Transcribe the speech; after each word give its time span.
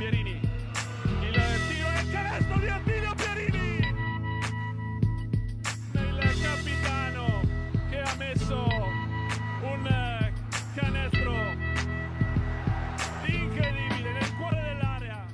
Pierini. 0.00 0.40
Il 1.20 1.34
tiro 1.68 1.88
e 1.90 2.00
il 2.00 2.10
canestro 2.10 2.58
di 2.58 2.68
Attilio 2.68 3.14
Pierini. 3.16 3.78
Il 5.92 6.40
capitano 6.40 7.42
che 7.90 8.00
ha 8.00 8.14
messo 8.16 8.66
un 9.60 10.32
canestro 10.74 11.32
incredibile 13.26 14.12
nel 14.12 14.36
cuore 14.38 14.62
dell'area. 14.62 15.26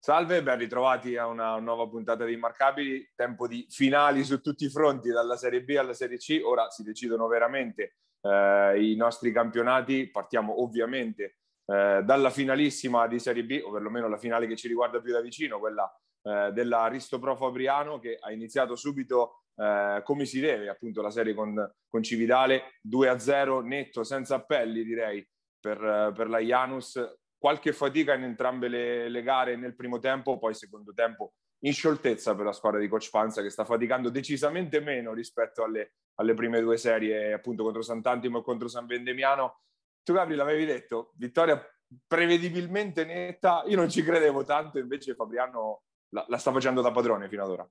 Salve, 0.00 0.42
ben 0.42 0.58
ritrovati 0.58 1.16
a 1.16 1.28
una 1.28 1.56
nuova 1.60 1.86
puntata 1.86 2.24
di 2.24 2.32
Immarcabili. 2.32 3.12
Tempo 3.14 3.46
di 3.46 3.64
finali 3.70 4.24
su 4.24 4.40
tutti 4.40 4.64
i 4.64 4.70
fronti, 4.70 5.08
dalla 5.10 5.36
Serie 5.36 5.62
B 5.62 5.76
alla 5.78 5.94
Serie 5.94 6.18
C. 6.18 6.40
Ora 6.42 6.68
si 6.70 6.82
decidono 6.82 7.28
veramente 7.28 7.98
eh, 8.22 8.90
i 8.90 8.96
nostri 8.96 9.32
campionati. 9.32 10.08
Partiamo 10.08 10.62
ovviamente 10.62 11.38
eh, 11.66 12.02
dalla 12.04 12.30
finalissima 12.30 13.06
di 13.06 13.18
Serie 13.18 13.44
B, 13.44 13.60
o 13.64 13.70
perlomeno 13.70 14.08
la 14.08 14.18
finale 14.18 14.46
che 14.46 14.56
ci 14.56 14.68
riguarda 14.68 15.00
più 15.00 15.12
da 15.12 15.20
vicino, 15.20 15.58
quella 15.58 15.90
eh, 16.22 16.50
della 16.52 16.86
Risto 16.86 17.18
Pro 17.18 17.36
Fabriano, 17.36 17.98
che 17.98 18.16
ha 18.20 18.30
iniziato 18.32 18.76
subito 18.76 19.44
eh, 19.56 20.00
come 20.04 20.24
si 20.24 20.40
deve, 20.40 20.68
appunto 20.68 21.02
la 21.02 21.10
serie 21.10 21.34
con, 21.34 21.54
con 21.88 22.02
Cividale 22.02 22.78
2-0, 22.88 23.62
netto, 23.62 24.04
senza 24.04 24.36
appelli 24.36 24.84
direi, 24.84 25.26
per, 25.60 26.12
per 26.14 26.28
la 26.28 26.38
Janus 26.38 27.00
qualche 27.42 27.72
fatica 27.72 28.14
in 28.14 28.22
entrambe 28.22 28.68
le, 28.68 29.08
le, 29.08 29.22
gare 29.22 29.56
nel 29.56 29.74
primo 29.74 29.98
tempo, 29.98 30.38
poi 30.38 30.54
secondo 30.54 30.92
tempo 30.92 31.32
in 31.64 31.72
scioltezza 31.72 32.34
per 32.34 32.44
la 32.44 32.52
squadra 32.52 32.80
di 32.80 32.88
Coach 32.88 33.10
Panza 33.10 33.42
che 33.42 33.50
sta 33.50 33.64
faticando 33.64 34.10
decisamente 34.10 34.80
meno 34.80 35.12
rispetto 35.12 35.62
alle, 35.62 35.94
alle 36.14 36.34
prime 36.34 36.60
due 36.60 36.76
serie 36.76 37.32
appunto 37.32 37.62
contro 37.62 37.82
Sant'Antimo 37.82 38.38
e 38.38 38.42
contro 38.42 38.68
San 38.68 38.86
Vendemiano. 38.86 39.60
Tu 40.02 40.12
Gabri 40.12 40.34
l'avevi 40.34 40.64
detto, 40.64 41.12
vittoria 41.16 41.60
prevedibilmente 42.06 43.04
netta, 43.04 43.62
io 43.66 43.76
non 43.76 43.88
ci 43.90 44.02
credevo 44.02 44.44
tanto, 44.44 44.78
invece 44.78 45.14
Fabriano 45.14 45.82
la, 46.08 46.24
la 46.28 46.38
sta 46.38 46.50
facendo 46.50 46.80
da 46.80 46.90
padrone 46.90 47.28
fino 47.28 47.44
ad 47.44 47.50
ora. 47.50 47.70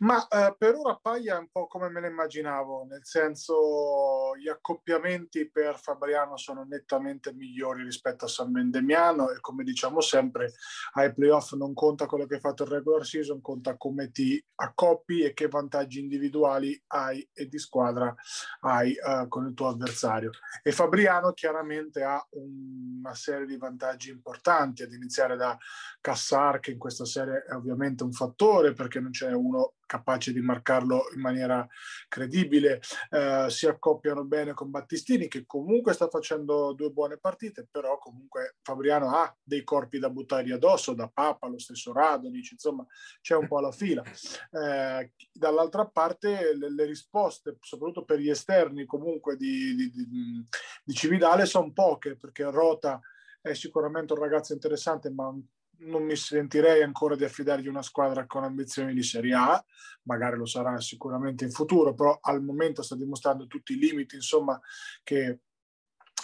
Ma 0.00 0.28
eh, 0.28 0.54
per 0.56 0.76
ora 0.76 1.00
è 1.00 1.36
un 1.36 1.48
po' 1.50 1.66
come 1.66 1.88
me 1.88 2.00
lo 2.00 2.06
immaginavo, 2.06 2.84
nel 2.84 3.04
senso 3.04 4.36
gli 4.36 4.48
accoppiamenti 4.48 5.50
per 5.50 5.76
Fabriano 5.76 6.36
sono 6.36 6.64
nettamente 6.64 7.32
migliori 7.32 7.82
rispetto 7.82 8.26
a 8.26 8.28
San 8.28 8.52
Vendemiano 8.52 9.30
e 9.30 9.40
come 9.40 9.64
diciamo 9.64 10.00
sempre 10.00 10.52
ai 10.92 11.12
playoff 11.12 11.54
non 11.54 11.74
conta 11.74 12.06
quello 12.06 12.26
che 12.26 12.34
hai 12.34 12.40
fatto 12.40 12.62
il 12.62 12.70
regular 12.70 13.04
season, 13.04 13.40
conta 13.40 13.76
come 13.76 14.12
ti 14.12 14.40
accoppi 14.54 15.22
e 15.22 15.32
che 15.32 15.48
vantaggi 15.48 15.98
individuali 15.98 16.80
hai 16.88 17.28
e 17.32 17.48
di 17.48 17.58
squadra 17.58 18.14
hai 18.60 18.96
uh, 19.02 19.26
con 19.26 19.46
il 19.46 19.54
tuo 19.54 19.66
avversario. 19.66 20.30
E 20.62 20.70
Fabriano 20.70 21.32
chiaramente 21.32 22.04
ha 22.04 22.24
un, 22.30 22.98
una 23.00 23.14
serie 23.14 23.46
di 23.46 23.56
vantaggi 23.56 24.10
importanti, 24.10 24.84
ad 24.84 24.92
iniziare 24.92 25.36
da 25.36 25.58
Cassar 26.00 26.60
che 26.60 26.70
in 26.70 26.78
questa 26.78 27.04
serie 27.04 27.42
è 27.42 27.54
ovviamente 27.54 28.04
un 28.04 28.12
fattore 28.12 28.72
perché 28.72 29.00
non 29.00 29.10
c'è 29.10 29.32
uno 29.32 29.72
capace 29.88 30.32
di 30.32 30.40
marcarlo 30.40 31.06
in 31.14 31.20
maniera 31.20 31.66
credibile. 32.06 32.80
Eh, 33.10 33.46
si 33.48 33.66
accoppiano 33.66 34.24
bene 34.24 34.52
con 34.52 34.70
Battistini 34.70 35.26
che 35.26 35.44
comunque 35.46 35.94
sta 35.94 36.08
facendo 36.08 36.74
due 36.74 36.90
buone 36.90 37.16
partite, 37.16 37.66
però 37.68 37.98
comunque 37.98 38.56
Fabriano 38.62 39.16
ha 39.16 39.34
dei 39.42 39.64
corpi 39.64 39.98
da 39.98 40.10
buttare 40.10 40.52
addosso, 40.52 40.92
da 40.92 41.08
Papa, 41.08 41.48
lo 41.48 41.58
stesso 41.58 41.92
Radonic, 41.92 42.52
insomma 42.52 42.86
c'è 43.20 43.34
un 43.34 43.48
po' 43.48 43.60
la 43.60 43.72
fila. 43.72 44.02
Eh, 44.04 45.12
dall'altra 45.32 45.86
parte 45.86 46.54
le, 46.54 46.72
le, 46.72 46.84
risposte, 46.84 47.56
soprattutto 47.60 48.04
per 48.04 48.18
gli 48.18 48.28
esterni 48.28 48.84
comunque 48.84 49.36
di, 49.36 49.74
di, 49.74 49.90
di, 49.90 50.46
di 50.84 50.94
Cividale, 50.94 51.46
sono 51.46 51.72
poche 51.72 52.16
perché 52.16 52.44
Rota 52.50 53.00
è 53.40 53.54
sicuramente 53.54 54.12
un 54.12 54.18
ragazzo 54.18 54.52
interessante, 54.52 55.10
ma 55.10 55.34
non 55.80 56.02
mi 56.04 56.16
sentirei 56.16 56.82
ancora 56.82 57.14
di 57.14 57.24
affidargli 57.24 57.68
una 57.68 57.82
squadra 57.82 58.26
con 58.26 58.44
ambizioni 58.44 58.94
di 58.94 59.02
Serie 59.02 59.34
A, 59.34 59.64
magari 60.02 60.36
lo 60.36 60.46
sarà 60.46 60.80
sicuramente 60.80 61.44
in 61.44 61.50
futuro, 61.50 61.94
però 61.94 62.18
al 62.20 62.42
momento 62.42 62.82
sta 62.82 62.96
dimostrando 62.96 63.46
tutti 63.46 63.74
i 63.74 63.78
limiti, 63.78 64.16
insomma, 64.16 64.60
che, 65.02 65.40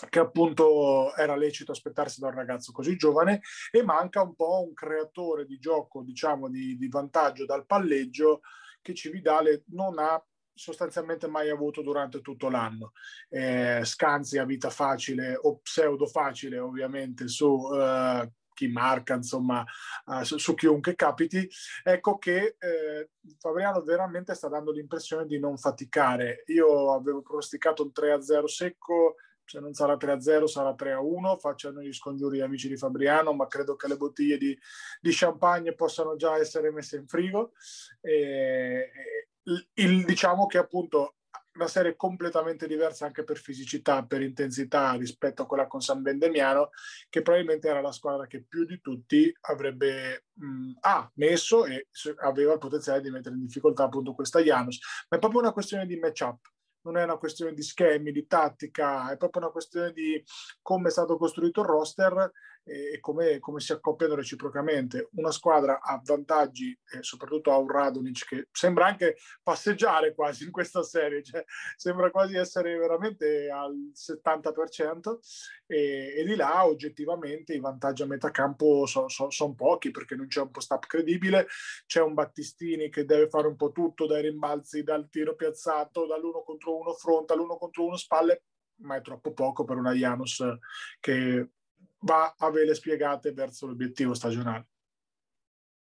che 0.08 0.18
appunto 0.18 1.14
era 1.14 1.36
lecito 1.36 1.72
aspettarsi 1.72 2.20
da 2.20 2.28
un 2.28 2.34
ragazzo 2.34 2.72
così 2.72 2.96
giovane 2.96 3.40
e 3.70 3.82
manca 3.82 4.22
un 4.22 4.34
po' 4.34 4.64
un 4.66 4.72
creatore 4.72 5.44
di 5.44 5.58
gioco, 5.58 6.02
diciamo, 6.02 6.48
di, 6.48 6.76
di 6.76 6.88
vantaggio 6.88 7.44
dal 7.44 7.66
palleggio 7.66 8.40
che 8.80 8.94
Cividale 8.94 9.64
non 9.68 9.98
ha 9.98 10.22
sostanzialmente 10.56 11.26
mai 11.26 11.50
avuto 11.50 11.82
durante 11.82 12.20
tutto 12.20 12.48
l'anno. 12.48 12.92
Eh, 13.28 13.80
Scanzi 13.84 14.38
a 14.38 14.44
vita 14.44 14.70
facile 14.70 15.36
o 15.40 15.58
pseudo 15.58 16.06
facile 16.06 16.58
ovviamente 16.58 17.26
su 17.28 17.68
eh, 17.74 18.30
chi 18.54 18.68
marca, 18.68 19.14
insomma, 19.14 19.64
uh, 20.06 20.22
su, 20.22 20.38
su, 20.38 20.54
chiunque 20.54 20.94
capiti, 20.94 21.46
ecco 21.82 22.16
che 22.18 22.56
eh, 22.58 23.10
Fabriano 23.38 23.82
veramente 23.82 24.34
sta 24.34 24.48
dando 24.48 24.70
l'impressione 24.70 25.26
di 25.26 25.38
non 25.38 25.58
faticare. 25.58 26.44
Io 26.46 26.92
avevo 26.94 27.20
pronosticato 27.20 27.82
un 27.82 27.90
3-0 27.94 28.44
secco, 28.44 29.16
se 29.44 29.60
non 29.60 29.74
sarà 29.74 29.96
3-0 29.96 30.44
sarà 30.44 30.70
3-1, 30.70 31.36
facciano 31.38 31.82
gli 31.82 31.92
scongiuri 31.92 32.40
amici 32.40 32.68
di 32.68 32.76
Fabriano, 32.76 33.34
ma 33.34 33.46
credo 33.46 33.76
che 33.76 33.88
le 33.88 33.96
bottiglie 33.96 34.38
di, 34.38 34.58
di 35.00 35.10
champagne 35.12 35.74
possano 35.74 36.16
già 36.16 36.36
essere 36.38 36.70
messe 36.70 36.96
in 36.96 37.06
frigo. 37.06 37.52
E, 38.00 38.90
il, 39.74 40.04
diciamo 40.04 40.46
che 40.46 40.58
appunto 40.58 41.16
una 41.54 41.68
serie 41.68 41.96
completamente 41.96 42.66
diversa 42.66 43.06
anche 43.06 43.24
per 43.24 43.36
fisicità, 43.36 44.04
per 44.04 44.22
intensità 44.22 44.92
rispetto 44.94 45.42
a 45.42 45.46
quella 45.46 45.66
con 45.66 45.80
San 45.80 46.02
Bendemiano, 46.02 46.70
che 47.08 47.22
probabilmente 47.22 47.68
era 47.68 47.80
la 47.80 47.92
squadra 47.92 48.26
che 48.26 48.42
più 48.42 48.64
di 48.64 48.80
tutti 48.80 49.32
avrebbe 49.42 50.26
mh, 50.32 50.72
ah, 50.80 51.10
messo 51.14 51.64
e 51.64 51.88
aveva 52.22 52.54
il 52.54 52.58
potenziale 52.58 53.00
di 53.00 53.10
mettere 53.10 53.34
in 53.34 53.46
difficoltà 53.46 53.84
appunto 53.84 54.14
questa 54.14 54.40
Janus. 54.40 54.80
Ma 55.08 55.16
è 55.16 55.20
proprio 55.20 55.40
una 55.40 55.52
questione 55.52 55.86
di 55.86 55.96
match-up 55.96 56.38
non 56.84 56.98
è 56.98 57.02
una 57.02 57.16
questione 57.16 57.54
di 57.54 57.62
schemi, 57.62 58.12
di 58.12 58.26
tattica, 58.26 59.10
è 59.10 59.16
proprio 59.16 59.42
una 59.42 59.50
questione 59.50 59.92
di 59.92 60.22
come 60.60 60.88
è 60.88 60.90
stato 60.90 61.16
costruito 61.16 61.62
il 61.62 61.66
roster 61.66 62.30
e 62.64 62.98
come, 63.00 63.38
come, 63.40 63.60
si 63.60 63.72
accoppiano 63.72 64.14
reciprocamente. 64.14 65.08
Una 65.12 65.30
squadra 65.30 65.80
ha 65.82 66.00
vantaggi, 66.02 66.76
eh, 66.92 67.02
soprattutto 67.02 67.52
a 67.52 67.58
un 67.58 67.68
Radonic 67.68 68.26
che 68.26 68.48
sembra 68.50 68.86
anche 68.86 69.16
passeggiare 69.42 70.14
quasi 70.14 70.44
in 70.44 70.50
questa 70.50 70.82
serie, 70.82 71.22
cioè, 71.22 71.44
sembra 71.76 72.10
quasi 72.10 72.36
essere 72.36 72.76
veramente 72.78 73.50
al 73.50 73.74
70% 73.94 75.18
e, 75.66 76.14
e 76.16 76.24
di 76.24 76.34
là 76.36 76.66
oggettivamente 76.66 77.52
i 77.54 77.60
vantaggi 77.60 78.02
a 78.02 78.06
metà 78.06 78.30
campo 78.30 78.86
sono 78.86 79.08
so, 79.08 79.30
son 79.30 79.54
pochi 79.54 79.90
perché 79.90 80.14
non 80.14 80.26
c'è 80.26 80.40
un 80.40 80.50
post-up 80.50 80.86
credibile, 80.86 81.46
c'è 81.86 82.00
un 82.00 82.14
Battistini 82.14 82.88
che 82.88 83.04
deve 83.04 83.28
fare 83.28 83.46
un 83.46 83.56
po' 83.56 83.72
tutto 83.72 84.06
dai 84.06 84.22
rimbalzi, 84.22 84.82
dal 84.82 85.08
tiro 85.10 85.34
piazzato, 85.34 86.06
dall'uno 86.06 86.42
contro 86.42 86.78
uno 86.78 86.94
fronte 86.94 87.34
all'uno 87.34 87.56
contro 87.56 87.84
uno 87.84 87.96
spalle, 87.96 88.44
ma 88.76 88.96
è 88.96 89.02
troppo 89.02 89.32
poco 89.32 89.64
per 89.64 89.76
una 89.76 89.92
Janus 89.92 90.42
che 90.98 91.48
va 92.04 92.34
a 92.36 92.50
vele 92.50 92.74
spiegate 92.74 93.32
verso 93.32 93.66
l'obiettivo 93.66 94.14
stagionale. 94.14 94.68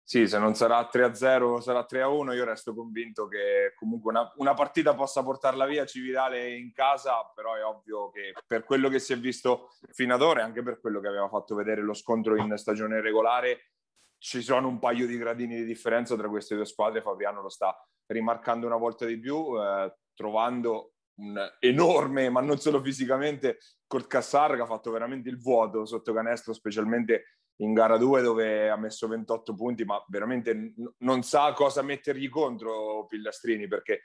Sì, 0.03 0.27
se 0.27 0.39
non 0.39 0.55
sarà 0.55 0.89
3-0 0.91 1.59
sarà 1.59 1.85
3-1, 1.89 2.33
io 2.33 2.44
resto 2.44 2.75
convinto 2.75 3.27
che 3.27 3.73
comunque 3.75 4.11
una, 4.11 4.29
una, 4.38 4.53
partita 4.53 4.94
possa 4.94 5.23
portarla 5.23 5.66
via 5.66 5.85
Cividale 5.85 6.53
in 6.53 6.73
casa, 6.73 7.31
però 7.33 7.55
è 7.55 7.63
ovvio 7.63 8.09
che 8.09 8.33
per 8.45 8.66
quello 8.66 8.89
che 8.89 8.99
si 8.99 9.13
è 9.13 9.17
visto 9.17 9.69
fino 9.91 10.13
ad 10.13 10.22
ora 10.22 10.41
e 10.41 10.44
anche 10.44 10.63
per 10.63 10.81
quello 10.81 10.99
che 10.99 11.07
aveva 11.07 11.29
fatto 11.29 11.55
vedere 11.55 11.81
lo 11.81 11.94
scontro 11.94 12.35
in 12.35 12.57
stagione 12.57 12.99
regolare, 12.99 13.72
ci 14.17 14.41
sono 14.41 14.67
un 14.67 14.79
paio 14.79 15.07
di 15.07 15.17
gradini 15.17 15.55
di 15.55 15.66
differenza 15.66 16.17
tra 16.17 16.28
queste 16.28 16.55
due 16.55 16.66
squadre, 16.66 17.01
Fabiano 17.01 17.41
lo 17.41 17.49
sta 17.49 17.73
rimarcando 18.07 18.66
una 18.67 18.75
volta 18.75 19.05
di 19.05 19.17
più, 19.17 19.57
eh, 19.61 19.95
trovando 20.13 20.95
un 21.21 21.39
enorme, 21.59 22.29
ma 22.29 22.41
non 22.41 22.59
solo 22.59 22.81
fisicamente, 22.81 23.59
Kurt 23.87 24.07
Cassar 24.07 24.55
che 24.55 24.61
ha 24.61 24.66
fatto 24.66 24.91
veramente 24.91 25.29
il 25.29 25.40
vuoto 25.40 25.85
sotto 25.85 26.13
canestro, 26.13 26.53
specialmente 26.53 27.37
in 27.61 27.73
gara 27.73 27.97
2 27.97 28.22
dove 28.22 28.69
ha 28.69 28.75
messo 28.75 29.07
28 29.07 29.53
punti, 29.53 29.85
ma 29.85 30.03
veramente 30.07 30.53
n- 30.53 30.93
non 30.99 31.23
sa 31.23 31.53
cosa 31.53 31.81
mettergli 31.81 32.28
contro 32.28 33.05
Pillastrini 33.07 33.67
perché 33.67 34.01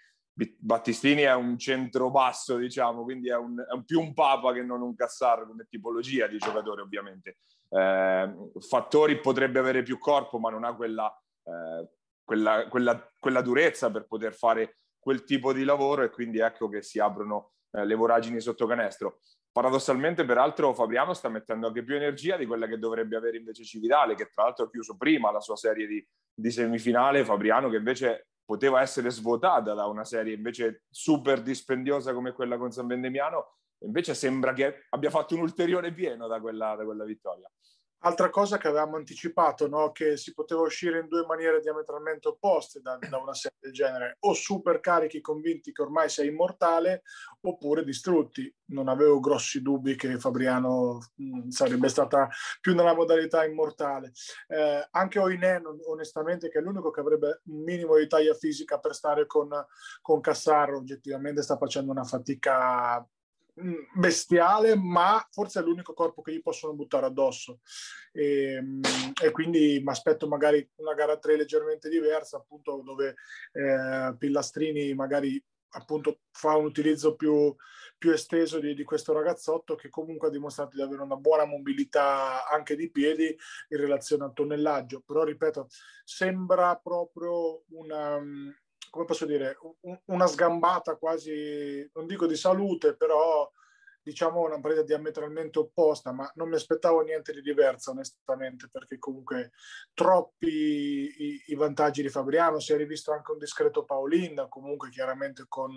Battistini 0.59 1.23
è 1.23 1.33
un 1.33 1.57
centro 1.57 2.11
basso, 2.11 2.57
diciamo, 2.57 3.05
quindi 3.05 3.31
è, 3.31 3.37
un, 3.37 3.59
è 3.59 3.73
un 3.73 3.85
più 3.85 4.01
un 4.01 4.13
papa 4.13 4.53
che 4.53 4.63
non 4.63 4.83
un 4.83 4.95
Cassar 4.95 5.47
come 5.47 5.67
tipologia 5.67 6.27
di 6.27 6.37
giocatore, 6.37 6.83
ovviamente. 6.83 7.39
Eh, 7.71 8.35
Fattori 8.59 9.19
potrebbe 9.21 9.59
avere 9.59 9.83
più 9.83 9.99
corpo, 9.99 10.39
ma 10.39 10.51
non 10.51 10.65
ha 10.65 10.77
quella, 10.77 11.11
eh, 11.43 11.89
quella, 12.23 12.69
quella, 12.69 13.11
quella 13.19 13.41
durezza 13.41 13.91
per 13.91 14.07
poter 14.07 14.35
fare 14.35 14.81
quel 15.07 15.23
tipo 15.23 15.53
di 15.53 15.63
lavoro 15.63 16.03
e 16.03 16.11
quindi 16.11 16.41
ecco 16.41 16.69
che 16.69 16.83
si 16.83 16.99
aprono 16.99 17.53
eh, 17.71 17.85
le 17.85 17.95
voragini 17.95 18.41
sotto 18.41 18.67
canestro. 18.67 19.21
Paradossalmente, 19.53 20.25
peraltro, 20.25 20.75
Fabriano 20.75 21.15
sta 21.15 21.29
mettendo 21.29 21.69
anche 21.69 21.85
più 21.85 21.95
energia 21.95 22.37
di 22.37 22.45
quella 22.45 22.67
che 22.67 22.77
dovrebbe 22.77 23.15
avere 23.15 23.37
invece 23.37 23.63
Cividale, 23.63 24.17
che 24.17 24.29
tra 24.35 24.43
l'altro 24.43 24.65
ha 24.65 24.69
chiuso 24.69 24.97
prima 24.97 25.31
la 25.31 25.39
sua 25.39 25.55
serie 25.55 25.87
di, 25.87 26.05
di 26.35 26.51
semifinale. 26.51 27.25
Fabriano 27.25 27.69
che 27.69 27.77
invece 27.77 28.31
poteva 28.45 28.81
essere 28.81 29.11
svuotata 29.11 29.75
da 29.75 29.87
una 29.87 30.05
serie 30.05 30.35
invece 30.35 30.83
super 30.91 31.41
dispendiosa 31.41 32.13
come 32.13 32.33
quella 32.33 32.57
con 32.57 32.73
San 32.73 32.89
Vendemiano, 32.89 33.59
invece 33.85 34.13
sembra 34.13 34.53
che 34.55 34.87
abbia 34.89 35.11
fatto 35.11 35.37
un 35.37 35.43
ulteriore 35.43 35.93
pieno 35.93 36.27
da 36.27 36.41
quella, 36.41 36.75
da 36.75 36.85
quella 36.85 37.05
vittoria. 37.05 37.49
Altra 38.01 38.31
cosa 38.31 38.59
che 38.59 38.69
avevamo 38.69 38.97
anticipato, 38.97 39.69
no? 39.69 39.91
che 39.91 40.17
si 40.17 40.35
poteva 40.35 40.61
uscire 40.61 41.01
in 41.01 41.09
due 41.09 41.25
maniere 41.27 41.61
diametralmente 41.61 42.29
opposte 42.29 42.81
da, 42.81 42.99
da, 42.99 43.19
una 43.19 43.35
serie 43.35 43.57
del 43.59 43.73
genere, 43.73 44.17
o 44.21 44.35
super 44.35 44.81
carichi 44.81 45.21
convinti 45.21 45.73
che 45.73 45.83
ormai 45.83 46.09
sei 46.09 46.29
immortale, 46.29 47.03
oppure 47.41 47.85
distrutti. 47.85 48.55
Non 48.67 48.89
avevo 48.89 49.19
grossi 49.19 49.63
dubbi 49.63 49.97
che 49.97 50.19
Fabriano 50.19 50.99
mh, 51.15 51.49
sarebbe 51.49 51.89
stata 51.89 52.29
più 52.61 52.75
nella 52.75 52.95
modalità 52.95 53.45
immortale. 53.45 54.13
Eh, 54.49 54.87
anche 54.91 55.19
Oinen, 55.19 55.65
onestamente, 55.87 56.49
che 56.49 56.59
è 56.59 56.63
l'unico 56.63 56.91
che 56.91 57.01
avrebbe 57.01 57.41
un 57.47 57.63
minimo 57.63 57.97
di 57.97 58.07
taglia 58.07 58.35
fisica 58.35 58.79
per 58.79 58.95
stare 58.95 59.27
con, 59.27 59.49
con 60.03 60.21
Cassaro, 60.21 60.79
oggettivamente 60.79 61.43
sta 61.43 61.57
facendo 61.57 61.91
una 61.91 62.05
fatica 62.05 62.37
Mm, 62.97 63.16
bestiale, 63.95 64.77
ma 64.77 65.27
forse 65.31 65.61
è 65.61 65.63
l'unico 65.63 65.95
corpo 65.95 66.23
che 66.23 66.33
gli 66.33 66.43
possono 66.43 66.75
buttare 66.75 67.07
addosso. 67.07 67.61
E, 68.13 68.61
mm, 68.61 68.83
e 69.23 69.31
quindi 69.31 69.81
mi 69.83 69.91
aspetto 69.91 70.29
magari 70.29 70.69
una 70.77 70.95
gara 70.95 71.19
3 71.19 71.37
leggermente 71.37 71.89
diversa, 71.89 72.37
appunto 72.37 72.83
dove 72.85 73.17
eh, 73.53 74.15
Pillastrini 74.19 74.95
magari 74.95 75.43
appunto 75.71 76.21
fa 76.31 76.57
un 76.57 76.65
utilizzo 76.65 77.17
più, 77.17 77.55
più 77.99 78.11
esteso 78.11 78.59
di, 78.59 78.75
di, 78.75 78.85
questo 78.85 79.13
ragazzotto 79.13 79.75
che 79.75 79.89
comunque 79.89 80.29
ha 80.29 80.31
dimostrato 80.31 80.77
di 80.77 80.83
avere 80.83 81.03
una 81.03 81.17
buona 81.17 81.45
mobilità 81.45 82.49
anche 82.49 82.77
di 82.77 82.91
piedi 82.91 83.37
in 83.69 83.79
relazione 83.79 84.25
al 84.25 84.33
tonnellaggio. 84.33 85.03
Però 85.05 85.23
ripeto, 85.23 85.69
sembra 86.05 86.77
proprio 86.77 87.63
una 87.71 88.19
mm, 88.19 88.49
come 88.91 89.05
posso 89.05 89.27
dire, 89.27 89.59
una 90.07 90.27
sgambata 90.27 90.97
quasi, 90.97 91.89
non 91.95 92.07
dico 92.07 92.27
di 92.27 92.37
salute, 92.37 92.97
però 92.97 93.51
diciamo 94.07 94.43
una 94.43 94.61
partita 94.61 94.85
diametralmente 94.85 95.59
opposta, 95.59 96.13
ma 96.13 96.31
non 96.37 96.49
mi 96.49 96.55
aspettavo 96.55 97.01
niente 97.01 97.33
di 97.33 97.41
diverso 97.41 97.91
onestamente, 97.91 98.69
perché 98.71 98.99
comunque 98.99 99.51
troppi 99.95 100.47
i, 100.47 101.43
i 101.47 101.55
vantaggi 101.57 102.03
di 102.03 102.09
Fabriano, 102.09 102.61
si 102.61 102.73
è 102.73 102.77
rivisto 102.77 103.13
anche 103.13 103.33
un 103.33 103.39
discreto 103.39 103.85
Paolin, 103.85 104.47
comunque 104.49 104.91
chiaramente 104.91 105.47
con 105.49 105.75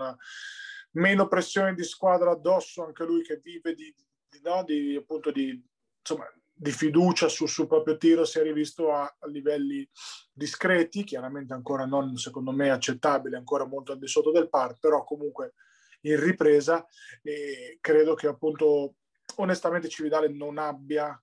meno 0.91 1.27
pressione 1.27 1.73
di 1.73 1.83
squadra 1.83 2.29
addosso, 2.29 2.83
anche 2.83 3.03
lui 3.03 3.23
che 3.23 3.37
vive 3.37 3.73
di, 3.73 3.93
di, 4.27 4.39
no, 4.43 4.63
di 4.63 4.95
appunto 4.95 5.31
di, 5.31 5.59
insomma, 5.99 6.31
di 6.61 6.71
fiducia 6.71 7.29
sul 7.29 7.47
suo 7.47 7.67
proprio 7.67 7.95
tiro 7.95 8.25
si 8.25 8.37
è 8.37 8.43
rivisto 8.43 8.91
a, 8.91 9.03
a, 9.03 9.27
livelli 9.27 9.87
discreti, 10.33 11.05
chiaramente 11.05 11.53
ancora 11.53 11.85
non 11.85 12.17
secondo 12.17 12.51
me 12.51 12.69
accettabile, 12.69 13.37
ancora 13.37 13.65
molto 13.65 13.93
al 13.93 13.97
di 13.97 14.07
sotto 14.07 14.31
del 14.31 14.49
par, 14.49 14.77
però 14.77 15.05
comunque 15.05 15.53
in 16.01 16.19
ripresa 16.19 16.85
e 17.21 17.77
credo 17.79 18.13
che 18.13 18.27
appunto 18.27 18.95
onestamente 19.37 19.87
Cividale 19.87 20.27
non 20.27 20.57
abbia 20.57 21.17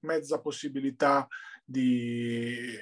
mezza 0.00 0.40
possibilità 0.40 1.28
di, 1.64 2.76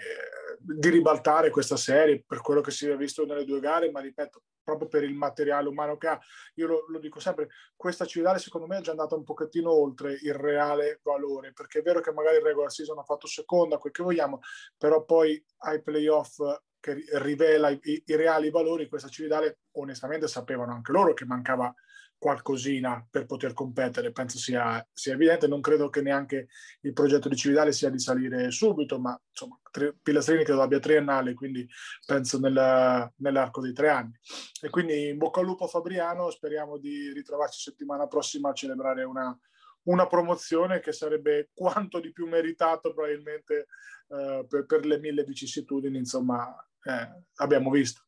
di 0.59 0.89
ribaltare 0.89 1.51
questa 1.51 1.77
serie 1.77 2.25
per 2.27 2.41
quello 2.41 2.63
che 2.63 2.71
si 2.71 2.89
è 2.89 2.97
visto 2.97 3.27
nelle 3.27 3.45
due 3.45 3.61
gare, 3.61 3.91
ma 3.91 4.01
ripeto, 4.01 4.43
proprio 4.71 4.89
per 4.89 5.09
il 5.09 5.15
materiale 5.15 5.69
umano 5.69 5.97
che 5.97 6.09
ha. 6.09 6.21
Io 6.55 6.67
lo, 6.67 6.85
lo, 6.89 6.99
dico 6.99 7.21
sempre, 7.21 7.49
questa 7.77 8.05
Cividale 8.05 8.39
secondo 8.39 8.67
me 8.67 8.79
è 8.79 8.81
già 8.81 8.93
andata 8.93 9.15
un 9.15 9.25
pochettino 9.25 9.71
oltre 9.73 10.19
il 10.23 10.35
reale 10.35 11.01
valore, 11.03 11.53
perché 11.53 11.81
è 11.81 11.83
vero 11.83 12.01
che 12.01 12.13
magari 12.13 12.37
il 12.37 12.43
regular 12.43 12.71
season 12.71 12.99
ha 12.99 13.05
fatto 13.05 13.27
seconda, 13.27 13.79
quel 13.79 13.93
che 13.93 14.03
vogliamo, 14.03 14.41
però 14.77 15.05
poi 15.05 15.43
ai 15.59 15.83
playoff 15.83 16.39
che 16.81 17.05
rivela 17.15 17.69
i, 17.69 17.81
i 17.83 18.17
reali 18.17 18.51
valori, 18.51 18.89
questa 18.89 19.09
Cividale 19.09 19.61
onestamente 19.73 20.29
sapevano 20.29 20.73
anche 20.73 20.93
loro 20.93 21.13
che 21.13 21.27
mancava 21.27 21.73
qualcosina 22.21 23.05
per 23.11 23.25
poter 23.25 23.55
competere, 23.55 24.13
penso 24.13 24.37
sia, 24.37 24.87
sia, 24.93 25.15
evidente. 25.15 25.49
Non 25.49 25.63
credo 25.63 25.89
che 25.89 26.03
neanche 26.03 26.49
il 26.83 26.93
progetto 26.93 27.31
di 27.31 27.35
Cividale 27.35 27.73
sia 27.73 27.89
di 27.89 27.99
salire 27.99 28.51
subito, 28.51 29.01
ma 29.01 29.19
insomma, 29.31 29.59
tre, 29.71 29.97
Pilastrini 30.01 30.45
credo 30.45 30.61
abbia 30.61 30.79
triennale, 30.79 31.33
quindi 31.33 31.67
penso 32.05 32.39
nel, 32.39 33.11
nell'arco 33.17 33.63
dei 33.63 33.73
tre 33.73 33.89
anni. 33.89 34.13
E 34.61 34.69
quindi 34.69 35.09
in 35.09 35.17
bocca 35.17 35.41
al 35.41 35.47
lupo 35.47 35.67
Fabriano, 35.67 36.31
speriamo 36.31 36.77
di 36.77 37.11
ritrovarci 37.13 37.59
settimana 37.59 38.07
prossima 38.07 38.51
a 38.51 38.55
celebrare 38.55 39.03
una, 39.03 39.37
una 39.85 40.07
promozione 40.07 40.81
che 40.81 40.93
sarebbe 40.93 41.49
quanto 41.55 42.01
di 42.01 42.13
più 42.13 42.29
meritato 42.29 42.93
probabilmente 42.93 43.67
eh, 44.09 44.45
per, 44.47 44.67
per, 44.67 44.85
le 44.85 44.99
mille 44.99 45.25
vicissitudini, 45.25 45.97
insomma, 45.97 46.55
eh, 46.83 47.25
abbiamo 47.37 47.71
visto 47.71 48.03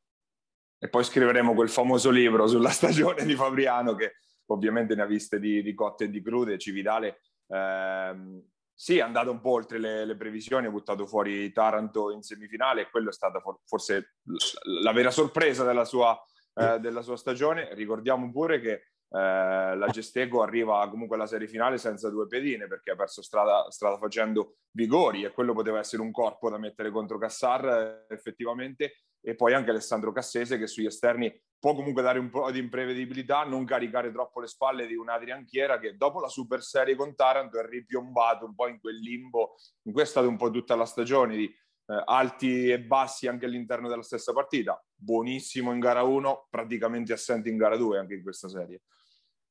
e 0.84 0.88
poi 0.88 1.05
scriveremo 1.05 1.55
quel 1.55 1.69
famoso 1.69 2.11
libro 2.11 2.49
sulla 2.49 2.70
stagione 2.75 3.25
di 3.25 3.37
Fabriano 3.37 3.94
che 3.94 4.17
ovviamente 4.46 4.96
ne 4.96 5.02
ha 5.02 5.06
viste 5.06 5.38
di, 5.38 5.62
di 5.62 5.75
cotte 5.75 6.05
e 6.05 6.11
di 6.11 6.20
crude. 6.20 6.58
Cividale 6.58 7.20
ehm, 7.46 8.43
sì, 8.75 8.96
è 8.96 9.00
andato 9.00 9.31
un 9.31 9.40
po' 9.40 9.50
oltre 9.50 9.79
le, 9.79 10.05
le, 10.05 10.17
previsioni, 10.17 10.67
ha 10.67 10.70
buttato 10.70 11.06
fuori 11.06 11.52
Taranto 11.52 12.11
in 12.11 12.23
semifinale 12.23 12.81
e 12.81 12.90
quello 12.90 13.11
è 13.11 13.12
stata 13.12 13.38
for- 13.38 13.61
forse 13.64 14.17
la, 14.25 14.81
la 14.81 14.93
vera 14.93 15.12
sorpresa 15.12 15.62
della 15.62 15.84
sua, 15.84 16.20
eh, 16.55 16.81
della 16.81 17.02
sua, 17.02 17.17
stagione. 17.17 17.73
Ricordiamo 17.75 18.32
pure 18.32 18.61
che 18.61 18.73
eh, 18.73 18.82
la 19.08 19.87
Gesteco 19.88 20.43
arriva 20.43 20.88
comunque 20.90 21.14
alla 21.14 21.28
serie 21.28 21.46
finale 21.46 21.78
senza 21.78 22.11
due 22.11 22.26
pedine 22.26 22.67
perché 22.67 22.90
ha 22.90 22.96
perso 22.96 23.23
strada, 23.23 23.70
strada 23.70 23.99
facendo 23.99 24.56
vigori 24.73 25.23
e 25.23 25.31
quello 25.31 25.52
poteva 25.52 25.78
essere 25.78 26.02
un 26.02 26.11
corpo 26.11 26.50
da 26.50 26.58
mettere 26.58 26.90
contro 26.90 27.19
Cassar 27.19 28.05
eh, 28.08 28.12
effettivamente 28.12 28.94
e 29.25 29.37
poi 29.37 29.55
anche 29.55 29.71
Alessandro 29.71 30.11
Cassese 30.13 30.59
che 30.59 30.67
sugli 30.67 30.87
esterni 30.87 31.33
può 31.59 31.75
comunque 31.75 32.03
dare 32.03 32.19
un 32.19 32.29
po' 32.29 32.51
di 32.51 32.59
imprevedibilità, 32.59 33.45
non 33.45 33.65
caricare 33.65 34.11
troppo 34.11 34.41
le 34.41 34.49
spalle 34.49 34.87
di 34.87 34.97
un 34.97 35.09
Adrian 35.09 35.45
Chiera 35.45 35.79
che 35.79 35.97
dopo 35.97 36.21
la 36.21 36.29
super 36.29 36.61
serie 36.61 36.97
con 36.97 37.15
Taranto 37.15 37.59
è 37.61 37.65
ripiombato 37.65 38.45
un 38.45 38.55
po' 38.55 38.67
in 38.67 38.81
quel 38.81 38.97
limbo, 38.97 39.55
in 39.83 39.93
cui 39.93 40.03
è 40.03 40.07
stata 40.07 40.27
un 40.27 40.37
po' 40.37 40.51
tutta 40.51 40.75
la 40.75 40.85
stagione 40.85 41.37
di 41.37 41.45
eh, 41.45 42.03
alti 42.05 42.69
e 42.69 42.81
bassi 42.81 43.29
anche 43.29 43.47
all'interno 43.47 43.89
della 43.89 44.03
stessa 44.03 44.33
partita, 44.33 44.83
buonissimo 44.93 45.73
in 45.73 45.79
gara 45.79 46.03
1, 46.03 46.49
praticamente 46.51 47.13
assente 47.13 47.49
in 47.49 47.57
gara 47.57 47.77
2 47.77 47.99
anche 47.99 48.15
in 48.15 48.23
questa 48.25 48.49
serie. 48.49 48.83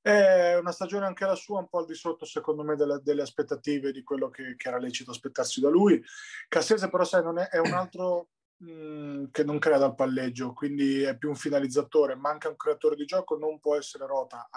È 0.02 0.58
una 0.58 0.72
stagione 0.72 1.06
anche 1.06 1.26
la 1.26 1.36
sua, 1.36 1.60
un 1.60 1.70
po' 1.70 1.78
al 1.78 1.86
di 1.86 1.94
sotto, 1.94 2.26
secondo 2.26 2.64
me, 2.64 2.76
delle, 2.76 3.00
delle 3.04 3.22
aspettative 3.22 3.92
di 3.92 4.04
quello 4.04 4.30
che, 4.30 4.56
che, 4.58 4.68
era 4.68 4.80
lecito 4.80 5.12
aspettarsi 5.12 5.62
da 5.62 5.70
lui. 5.70 6.04
Cassese, 6.48 6.90
però, 6.90 7.04
sai, 7.04 7.22
non 7.22 7.38
è, 7.38 7.48
è 7.50 7.60
un 7.60 7.72
altro 7.72 8.30
Mm, 8.63 9.25
che 9.31 9.44
non 9.44 9.58
crea 9.58 9.80
dal 9.80 9.96
palleggio, 9.96 10.54
quindi 10.54 11.02
è 11.02 11.18
più 11.18 11.30
un 11.30 11.36
finalizzatore, 11.36 12.13
manca 12.16 12.48
un 12.48 12.56
creatore 12.56 12.96
di 12.96 13.06
gioco, 13.06 13.36
non 13.36 13.60
può 13.60 13.75
essere 13.75 14.06
rota 14.06 14.50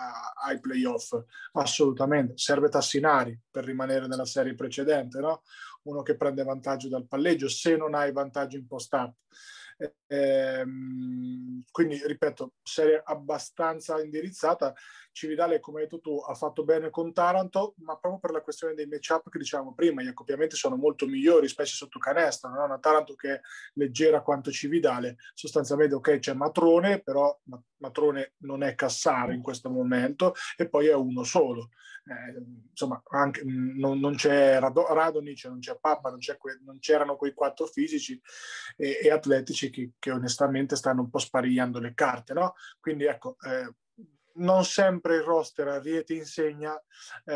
ai 0.44 0.60
playoff, 0.60 1.18
assolutamente. 1.52 2.34
Serve 2.36 2.68
Tassinari 2.68 3.38
per 3.50 3.64
rimanere 3.64 4.06
nella 4.06 4.26
serie 4.26 4.54
precedente, 4.54 5.20
no? 5.20 5.42
uno 5.84 6.02
che 6.02 6.16
prende 6.16 6.42
vantaggio 6.42 6.88
dal 6.88 7.06
palleggio 7.06 7.48
se 7.48 7.76
non 7.76 7.94
hai 7.94 8.12
vantaggio 8.12 8.56
in 8.56 8.66
post-up. 8.66 9.14
Ehm, 10.06 11.62
quindi, 11.70 12.00
ripeto, 12.06 12.54
serie 12.62 13.02
abbastanza 13.04 14.00
indirizzata. 14.02 14.72
Cividale, 15.12 15.60
come 15.60 15.78
hai 15.80 15.84
detto 15.84 16.00
tu, 16.00 16.18
ha 16.26 16.34
fatto 16.34 16.64
bene 16.64 16.90
con 16.90 17.12
Taranto, 17.12 17.74
ma 17.78 17.96
proprio 17.96 18.18
per 18.20 18.30
la 18.32 18.40
questione 18.42 18.74
dei 18.74 18.86
matchup 18.86 19.28
che 19.30 19.38
dicevamo 19.38 19.74
prima, 19.74 20.02
gli 20.02 20.08
accoppiamenti 20.08 20.56
sono 20.56 20.76
molto 20.76 21.06
migliori, 21.06 21.48
specie 21.48 21.74
sotto 21.74 21.98
canestro. 21.98 22.50
Non 22.50 22.60
è 22.62 22.64
una 22.64 22.78
Taranto 22.78 23.14
che 23.14 23.34
è 23.34 23.40
leggera 23.74 24.22
quanto 24.22 24.50
Cividale. 24.50 25.16
Sostanzialmente, 25.34 25.94
ok, 25.94 26.18
c'è 26.18 26.34
Matrone, 26.34 27.00
però 27.02 27.36
Matrone 27.78 28.34
non 28.38 28.62
è 28.62 28.74
Cassare 28.74 29.34
in 29.34 29.42
questo 29.42 29.70
momento, 29.70 30.34
e 30.56 30.68
poi 30.68 30.86
è 30.88 30.94
uno 30.94 31.22
solo. 31.24 31.68
Eh, 32.06 32.42
insomma, 32.70 33.02
anche, 33.10 33.42
non, 33.44 33.98
non, 33.98 34.14
c'è 34.14 34.58
Radonic, 34.58 35.46
non 35.46 35.58
c'è 35.58 35.78
Pappa, 35.80 36.10
non, 36.10 36.18
c'è 36.18 36.36
que, 36.36 36.60
non, 36.62 36.78
c'erano 36.78 37.16
quei 37.16 37.32
quattro 37.32 37.66
fisici 37.66 38.20
e, 38.76 38.98
e 39.02 39.10
atletici 39.10 39.70
che, 39.70 39.92
che, 39.98 40.10
onestamente 40.10 40.76
stanno 40.76 41.00
un 41.00 41.08
po' 41.08 41.18
sparigliando 41.18 41.80
le 41.80 41.94
carte, 41.94 42.34
no? 42.34 42.54
Quindi 42.78 43.04
ecco, 43.04 43.36
eh, 43.46 43.74
non 44.34 44.64
sempre 44.64 45.16
il 45.16 45.22
roster 45.22 45.68
a 45.68 45.78
Rieti 45.78 46.16
insegna 46.16 46.74
eh, 47.24 47.34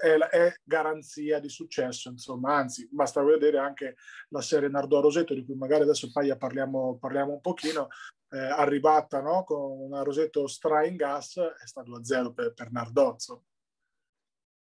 è, 0.00 0.16
è, 0.30 0.54
garanzia 0.62 1.38
di 1.38 1.48
successo, 1.48 2.10
insomma, 2.10 2.54
anzi, 2.56 2.88
basta 2.90 3.22
vedere 3.22 3.58
anche 3.58 3.96
la 4.28 4.40
serie 4.40 4.68
Nardò 4.68 5.00
Rosetto, 5.00 5.34
di 5.34 5.44
cui 5.44 5.56
magari 5.56 5.82
adesso 5.82 6.10
Paglia 6.12 6.36
parliamo, 6.36 6.98
parliamo 6.98 7.32
un 7.32 7.40
pochino, 7.40 7.88
eh, 8.32 8.38
arrivata 8.38 9.20
no? 9.20 9.44
con 9.44 9.78
una 9.78 10.02
Rosetto 10.02 10.46
stra 10.46 10.86
in 10.86 10.96
gas, 10.96 11.36
è 11.36 11.66
stato 11.66 11.98
2-0 11.98 12.32
per, 12.32 12.54
per 12.54 12.70
insomma. 12.72 13.42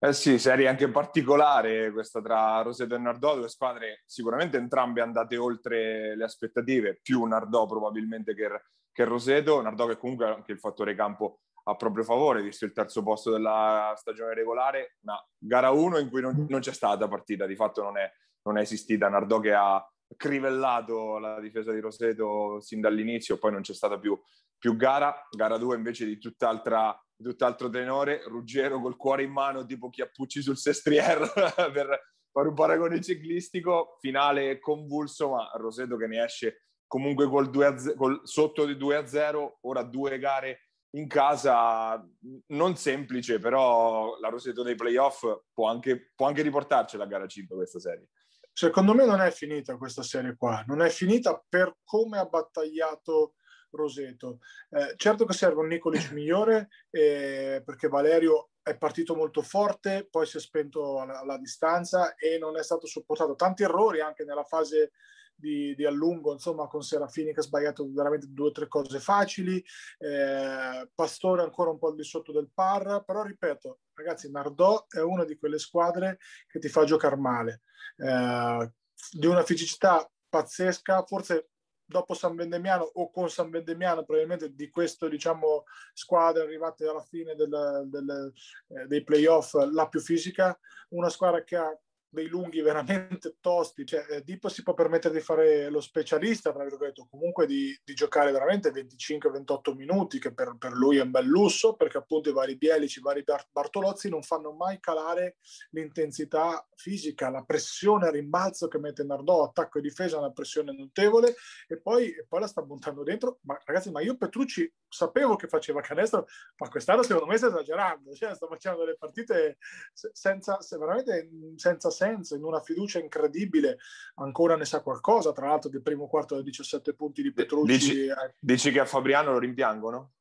Eh 0.04 0.12
sì, 0.12 0.36
serie 0.40 0.66
anche 0.66 0.90
particolare 0.90 1.92
questa 1.92 2.20
tra 2.20 2.60
Roseto 2.62 2.96
e 2.96 2.98
Nardò, 2.98 3.36
due 3.36 3.48
squadre 3.48 4.02
sicuramente 4.04 4.56
entrambe 4.56 5.00
andate 5.00 5.36
oltre 5.36 6.16
le 6.16 6.24
aspettative, 6.24 6.98
più 7.00 7.22
Nardò 7.22 7.66
probabilmente 7.66 8.34
che, 8.34 8.48
che 8.90 9.04
Roseto, 9.04 9.62
Nardò 9.62 9.86
che 9.86 9.96
comunque 9.96 10.26
anche 10.26 10.50
il 10.50 10.58
fattore 10.58 10.96
campo 10.96 11.42
a 11.64 11.76
proprio 11.76 12.02
favore, 12.02 12.42
visto 12.42 12.64
il 12.64 12.72
terzo 12.72 13.04
posto 13.04 13.30
della 13.30 13.94
stagione 13.96 14.34
regolare, 14.34 14.96
ma 15.02 15.24
gara 15.38 15.70
1 15.70 15.98
in 15.98 16.10
cui 16.10 16.20
non, 16.20 16.46
non, 16.48 16.58
c'è 16.58 16.72
stata 16.72 17.06
partita, 17.06 17.46
di 17.46 17.54
fatto 17.54 17.84
non 17.84 17.96
è, 17.96 18.12
non 18.42 18.58
è 18.58 18.62
esistita, 18.62 19.08
Nardò 19.08 19.38
che 19.38 19.52
ha 19.52 19.91
crivellato 20.16 21.18
la 21.18 21.40
difesa 21.40 21.72
di 21.72 21.80
Roseto 21.80 22.60
sin 22.60 22.80
dall'inizio, 22.80 23.38
poi 23.38 23.52
non 23.52 23.62
c'è 23.62 23.74
stata 23.74 23.98
più, 23.98 24.18
più 24.58 24.76
gara, 24.76 25.26
gara 25.30 25.58
2 25.58 25.76
invece 25.76 26.06
di 26.06 26.18
tutt'altra, 26.18 26.96
tutt'altro 27.16 27.68
tenore, 27.68 28.22
Ruggero 28.26 28.80
col 28.80 28.96
cuore 28.96 29.22
in 29.22 29.32
mano 29.32 29.64
tipo 29.64 29.90
Chiappucci 29.90 30.42
sul 30.42 30.56
Sestriere 30.56 31.26
per 31.72 32.00
fare 32.30 32.48
un 32.48 32.54
paragone 32.54 33.00
ciclistico, 33.00 33.96
finale 34.00 34.58
convulso, 34.58 35.30
ma 35.30 35.50
Roseto 35.54 35.96
che 35.96 36.06
ne 36.06 36.24
esce 36.24 36.62
comunque 36.86 37.26
col 37.26 37.48
2 37.48 37.78
0, 37.78 37.94
col, 37.96 38.20
sotto 38.24 38.66
di 38.66 38.76
2 38.76 38.96
a 38.96 39.06
0, 39.06 39.60
ora 39.62 39.82
due 39.82 40.18
gare 40.18 40.68
in 40.94 41.08
casa, 41.08 42.06
non 42.48 42.76
semplice, 42.76 43.38
però 43.38 44.18
la 44.20 44.28
Roseto 44.28 44.62
dei 44.62 44.74
playoff 44.74 45.24
può 45.54 45.68
anche, 45.68 46.12
può 46.14 46.26
anche 46.26 46.42
riportarci 46.42 46.98
la 46.98 47.06
gara 47.06 47.26
5 47.26 47.56
questa 47.56 47.80
serie. 47.80 48.08
Secondo 48.52 48.94
me 48.94 49.06
non 49.06 49.20
è 49.20 49.30
finita 49.30 49.76
questa 49.76 50.02
serie 50.02 50.36
qua, 50.36 50.62
non 50.66 50.82
è 50.82 50.90
finita 50.90 51.42
per 51.48 51.76
come 51.84 52.18
ha 52.18 52.26
battagliato 52.26 53.34
Roseto. 53.70 54.38
Eh, 54.70 54.94
certo 54.96 55.24
che 55.24 55.32
serve 55.32 55.60
un 55.60 55.68
Nicolic 55.68 56.10
migliore 56.12 56.68
eh, 56.90 57.62
perché 57.64 57.88
Valerio 57.88 58.50
è 58.62 58.76
partito 58.76 59.14
molto 59.16 59.42
forte, 59.42 60.06
poi 60.08 60.26
si 60.26 60.36
è 60.36 60.40
spento 60.40 61.00
alla, 61.00 61.20
alla, 61.20 61.38
distanza 61.38 62.14
e 62.14 62.38
non 62.38 62.56
è 62.56 62.62
stato 62.62 62.86
supportato. 62.86 63.34
Tanti 63.34 63.64
errori 63.64 64.00
anche 64.00 64.24
nella 64.24 64.44
fase 64.44 64.92
di, 65.34 65.74
di 65.74 65.84
allungo, 65.84 66.32
insomma, 66.32 66.66
con 66.66 66.82
Serafini 66.82 67.32
che 67.32 67.40
ha 67.40 67.42
sbagliato 67.42 67.88
veramente 67.92 68.26
due 68.30 68.48
o 68.48 68.52
tre 68.52 68.68
cose 68.68 68.98
facili, 69.00 69.62
eh, 69.98 70.90
Pastore 70.94 71.42
ancora 71.42 71.70
un 71.70 71.78
po' 71.78 71.88
al 71.88 71.96
di 71.96 72.04
sotto 72.04 72.32
del 72.32 72.50
par, 72.52 73.04
però 73.04 73.22
ripeto, 73.22 73.80
ragazzi, 73.94 74.30
Nardò 74.30 74.86
è 74.88 75.00
una 75.00 75.24
di 75.24 75.36
quelle 75.36 75.58
squadre 75.58 76.18
che 76.46 76.58
ti 76.58 76.68
fa 76.68 76.84
giocare 76.84 77.16
male, 77.16 77.62
eh, 77.96 78.72
di 79.10 79.26
una 79.26 79.42
fisicità 79.42 80.08
pazzesca, 80.28 81.04
forse 81.04 81.48
dopo 81.84 82.14
San 82.14 82.34
Vendemiano 82.34 82.84
o 82.94 83.10
con 83.10 83.28
San 83.28 83.50
Vendemiano 83.50 84.04
probabilmente 84.04 84.54
di 84.54 84.70
questo 84.70 85.08
diciamo 85.08 85.64
squadre 85.92 86.42
arrivate 86.42 86.86
alla 86.86 87.02
fine 87.02 87.34
del, 87.34 87.82
del, 87.84 88.32
eh, 88.68 88.86
dei 88.86 89.04
playoff 89.04 89.54
la 89.70 89.88
più 89.88 90.00
fisica 90.00 90.58
una 90.90 91.10
squadra 91.10 91.44
che 91.44 91.56
ha 91.56 91.78
dei 92.12 92.26
lunghi 92.26 92.60
veramente 92.60 93.36
tosti, 93.40 93.86
cioè 93.86 94.04
eh, 94.10 94.22
Dipo 94.22 94.50
si 94.50 94.62
può 94.62 94.74
permettere 94.74 95.14
di 95.14 95.20
fare 95.20 95.70
lo 95.70 95.80
specialista, 95.80 96.52
tra 96.52 96.62
virgolette, 96.62 97.06
comunque 97.08 97.46
di, 97.46 97.74
di 97.82 97.94
giocare 97.94 98.30
veramente 98.30 98.70
25-28 98.70 99.74
minuti, 99.74 100.18
che 100.18 100.32
per, 100.34 100.56
per, 100.58 100.72
lui 100.72 100.98
è 100.98 101.02
un 101.02 101.10
bel 101.10 101.24
lusso, 101.24 101.74
perché 101.74 101.96
appunto 101.96 102.28
i 102.28 102.34
vari 102.34 102.56
Bielici, 102.56 102.98
i 102.98 103.02
vari 103.02 103.24
Bartolozzi 103.50 104.10
non 104.10 104.22
fanno 104.22 104.52
mai 104.52 104.78
calare 104.78 105.36
l'intensità 105.70 106.66
fisica, 106.76 107.30
la 107.30 107.44
pressione 107.44 108.08
a 108.08 108.10
rimbalzo 108.10 108.68
che 108.68 108.78
mette 108.78 109.04
Nardò, 109.04 109.44
attacco 109.44 109.78
e 109.78 109.80
difesa, 109.80 110.18
una 110.18 110.32
pressione 110.32 110.72
notevole, 110.72 111.34
e 111.66 111.80
poi, 111.80 112.10
e 112.10 112.26
poi 112.28 112.40
la 112.40 112.46
sta 112.46 112.60
buttando 112.60 113.02
dentro. 113.04 113.38
Ma 113.42 113.58
ragazzi, 113.64 113.90
ma 113.90 114.02
io 114.02 114.18
Petrucci 114.18 114.70
sapevo 114.86 115.36
che 115.36 115.48
faceva 115.48 115.80
canestro, 115.80 116.26
ma 116.58 116.68
quest'anno 116.68 117.02
secondo 117.02 117.26
me 117.26 117.38
sta 117.38 117.46
esagerando, 117.46 118.12
cioè 118.12 118.34
sta 118.34 118.46
facendo 118.46 118.80
delle 118.80 118.98
partite 118.98 119.56
senza, 119.94 120.58
veramente 120.78 121.30
senza 121.56 121.88
senso 121.88 122.01
senso, 122.02 122.34
in 122.34 122.44
una 122.44 122.60
fiducia 122.60 122.98
incredibile, 122.98 123.78
ancora 124.16 124.56
ne 124.56 124.64
sa 124.64 124.80
qualcosa, 124.82 125.32
tra 125.32 125.48
l'altro 125.48 125.70
del 125.70 125.82
primo 125.82 126.06
quarto 126.08 126.34
da 126.34 126.42
17 126.42 126.94
punti 126.94 127.22
di 127.22 127.32
Petrucci. 127.32 127.72
Dici, 127.72 128.08
dici 128.38 128.72
che 128.72 128.80
a 128.80 128.86
Fabriano 128.86 129.32
lo 129.32 129.38
rimpiangono? 129.38 130.12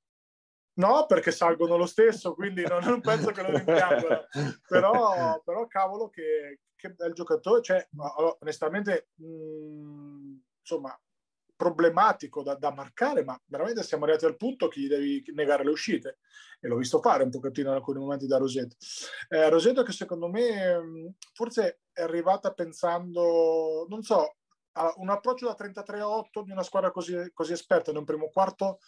No, 0.74 1.06
perché 1.06 1.32
salgono 1.32 1.76
lo 1.76 1.86
stesso, 1.86 2.34
quindi 2.34 2.64
non, 2.64 2.84
non 2.84 3.02
penso 3.02 3.32
che 3.32 3.42
lo 3.42 3.52
rimpiangano. 3.52 4.28
però, 4.68 5.42
però 5.44 5.68
cavolo 5.68 6.10
che, 6.10 6.62
che 6.76 6.92
bel 6.92 7.14
giocatore, 7.14 7.62
cioè, 7.62 7.88
onestamente, 8.40 9.10
mh, 9.16 9.26
mm, 9.26 10.36
insomma, 10.60 11.00
problematico 11.62 12.42
da, 12.42 12.56
da, 12.56 12.74
marcare, 12.74 13.24
ma 13.24 13.40
veramente 13.46 13.84
siamo 13.84 14.06
arrivati 14.06 14.26
al 14.26 14.36
punto 14.36 14.68
che 14.68 14.80
gli 14.80 14.88
devi 14.88 15.24
negare 15.36 15.64
le 15.64 15.70
uscite. 15.70 16.18
E 16.60 16.68
l'ho 16.68 16.78
visto 16.78 17.00
fare 17.00 17.22
un 17.22 17.30
pochettino 17.30 17.70
in 17.70 17.76
alcuni 17.76 18.00
momenti 18.00 18.26
da 18.26 18.40
Rosetto. 18.40 18.78
Eh, 19.30 19.48
Rosetto 19.48 19.84
che 19.84 19.92
secondo 19.92 20.28
me 20.28 20.80
mm, 20.80 21.08
forse 21.34 21.82
è 21.94 22.02
arrivata 22.02 22.52
pensando, 22.52 23.86
non 23.88 24.02
so, 24.02 24.38
a 24.74 24.92
un 24.98 25.10
approccio 25.12 25.46
da 25.46 25.54
33 25.54 26.00
a 26.00 26.10
8 26.10 26.42
di 26.42 26.52
una 26.52 26.64
squadra 26.64 26.90
così, 26.90 27.30
così 27.32 27.54
esperta 27.54 27.92
in 27.92 27.98
un 27.98 28.06
primo 28.06 28.30
quarto 28.30 28.80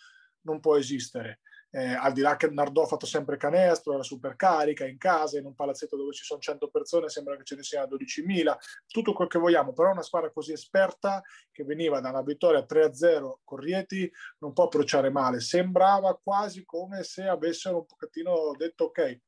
non 0.42 0.60
può 0.60 0.76
esistere 0.76 1.42
eh, 1.76 1.96
al 1.96 2.14
di 2.14 2.22
là 2.22 2.36
che 2.36 2.52
Nardò 2.52 2.84
ha 2.84 2.88
fatto 2.88 3.08
sempre 3.08 3.36
canestro, 3.36 3.94
era 3.94 4.04
super 4.04 4.36
carica 4.36 4.86
in 4.86 5.00
casa, 5.00 5.40
in 5.40 5.46
un 5.46 5.56
palazzetto 5.56 5.98
dove 5.98 6.14
ci 6.14 6.24
sono 6.24 6.40
100 6.40 6.70
persone, 6.70 7.10
sembra 7.10 7.36
che 7.36 7.44
ce 7.44 7.56
ne 7.56 7.64
siano 7.64 7.88
12.000, 7.88 8.56
tutto 8.86 9.14
quel 9.14 9.28
che 9.28 9.40
vogliamo, 9.40 9.74
però 9.74 9.90
una 9.92 10.04
squadra 10.04 10.32
così 10.32 10.52
esperta 10.52 11.24
che 11.52 11.64
veniva 11.64 12.00
da 12.00 12.10
una 12.10 12.22
vittoria 12.22 12.64
3-0 12.64 13.40
con 13.44 13.58
Rieti 13.58 14.10
non 14.40 14.54
può 14.54 14.66
approcciare 14.66 15.10
male, 15.10 15.40
sembrava 15.40 16.16
quasi 16.22 16.64
come 16.64 17.02
se 17.02 17.24
avessero 17.24 17.78
un 17.78 17.86
pochettino 17.88 18.52
detto 18.56 18.86
ok, 18.86 19.20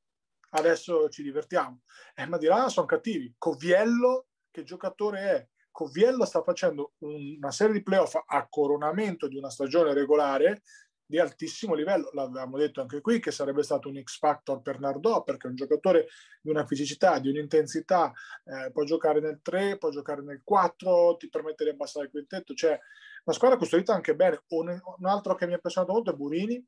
adesso 0.51 1.09
ci 1.09 1.23
divertiamo, 1.23 1.81
eh, 2.13 2.27
ma 2.27 2.37
di 2.37 2.45
là 2.45 2.69
sono 2.69 2.85
cattivi, 2.85 3.33
Coviello 3.39 4.27
che 4.51 4.63
giocatore 4.63 5.19
è? 5.19 5.47
Coviello 5.71 6.25
sta 6.25 6.43
facendo 6.43 6.93
una 6.99 7.51
serie 7.51 7.73
di 7.73 7.83
playoff 7.83 8.15
a 8.23 8.47
coronamento 8.47 9.27
di 9.27 9.35
una 9.35 9.49
stagione 9.49 9.93
regolare 9.93 10.61
di 11.05 11.19
altissimo 11.19 11.73
livello. 11.73 12.09
L'avevamo 12.13 12.57
detto 12.57 12.81
anche 12.81 13.01
qui 13.01 13.19
che 13.19 13.31
sarebbe 13.31 13.63
stato 13.63 13.89
un 13.89 14.01
X 14.01 14.17
Factor 14.17 14.61
per 14.61 14.79
Nardò 14.79 15.23
perché 15.23 15.47
è 15.47 15.49
un 15.49 15.55
giocatore 15.55 16.07
di 16.41 16.49
una 16.49 16.65
fisicità, 16.65 17.19
di 17.19 17.29
un'intensità, 17.29 18.11
eh, 18.43 18.71
può 18.71 18.83
giocare 18.83 19.19
nel 19.19 19.39
3, 19.41 19.77
può 19.77 19.89
giocare 19.89 20.21
nel 20.21 20.41
4, 20.43 21.17
ti 21.17 21.29
permette 21.29 21.63
di 21.63 21.69
abbassare 21.69 22.05
il 22.05 22.11
quintetto. 22.11 22.53
Cioè, 22.53 22.79
una 23.23 23.35
squadra 23.35 23.57
costruita 23.57 23.93
anche 23.93 24.15
bene. 24.15 24.41
Un 24.49 24.81
altro 25.03 25.35
che 25.35 25.45
mi 25.45 25.53
ha 25.53 25.55
impressionato 25.55 25.93
molto 25.93 26.11
è 26.11 26.15
Burini, 26.15 26.63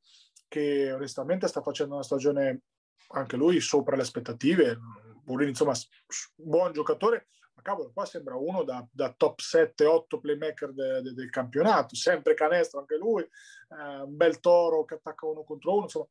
che 0.48 0.91
onestamente 0.91 1.48
sta 1.48 1.62
facendo 1.62 1.96
una 1.96 2.03
stagione 2.03 2.62
anche 3.10 3.38
lui 3.38 3.60
sopra 3.60 3.96
le 3.96 4.01
aspettative. 4.01 4.79
Burini, 5.24 5.50
insomma, 5.50 5.74
buon 6.36 6.72
giocatore, 6.72 7.27
ma 7.57 7.63
cavolo, 7.63 7.91
qua 7.91 8.05
sembra 8.05 8.35
uno 8.35 8.63
da, 8.63 8.87
da 8.91 9.11
top 9.11 9.39
7-8 9.39 10.19
playmaker 10.19 10.71
de, 10.71 11.01
de, 11.01 11.13
del 11.13 11.31
campionato, 11.31 11.95
sempre 11.95 12.35
canestro 12.35 12.79
anche 12.79 12.97
lui, 12.97 13.23
eh, 13.23 14.01
un 14.01 14.15
bel 14.15 14.39
toro 14.39 14.85
che 14.85 14.93
attacca 14.93 15.25
uno 15.25 15.43
contro 15.43 15.73
uno, 15.73 15.83
insomma, 15.83 16.07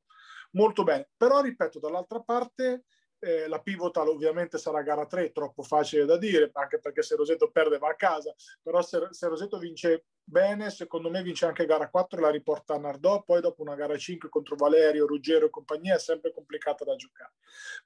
molto 0.53 0.83
bene. 0.83 1.09
Però, 1.17 1.41
ripeto, 1.41 1.79
dall'altra 1.79 2.21
parte 2.21 2.87
eh, 3.21 3.47
la 3.47 3.61
pivotal 3.61 4.09
ovviamente 4.09 4.59
sarà 4.59 4.83
gara 4.83 5.07
3, 5.07 5.31
troppo 5.31 5.63
facile 5.63 6.05
da 6.05 6.17
dire, 6.17 6.51
anche 6.53 6.81
perché 6.81 7.03
se 7.03 7.15
Rosetto 7.15 7.49
perde 7.53 7.79
va 7.79 7.91
a 7.91 7.95
casa, 7.95 8.35
però 8.61 8.83
se, 8.83 9.07
se 9.11 9.29
Rosetto 9.29 9.59
vince 9.59 10.07
bene, 10.29 10.71
secondo 10.71 11.09
me 11.09 11.23
vince 11.23 11.47
anche 11.47 11.67
gara 11.67 11.89
4 11.89 12.19
e 12.19 12.23
la 12.23 12.31
riporta 12.31 12.75
a 12.75 12.79
Nardò, 12.79 13.23
poi 13.23 13.41
dopo 13.41 13.63
una 13.63 13.77
gara 13.77 13.97
5 13.97 14.29
contro 14.29 14.57
Valerio, 14.57 15.07
Ruggero 15.07 15.47
e 15.47 15.51
compagnia 15.51 15.95
è 15.95 15.99
sempre 16.01 16.33
complicata 16.33 16.85
da 16.85 16.97
giocare. 16.97 17.35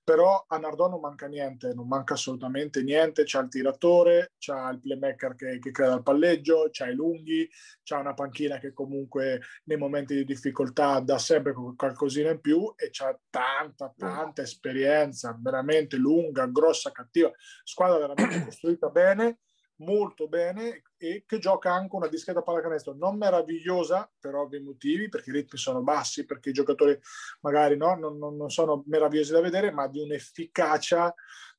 Però 0.02 0.46
a 0.48 0.58
Nardò 0.58 0.88
non 0.88 1.00
manca 1.00 1.26
niente, 1.26 1.74
non 1.74 1.86
manca 1.86 2.14
assolutamente 2.14 2.82
niente, 2.82 3.24
c'ha 3.26 3.40
il 3.40 3.48
tiratore, 3.48 4.32
c'ha 4.38 4.70
il 4.70 4.80
playmaker 4.80 5.34
che, 5.34 5.58
che 5.58 5.70
crea 5.70 5.94
il 5.94 6.02
palleggio, 6.02 6.68
c'ha 6.70 6.88
i 6.88 6.94
lunghi, 6.94 7.48
c'ha 7.82 7.98
una 7.98 8.14
panchina 8.14 8.58
che 8.58 8.72
comunque 8.72 9.42
nei 9.64 9.76
momenti 9.76 10.14
di 10.14 10.24
difficoltà 10.24 11.00
dà 11.00 11.18
sempre 11.18 11.52
qualcosina 11.76 12.30
in 12.30 12.40
più 12.40 12.72
e 12.74 12.88
c'ha 12.90 13.16
tanta, 13.28 13.92
tanta 13.96 14.40
esperienza, 14.42 15.36
veramente 15.38 15.96
lunga, 15.96 16.46
grossa, 16.46 16.90
cattiva, 16.90 17.30
squadra 17.64 17.98
veramente 17.98 18.44
costruita 18.44 18.88
bene 18.88 19.40
molto 19.80 20.28
bene 20.28 20.82
e 20.96 21.24
che 21.26 21.38
gioca 21.38 21.72
anche 21.72 21.96
una 21.96 22.08
discreta 22.08 22.42
pallacanestro 22.42 22.94
non 22.94 23.16
meravigliosa 23.16 24.10
per 24.18 24.34
ovvi 24.34 24.60
motivi, 24.60 25.08
perché 25.08 25.30
i 25.30 25.34
ritmi 25.34 25.58
sono 25.58 25.82
bassi, 25.82 26.24
perché 26.24 26.50
i 26.50 26.54
giocatori 26.54 26.98
magari 27.40 27.76
no, 27.76 27.94
non, 27.94 28.18
non 28.18 28.50
sono 28.50 28.82
meravigliosi 28.86 29.32
da 29.32 29.40
vedere, 29.40 29.70
ma 29.70 29.86
di 29.88 30.00
un'efficacia, 30.00 31.14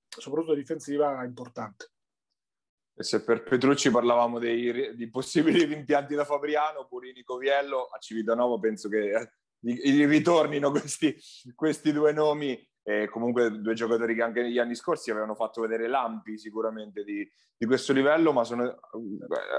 soprattutto 0.08 0.54
difensiva, 0.54 1.24
importante. 1.24 1.92
E 2.94 3.04
se 3.04 3.24
per 3.24 3.44
Petrucci 3.44 3.90
parlavamo 3.90 4.38
dei, 4.38 4.96
di 4.96 5.10
possibili 5.10 5.64
rimpianti 5.64 6.14
da 6.14 6.26
Fabriano, 6.26 6.88
Purini, 6.88 7.24
Coviello, 7.24 7.86
a 7.86 7.98
Civitanova 7.98 8.60
penso 8.60 8.90
che 8.90 9.10
eh, 9.10 10.06
ritornino 10.06 10.70
questi, 10.72 11.16
questi 11.56 11.92
due 11.92 12.12
nomi 12.12 12.70
e 12.84 13.08
comunque 13.10 13.62
due 13.62 13.74
giocatori 13.74 14.16
che 14.16 14.24
anche 14.24 14.42
negli 14.42 14.58
anni 14.58 14.76
scorsi 14.76 15.12
avevano 15.12 15.36
fatto 15.36 15.62
vedere 15.62 15.88
lampi 15.88 16.38
sicuramente 16.38 17.04
di, 17.04 17.30
di 17.56 17.66
questo 17.66 17.94
livello, 17.94 18.34
ma 18.34 18.44
sono, 18.44 18.80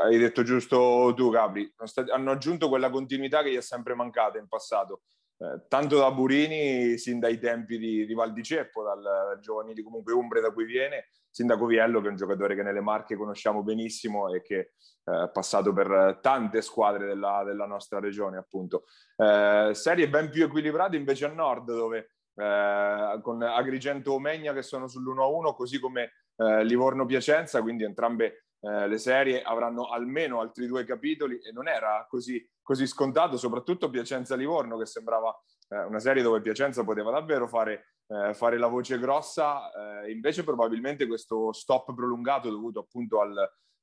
hai 0.02 0.18
detto 0.18 0.42
giusto 0.42 1.12
tu 1.14 1.30
Capri, 1.30 1.72
hanno 2.08 2.30
aggiunto 2.32 2.68
quella 2.68 2.90
continuità 2.90 3.42
che 3.42 3.52
gli 3.52 3.56
è 3.56 3.62
sempre 3.62 3.94
mancata 3.94 4.38
in 4.38 4.48
passato, 4.48 5.02
eh, 5.38 5.66
tanto 5.68 5.98
da 5.98 6.10
Burini, 6.10 6.98
sin 6.98 7.20
dai 7.20 7.38
tempi 7.38 7.78
di, 7.78 8.06
di 8.06 8.14
Val 8.14 8.32
di 8.32 8.42
Ceppo, 8.42 8.82
dal, 8.82 9.00
dal 9.00 9.38
giovanili 9.40 9.82
comunque 9.82 10.12
Umbre 10.12 10.40
da 10.40 10.50
cui 10.50 10.64
viene, 10.64 11.08
sin 11.30 11.46
da 11.46 11.56
Coviello 11.56 12.00
che 12.00 12.08
è 12.08 12.10
un 12.10 12.16
giocatore 12.16 12.54
che 12.54 12.62
nelle 12.62 12.80
Marche 12.80 13.16
conosciamo 13.16 13.62
benissimo 13.62 14.32
e 14.34 14.42
che 14.42 14.72
eh, 15.04 15.30
passato 15.32 15.72
per 15.72 16.18
tante 16.20 16.60
squadre 16.60 17.06
della, 17.06 17.42
della 17.44 17.66
nostra 17.66 17.98
regione 17.98 18.36
appunto. 18.36 18.84
Eh, 19.16 19.70
serie 19.74 20.08
ben 20.08 20.28
più 20.28 20.44
equilibrate 20.44 20.96
invece 20.96 21.24
a 21.24 21.32
nord 21.32 21.72
dove 21.72 22.10
eh, 22.34 23.20
con 23.22 23.42
Agrigento 23.42 24.12
Omegna 24.14 24.52
che 24.52 24.62
sono 24.62 24.86
sull'1-1, 24.86 25.54
così 25.54 25.78
come 25.78 26.12
eh, 26.36 26.64
Livorno 26.64 27.06
Piacenza, 27.06 27.62
quindi 27.62 27.84
entrambe 27.84 28.46
eh, 28.60 28.86
le 28.86 28.98
serie 28.98 29.42
avranno 29.42 29.88
almeno 29.88 30.40
altri 30.40 30.66
due 30.66 30.84
capitoli 30.84 31.40
e 31.40 31.50
non 31.50 31.68
era 31.68 32.06
così, 32.08 32.48
così 32.62 32.86
scontato, 32.86 33.36
soprattutto 33.36 33.90
Piacenza-Livorno 33.90 34.78
che 34.78 34.86
sembrava 34.86 35.36
eh, 35.68 35.82
una 35.84 35.98
serie 35.98 36.22
dove 36.22 36.40
Piacenza 36.40 36.84
poteva 36.84 37.10
davvero 37.10 37.48
fare, 37.48 37.96
eh, 38.06 38.34
fare 38.34 38.58
la 38.58 38.68
voce 38.68 38.98
grossa, 38.98 40.04
eh, 40.04 40.12
invece 40.12 40.44
probabilmente 40.44 41.06
questo 41.06 41.52
stop 41.52 41.92
prolungato 41.92 42.50
dovuto 42.50 42.80
appunto 42.80 43.20
al, 43.20 43.34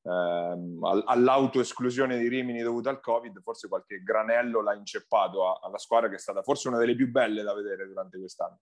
all'autoesclusione 0.10 2.18
di 2.18 2.28
Rimini 2.28 2.62
dovuta 2.62 2.90
al 2.90 3.00
Covid, 3.00 3.42
forse 3.42 3.68
qualche 3.68 4.02
granello 4.02 4.62
l'ha 4.62 4.74
inceppato 4.74 5.48
a, 5.48 5.60
alla 5.64 5.78
squadra 5.78 6.10
che 6.10 6.16
è 6.16 6.20
stata 6.20 6.42
forse 6.42 6.68
una 6.68 6.78
delle 6.78 6.96
più 6.96 7.10
belle 7.10 7.44
da 7.44 7.54
vedere 7.54 7.88
durante 7.88 8.18
quest'anno. 8.18 8.60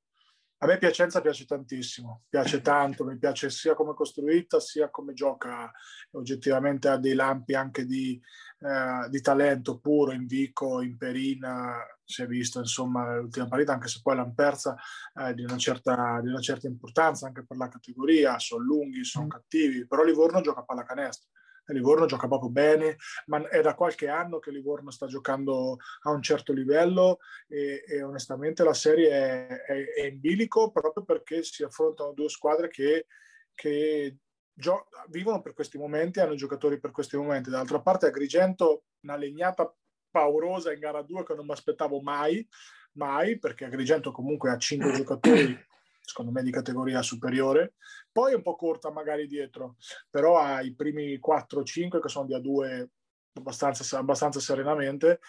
A 0.60 0.66
me 0.66 0.80
Piacenza 0.80 1.22
piace 1.22 1.46
tantissimo, 1.46 2.24
piace 2.28 2.62
tanto, 2.62 3.06
mi 3.06 3.16
piace 3.20 3.48
sia 3.52 3.76
come 3.76 3.94
costruita 3.94 4.60
sia 4.60 4.90
come 4.90 5.14
gioca, 5.14 5.72
oggettivamente 6.14 6.88
ha 6.88 6.98
dei 6.98 7.14
lampi 7.14 7.54
anche 7.54 7.86
di, 7.86 8.20
eh, 8.62 9.08
di 9.08 9.22
talento 9.22 9.78
puro 9.78 10.14
in 10.14 10.26
Vico, 10.26 10.82
in 10.82 10.98
Perina, 10.98 11.78
si 12.04 12.24
è 12.24 12.26
visto 12.26 12.58
insomma 12.58 13.18
l'ultima 13.18 13.48
partita, 13.48 13.74
anche 13.74 13.88
se 13.88 14.00
poi 14.02 14.16
l'hanno 14.16 14.34
persa 14.34 14.76
eh, 15.14 15.36
di, 15.36 15.44
una 15.44 15.58
certa, 15.58 16.20
di, 16.24 16.30
una 16.30 16.42
certa, 16.42 16.66
importanza 16.66 17.28
anche 17.28 17.46
per 17.46 17.58
la 17.58 17.68
categoria, 17.68 18.40
sono 18.40 18.64
lunghi, 18.64 19.04
sono 19.04 19.26
mm. 19.26 19.30
cattivi, 19.30 19.86
però 19.86 20.04
Livorno 20.04 20.42
gioca 20.42 20.62
a 20.62 20.66
pallacanestro 20.66 21.30
Livorno 21.74 22.06
gioca 22.06 22.28
proprio 22.28 22.50
bene, 22.50 22.98
ma 23.28 23.48
è 23.48 23.62
da 23.62 23.76
qualche 23.76 24.08
anno 24.08 24.40
che 24.40 24.52
Livorno 24.52 24.92
sta 24.92 25.08
giocando 25.08 25.78
a 26.04 26.12
un 26.12 26.22
certo 26.22 26.54
livello 26.54 27.20
e, 27.48 27.84
e 27.88 28.02
onestamente 28.02 28.64
la 28.64 28.74
serie 28.74 29.10
è, 29.10 29.48
è, 29.48 29.94
è, 30.02 30.06
in 30.06 30.20
bilico 30.20 30.72
proprio 30.72 31.04
perché 31.04 31.44
si 31.44 31.64
affrontano 31.64 32.14
due 32.14 32.30
squadre 32.30 32.70
che, 32.70 33.08
che 33.54 34.18
gio- 34.54 34.88
vivono 35.10 35.42
per 35.42 35.54
questi 35.54 35.78
momenti, 35.78 36.20
hanno 36.20 36.36
giocatori 36.36 36.80
per 36.80 36.92
questi 36.92 37.18
momenti. 37.18 37.50
Dall'altra 37.50 37.82
parte 37.82 38.08
Agrigento 38.08 38.84
una 39.02 39.16
legnata 39.16 39.74
paurosa 40.10 40.72
in 40.72 40.80
gara 40.80 41.02
2 41.02 41.24
che 41.24 41.36
non 41.36 41.46
mi 41.46 41.52
aspettavo 41.52 42.02
mai, 42.02 42.46
mai, 42.94 43.38
perché 43.38 43.66
Agrigento 43.66 44.12
comunque 44.12 44.52
ha 44.52 44.58
cinque 44.58 44.92
giocatori 44.98 45.66
secondo 46.08 46.32
me 46.32 46.42
di 46.42 46.52
categoria 46.52 47.02
superiore, 47.02 47.74
poi 48.10 48.34
un 48.34 48.42
po' 48.42 48.56
corta 48.56 48.90
magari 48.90 49.28
dietro, 49.28 49.76
però 50.10 50.38
ha 50.40 50.62
i 50.62 50.74
primi 50.74 51.20
4-5 51.20 52.00
che 52.00 52.08
sono 52.08 52.26
di 52.26 52.34
A2 52.34 52.88
abbastanza, 53.34 53.98
abbastanza 53.98 54.40
serenamente, 54.40 55.20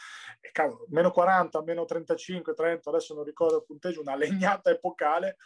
e 0.40 0.50
cavolo, 0.52 0.86
meno 0.90 1.10
40, 1.10 1.62
meno 1.62 1.84
35, 1.84 2.54
30, 2.54 2.88
adesso 2.88 3.12
non 3.14 3.24
ricordo 3.24 3.56
il 3.56 3.64
punteggio, 3.66 4.00
una 4.00 4.14
legnata 4.16 4.70
epocale, 4.70 5.36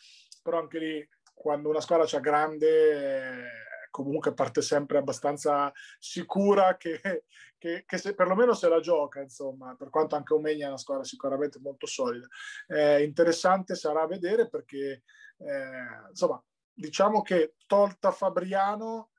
però 0.43 0.59
anche 0.59 0.79
lì 0.79 1.09
quando 1.33 1.71
una 1.71 1.81
squadra 1.81 2.05
c'è 2.05 2.21
grande 2.21 3.71
comunque 3.93 4.35
parte 4.35 4.63
sempre 4.63 4.99
abbastanza 4.99 5.71
sicura 5.99 6.77
che, 6.77 7.27
che, 7.59 7.85
che 7.87 7.99
se, 7.99 8.15
perlomeno 8.15 8.55
se 8.55 8.69
la 8.69 8.81
gioca, 8.81 9.21
insomma, 9.21 9.77
per 9.77 9.91
quanto 9.91 10.17
anche 10.17 10.35
Omegna 10.35 10.65
è 10.65 10.69
una 10.69 10.79
squadra 10.79 11.05
sicuramente 11.05 11.61
molto 11.61 11.87
solida. 11.87 12.27
Eh, 12.67 13.05
interessante 13.05 13.77
sarà 13.77 14.05
vedere 14.07 14.49
perché, 14.49 15.05
eh, 15.37 16.09
insomma, 16.09 16.43
diciamo 16.73 17.23
che 17.23 17.55
tolta 17.67 18.11
Fabriano, 18.11 19.11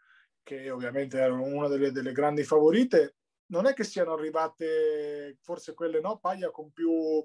che 0.41 0.69
ovviamente 0.69 1.19
era 1.19 1.33
una 1.33 1.69
delle, 1.69 1.91
delle 1.91 2.11
grandi 2.11 2.43
favorite, 2.43 3.15
non 3.45 3.67
è 3.67 3.73
che 3.73 3.83
siano 3.83 4.13
arrivate 4.13 5.37
forse 5.41 5.73
quelle 5.73 6.01
no, 6.01 6.17
Paglia 6.17 6.49
con 6.49 6.71
più 6.71 7.23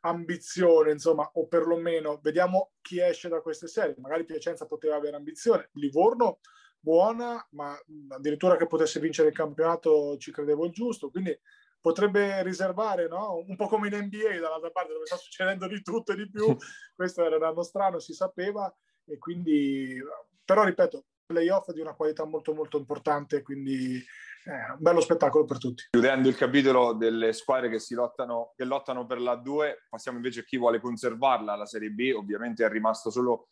ambizione, 0.00 0.90
insomma, 0.90 1.28
o 1.34 1.46
perlomeno 1.46 2.18
vediamo 2.22 2.72
chi 2.80 3.00
esce 3.00 3.28
da 3.28 3.40
queste 3.40 3.68
serie. 3.68 3.94
Magari 3.98 4.24
Piacenza 4.24 4.66
poteva 4.66 4.96
avere 4.96 5.16
ambizione, 5.16 5.70
Livorno 5.74 6.40
buona, 6.80 7.46
ma 7.50 7.76
addirittura 8.10 8.56
che 8.56 8.66
potesse 8.66 9.00
vincere 9.00 9.28
il 9.28 9.34
campionato 9.34 10.16
ci 10.18 10.30
credevo 10.32 10.66
il 10.66 10.72
giusto, 10.72 11.10
quindi 11.10 11.38
potrebbe 11.80 12.42
riservare, 12.42 13.08
no? 13.08 13.44
un 13.46 13.56
po' 13.56 13.68
come 13.68 13.88
in 13.88 13.94
NBA 13.94 14.40
dall'altra 14.40 14.70
parte 14.70 14.92
dove 14.92 15.06
sta 15.06 15.16
succedendo 15.18 15.66
di 15.66 15.82
tutto 15.82 16.12
e 16.12 16.16
di 16.16 16.30
più, 16.30 16.44
questo 16.94 17.24
era 17.24 17.36
un 17.36 17.44
anno 17.44 17.62
strano, 17.62 17.98
si 17.98 18.12
sapeva, 18.12 18.72
e 19.04 19.18
quindi, 19.18 19.98
però 20.44 20.64
ripeto, 20.64 21.04
playoff 21.26 21.70
di 21.72 21.80
una 21.80 21.94
qualità 21.94 22.24
molto 22.24 22.54
molto 22.54 22.78
importante, 22.78 23.42
quindi 23.42 23.96
eh, 23.96 24.72
un 24.72 24.78
bello 24.78 25.00
spettacolo 25.00 25.44
per 25.44 25.58
tutti. 25.58 25.84
Chiudendo 25.90 26.28
il 26.28 26.36
capitolo 26.36 26.94
delle 26.94 27.32
squadre 27.32 27.68
che 27.68 27.78
si 27.78 27.94
lottano, 27.94 28.52
che 28.56 28.64
lottano 28.64 29.06
per 29.06 29.20
la 29.20 29.36
2, 29.36 29.86
passiamo 29.90 30.16
invece 30.16 30.40
a 30.40 30.44
chi 30.44 30.56
vuole 30.56 30.80
conservarla, 30.80 31.54
la 31.54 31.66
Serie 31.66 31.90
B, 31.90 32.12
ovviamente 32.14 32.64
è 32.64 32.68
rimasto 32.68 33.10
solo 33.10 33.48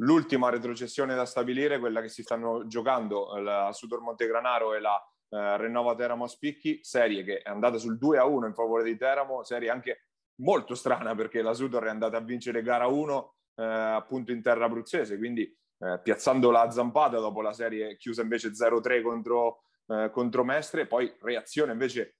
l'ultima 0.00 0.50
retrocessione 0.50 1.14
da 1.14 1.24
stabilire, 1.24 1.78
quella 1.78 2.00
che 2.00 2.08
si 2.08 2.22
stanno 2.22 2.66
giocando 2.66 3.36
la 3.38 3.70
Sudor 3.72 4.00
Montegranaro 4.00 4.74
e 4.74 4.80
la 4.80 4.96
eh, 5.30 5.56
Renova 5.56 5.94
Teramo 5.94 6.26
Spicchi, 6.26 6.80
serie 6.82 7.24
che 7.24 7.38
è 7.38 7.50
andata 7.50 7.78
sul 7.78 7.98
2 7.98 8.18
a 8.18 8.24
1 8.24 8.46
in 8.46 8.54
favore 8.54 8.82
di 8.82 8.96
Teramo, 8.96 9.42
serie 9.42 9.70
anche 9.70 10.06
molto 10.40 10.74
strana 10.74 11.14
perché 11.14 11.42
la 11.42 11.52
Sudor 11.52 11.84
è 11.84 11.88
andata 11.88 12.16
a 12.16 12.20
vincere 12.20 12.62
gara 12.62 12.86
1 12.86 13.34
eh, 13.56 13.64
appunto 13.64 14.32
in 14.32 14.42
terra 14.42 14.64
abruzzese, 14.64 15.18
quindi 15.18 15.42
eh, 15.42 16.00
piazzando 16.02 16.50
la 16.50 16.70
zampata 16.70 17.18
dopo 17.18 17.42
la 17.42 17.52
serie 17.52 17.96
chiusa 17.96 18.22
invece 18.22 18.50
0-3 18.50 19.02
contro, 19.02 19.64
eh, 19.86 20.10
contro 20.10 20.44
Mestre, 20.44 20.86
poi 20.86 21.14
reazione 21.20 21.72
invece 21.72 22.16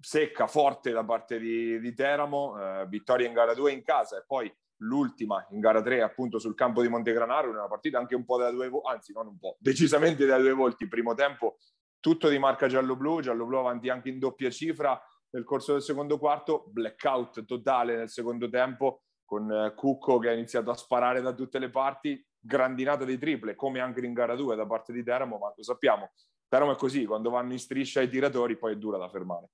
secca, 0.00 0.46
forte 0.46 0.92
da 0.92 1.04
parte 1.04 1.38
di, 1.38 1.80
di 1.80 1.92
Teramo, 1.92 2.56
eh, 2.82 2.86
vittoria 2.86 3.26
in 3.26 3.32
gara 3.32 3.54
2 3.54 3.72
in 3.72 3.82
casa 3.82 4.18
e 4.18 4.24
poi 4.26 4.52
l'ultima 4.80 5.46
in 5.50 5.60
gara 5.60 5.82
3 5.82 6.02
appunto 6.02 6.38
sul 6.38 6.54
campo 6.54 6.82
di 6.82 6.88
Montegranaro 6.88 7.50
una 7.50 7.68
partita 7.68 7.98
anche 7.98 8.14
un 8.14 8.24
po' 8.24 8.38
da 8.38 8.50
due 8.50 8.68
volti, 8.68 8.90
anzi 8.90 9.12
non 9.12 9.26
un 9.26 9.38
po', 9.38 9.56
decisamente 9.60 10.26
da 10.26 10.38
due 10.38 10.52
volti, 10.52 10.88
primo 10.88 11.14
tempo 11.14 11.58
tutto 12.00 12.28
di 12.28 12.38
marca 12.38 12.66
giallo-blu, 12.66 13.20
giallo-blu 13.20 13.58
avanti 13.58 13.88
anche 13.88 14.08
in 14.08 14.18
doppia 14.18 14.50
cifra 14.50 15.00
nel 15.30 15.44
corso 15.44 15.72
del 15.72 15.82
secondo 15.82 16.18
quarto, 16.18 16.64
blackout 16.68 17.44
totale 17.44 17.96
nel 17.96 18.08
secondo 18.08 18.48
tempo 18.48 19.02
con 19.24 19.50
eh, 19.52 19.74
Cucco 19.74 20.18
che 20.18 20.30
ha 20.30 20.32
iniziato 20.32 20.70
a 20.70 20.74
sparare 20.74 21.20
da 21.20 21.32
tutte 21.32 21.58
le 21.58 21.70
parti, 21.70 22.24
grandinata 22.38 23.04
di 23.04 23.18
triple 23.18 23.54
come 23.54 23.80
anche 23.80 24.04
in 24.04 24.14
gara 24.14 24.34
2 24.34 24.56
da 24.56 24.66
parte 24.66 24.92
di 24.92 25.04
Teramo, 25.04 25.38
ma 25.38 25.52
lo 25.54 25.62
sappiamo, 25.62 26.12
Teramo 26.48 26.72
è 26.72 26.76
così, 26.76 27.04
quando 27.04 27.30
vanno 27.30 27.52
in 27.52 27.58
striscia 27.58 28.00
i 28.00 28.08
tiratori 28.08 28.56
poi 28.56 28.72
è 28.72 28.76
dura 28.76 28.98
da 28.98 29.08
fermare 29.08 29.50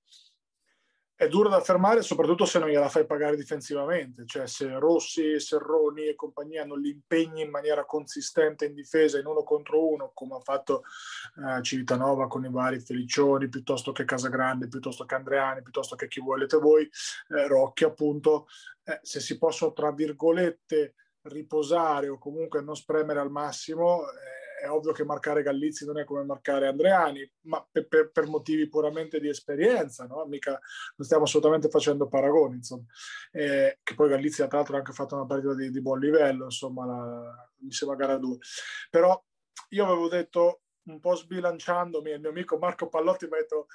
è 1.17 1.27
dura 1.27 1.49
da 1.49 1.61
fermare, 1.61 2.03
soprattutto 2.03 2.45
se 2.45 2.59
non 2.59 2.69
gliela 2.69 2.89
fai 2.89 3.07
pagare 3.07 3.35
difensivamente, 3.35 4.23
cioè 4.27 4.45
se 4.45 4.77
Rossi, 4.77 5.39
Serroni 5.39 6.05
e 6.05 6.13
compagnia 6.13 6.63
non 6.63 6.79
li 6.79 6.91
impegni 6.91 7.41
in 7.41 7.49
maniera 7.49 7.85
consistente 7.85 8.65
in 8.65 8.75
difesa 8.75 9.17
in 9.17 9.25
uno 9.25 9.41
contro 9.41 9.89
uno, 9.89 10.11
come 10.13 10.35
ha 10.35 10.39
fatto 10.39 10.83
eh, 11.43 11.63
Civitanova 11.63 12.27
con 12.27 12.45
i 12.45 12.51
vari 12.51 12.79
Felicioni, 12.79 13.49
piuttosto 13.49 13.91
che 13.91 14.05
Casagrande, 14.05 14.67
piuttosto 14.67 15.05
che 15.05 15.15
Andreani, 15.15 15.63
piuttosto 15.63 15.95
che 15.95 16.07
chi 16.07 16.19
volete 16.19 16.57
voi, 16.57 16.83
eh, 16.83 17.47
Rocchi 17.47 17.83
appunto, 17.83 18.45
eh, 18.83 18.99
se 19.01 19.19
si 19.19 19.39
possono 19.39 19.73
tra 19.73 19.91
virgolette 19.91 20.93
riposare 21.23 22.09
o 22.09 22.19
comunque 22.19 22.61
non 22.61 22.75
spremere 22.75 23.19
al 23.19 23.31
massimo, 23.31 24.03
eh, 24.03 24.36
è 24.59 24.69
ovvio 24.69 24.91
che 24.91 25.05
marcare 25.05 25.43
Gallizzi 25.43 25.85
non 25.85 25.99
è 25.99 26.03
come 26.03 26.23
marcare 26.23 26.67
Andreani, 26.67 27.29
ma 27.41 27.65
per, 27.69 27.87
per, 27.87 28.11
per 28.11 28.25
motivi 28.25 28.67
puramente 28.67 29.19
di 29.19 29.29
esperienza, 29.29 30.05
no? 30.05 30.25
Mica 30.25 30.51
non 30.51 31.05
stiamo 31.05 31.25
assolutamente 31.25 31.69
facendo 31.69 32.07
paragoni, 32.07 32.55
insomma. 32.55 32.83
Eh, 33.31 33.79
che 33.83 33.93
poi 33.93 34.09
Gallizzi 34.09 34.45
tra 34.47 34.57
l'altro 34.57 34.75
ha 34.75 34.79
anche 34.79 34.93
fatto 34.93 35.15
una 35.15 35.25
partita 35.25 35.53
di, 35.53 35.69
di 35.69 35.81
buon 35.81 35.99
livello, 35.99 36.45
insomma, 36.45 36.85
la, 36.85 37.49
mi 37.59 37.71
sembra 37.71 37.97
gara 37.97 38.17
2. 38.17 38.37
Però 38.89 39.23
io 39.69 39.85
avevo 39.85 40.07
detto 40.07 40.61
un 40.87 40.99
po' 40.99 41.15
sbilanciandomi, 41.15 42.11
il 42.11 42.19
mio 42.19 42.29
amico 42.29 42.57
Marco 42.57 42.87
Pallotti 42.87 43.25
mi 43.25 43.35
ha 43.35 43.41
detto, 43.41 43.67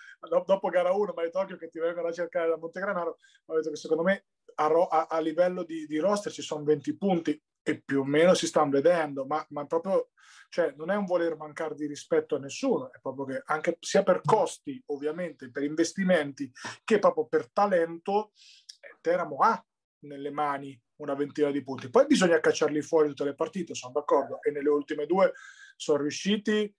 dopo 0.45 0.69
gara 0.69 0.93
1, 0.93 1.13
mi 1.15 1.23
ha 1.23 1.25
detto 1.25 1.39
occhio 1.39 1.57
che 1.57 1.69
ti 1.69 1.79
vengono 1.79 2.09
a 2.09 2.13
cercare 2.13 2.49
da 2.49 2.57
Montegranaro, 2.57 3.19
mi 3.47 3.55
ha 3.55 3.59
detto 3.59 3.71
che 3.71 3.77
secondo 3.77 4.03
me 4.03 4.25
a, 4.55 4.67
a, 4.67 5.07
a 5.09 5.21
livello 5.21 5.63
di, 5.63 5.87
di, 5.87 5.99
roster 5.99 6.33
ci 6.33 6.43
sono 6.43 6.65
20 6.65 6.97
punti 6.97 7.43
e 7.63 7.81
più 7.81 8.01
o 8.01 8.05
meno 8.05 8.35
si 8.35 8.47
stanno 8.47 8.71
vedendo, 8.71 9.25
ma, 9.25 9.45
ma 9.51 9.67
proprio 9.67 10.11
cioè 10.53 10.75
non 10.77 10.91
è 10.91 10.97
un 10.97 11.07
voler 11.07 11.35
mancare 11.35 11.75
di 11.75 11.87
rispetto 11.87 12.37
a 12.37 12.39
nessuno, 12.39 12.93
è 12.93 12.99
proprio 13.01 13.25
che 13.25 13.43
anche 13.47 13.79
sia 13.81 14.03
per 14.03 14.21
costi, 14.23 14.83
ovviamente, 14.89 15.51
per 15.51 15.63
investimenti, 15.63 16.53
che 16.85 16.99
proprio 16.99 17.27
per 17.27 17.51
talento, 17.51 18.33
eh, 18.81 18.99
Teramo 19.01 19.37
ha 19.37 19.65
nelle 20.01 20.31
mani 20.31 20.79
una 20.97 21.15
ventina 21.15 21.51
di 21.51 21.63
punti. 21.63 21.89
Poi 21.89 22.05
bisogna 22.05 22.39
cacciarli 22.39 22.83
fuori 22.83 23.09
tutte 23.09 23.25
le 23.25 23.35
partite, 23.35 23.75
sono 23.75 23.95
d'accordo, 23.95 24.43
e 24.43 24.51
nelle 24.51 24.69
ultime 24.69 25.07
due 25.07 25.33
sono 25.75 26.03
riusciti, 26.03 26.71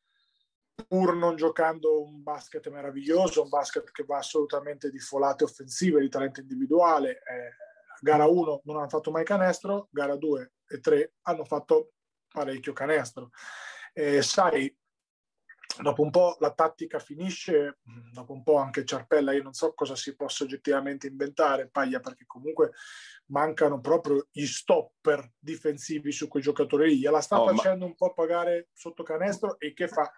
pur 0.88 1.16
non 1.16 1.36
giocando 1.36 2.04
un 2.04 2.22
basket 2.22 2.70
meraviglioso, 2.70 3.42
un 3.42 3.50
basket 3.50 3.92
che 3.92 4.04
va 4.06 4.18
assolutamente 4.18 4.92
di 4.92 5.00
folate 5.00 5.46
offensive, 5.46 6.00
di 6.00 6.10
talento 6.10 6.42
individuale. 6.42 7.24
Eh, 7.24 7.56
gara 8.02 8.28
1 8.28 8.62
non 8.66 8.78
hanno 8.78 8.90
fatto 8.90 9.10
mai 9.10 9.24
canestro, 9.24 9.88
gara 9.90 10.16
2 10.16 10.52
e 10.76 10.80
3 10.80 11.14
hanno 11.24 11.46
fatto 11.46 11.94
parecchio 12.28 12.74
canestro. 12.74 13.30
E 13.94 14.22
sai, 14.22 14.76
dopo 15.82 16.02
un 16.02 16.10
po' 16.10 16.38
la 16.40 16.52
tattica 16.52 17.00
finisce, 17.00 17.80
dopo 18.12 18.34
un 18.34 18.44
po' 18.44 18.58
anche 18.58 18.86
Ciarpella, 18.86 19.34
io 19.34 19.44
non 19.44 19.54
so 19.54 19.74
cosa 19.74 19.96
si 19.96 20.16
possa 20.16 20.44
oggettivamente 20.44 21.08
inventare, 21.08 21.70
Paglia, 21.70 22.00
perché 22.00 22.26
comunque 22.26 22.72
mancano 23.28 23.80
proprio 23.80 24.28
gli 24.32 24.46
stopper 24.46 25.34
difensivi 25.38 26.12
su 26.12 26.28
quei 26.28 26.44
giocatori 26.44 26.88
lì. 26.88 27.00
Gliela 27.00 27.22
sta 27.22 27.40
oh, 27.40 27.48
facendo 27.48 27.86
ma... 27.86 27.92
un 27.92 27.96
po' 27.96 28.14
pagare 28.14 28.70
sotto 28.74 29.04
canestro 29.04 29.60
e 29.60 29.74
che 29.74 29.88
fa? 29.88 30.12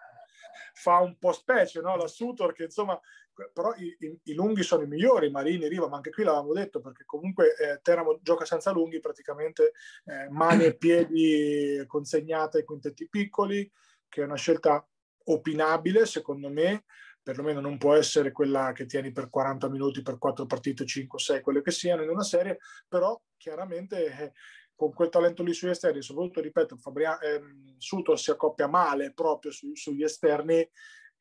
fa 0.72 0.98
un 0.98 1.16
po' 1.18 1.32
specie, 1.32 1.80
no? 1.80 1.96
La 1.96 2.06
Sutor 2.06 2.52
che 2.52 2.64
insomma, 2.64 3.00
però 3.52 3.74
i, 3.76 3.96
i, 4.00 4.18
i, 4.24 4.34
lunghi 4.34 4.62
sono 4.62 4.82
i 4.82 4.86
migliori, 4.86 5.30
Marini, 5.30 5.68
Riva, 5.68 5.88
ma 5.88 5.96
anche 5.96 6.10
qui 6.10 6.24
l'avevamo 6.24 6.52
detto 6.52 6.80
perché 6.80 7.04
comunque 7.04 7.54
eh, 7.56 7.80
Teramo 7.82 8.18
gioca 8.22 8.44
senza 8.44 8.70
lunghi, 8.70 9.00
praticamente 9.00 9.72
eh, 10.04 10.28
mani 10.30 10.64
e 10.64 10.76
piedi 10.78 11.82
consegnate 11.86 12.58
ai 12.58 12.64
quintetti 12.64 13.08
piccoli, 13.08 13.70
che 14.08 14.22
è 14.22 14.24
una 14.24 14.36
scelta 14.36 14.86
opinabile 15.24 16.06
secondo 16.06 16.48
me, 16.48 16.84
perlomeno 17.22 17.60
non 17.60 17.76
può 17.76 17.94
essere 17.94 18.32
quella 18.32 18.72
che 18.72 18.86
tieni 18.86 19.12
per 19.12 19.28
40 19.28 19.68
minuti, 19.68 20.02
per 20.02 20.18
4 20.18 20.46
partite, 20.46 20.86
5, 20.86 21.18
6, 21.18 21.40
quelle 21.40 21.62
che 21.62 21.72
siano 21.72 22.02
in 22.02 22.08
una 22.08 22.22
serie, 22.22 22.58
però 22.88 23.20
chiaramente 23.36 24.06
eh, 24.06 24.32
con 24.76 24.92
quel 24.92 25.08
talento 25.08 25.42
lì 25.42 25.52
sugli 25.52 25.70
esterni, 25.70 26.02
soprattutto, 26.02 26.40
ripeto, 26.40 26.76
Fabriano, 26.76 27.20
ehm, 27.20 27.74
Sutor 27.78 28.18
si 28.18 28.30
accoppia 28.30 28.68
male 28.68 29.12
proprio 29.12 29.50
su, 29.50 29.74
sugli 29.74 30.04
esterni, 30.04 30.68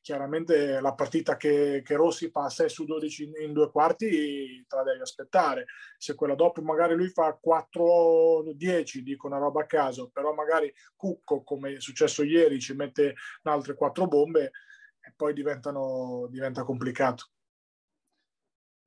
chiaramente 0.06 0.80
la 0.82 0.94
partita 0.94 1.36
che, 1.36 1.82
che, 1.84 1.96
Rossi 1.96 2.30
fa 2.30 2.48
6 2.48 2.70
su 2.70 2.86
12 2.86 3.24
in, 3.24 3.32
in, 3.42 3.54
due 3.54 3.72
quarti 3.72 4.64
te 4.68 4.76
la 4.76 4.84
devi 4.84 5.02
aspettare. 5.02 5.66
Se 5.98 6.14
quella 6.14 6.36
dopo 6.36 6.62
magari 6.62 6.94
lui 6.94 7.10
fa 7.10 7.40
4-10, 7.44 9.00
dico 9.00 9.26
una 9.26 9.40
roba 9.40 9.62
a 9.64 9.66
caso, 9.66 10.12
però 10.14 10.32
magari 10.36 10.72
Cucco, 10.96 11.42
come 11.42 11.78
è 11.78 11.80
successo 11.80 12.22
ieri, 12.22 12.60
ci 12.60 12.76
mette 12.76 13.16
altre 13.42 13.74
4 13.74 14.06
bombe, 14.06 14.52
e 15.02 15.12
poi 15.16 15.34
diventa 15.34 15.72
complicato. 16.64 17.32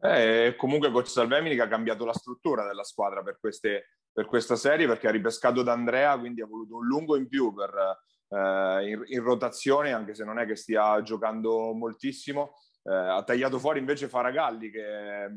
Eh, 0.01 0.55
comunque 0.57 0.93
Coach 0.93 1.09
Salvemini 1.09 1.59
ha 1.59 1.67
cambiato 1.67 2.05
la 2.05 2.13
struttura 2.13 2.65
della 2.65 2.85
squadra 2.85 3.25
per, 3.25 3.41
queste, 3.41 3.89
per, 4.13 4.27
questa 4.27 4.55
serie 4.55 4.87
perché 4.87 5.09
ha 5.09 5.11
ripescato 5.11 5.65
D'Andrea, 5.65 6.17
quindi 6.17 6.43
ha 6.43 6.47
voluto 6.47 6.77
un 6.77 6.87
lungo 6.87 7.17
in 7.17 7.27
più 7.27 7.53
per, 7.53 7.99
in, 8.37 9.03
in, 9.07 9.23
rotazione, 9.23 9.93
anche 9.93 10.15
se 10.15 10.25
non 10.25 10.39
è 10.39 10.47
che 10.47 10.57
stia 10.57 11.01
giocando 11.03 11.73
moltissimo. 11.73 12.55
Eh, 12.83 12.95
ha 12.95 13.23
tagliato 13.23 13.59
fuori 13.59 13.79
invece 13.79 14.09
Faragalli 14.09 14.71
che 14.71 15.31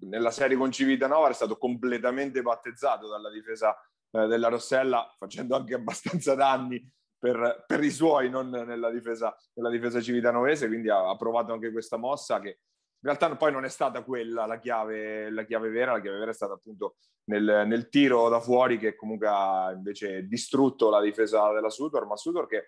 nella 0.00 0.30
serie 0.30 0.56
con 0.56 0.72
Civitanova 0.72 1.28
è 1.28 1.34
stato 1.34 1.56
completamente 1.58 2.42
battezzato 2.42 3.08
dalla 3.08 3.30
difesa 3.30 3.76
eh, 4.12 4.26
della 4.26 4.48
Rossella, 4.48 5.14
facendo 5.18 5.56
anche 5.56 5.74
abbastanza 5.74 6.34
danni 6.34 6.84
per, 7.18 7.64
per, 7.66 7.84
i 7.84 7.90
suoi, 7.90 8.30
non 8.30 8.48
nella 8.48 8.90
difesa, 8.90 9.36
nella 9.54 9.70
difesa 9.70 10.00
civitanovese, 10.00 10.68
quindi 10.68 10.88
ha, 10.88 11.08
ha, 11.08 11.16
provato 11.16 11.52
anche 11.52 11.70
questa 11.70 11.96
mossa 11.96 12.40
che 12.40 12.60
in 13.02 13.08
realtà 13.08 13.34
poi 13.34 13.50
non 13.50 13.64
è 13.64 13.68
stata 13.68 14.02
quella 14.02 14.44
la 14.44 14.58
chiave, 14.58 15.30
la 15.30 15.44
chiave 15.44 15.70
vera, 15.70 15.92
la 15.92 16.00
chiave 16.00 16.18
vera 16.18 16.30
è 16.32 16.34
stata 16.34 16.52
appunto 16.52 16.96
nel, 17.24 17.64
nel, 17.66 17.88
tiro 17.88 18.28
da 18.28 18.40
fuori 18.40 18.78
che 18.78 18.94
comunque 18.94 19.26
ha 19.26 19.72
invece 19.72 20.26
distrutto 20.26 20.90
la 20.90 21.00
difesa 21.00 21.50
della 21.52 21.70
Sutor, 21.70 22.06
ma 22.06 22.16
Sutor 22.16 22.46
che 22.46 22.66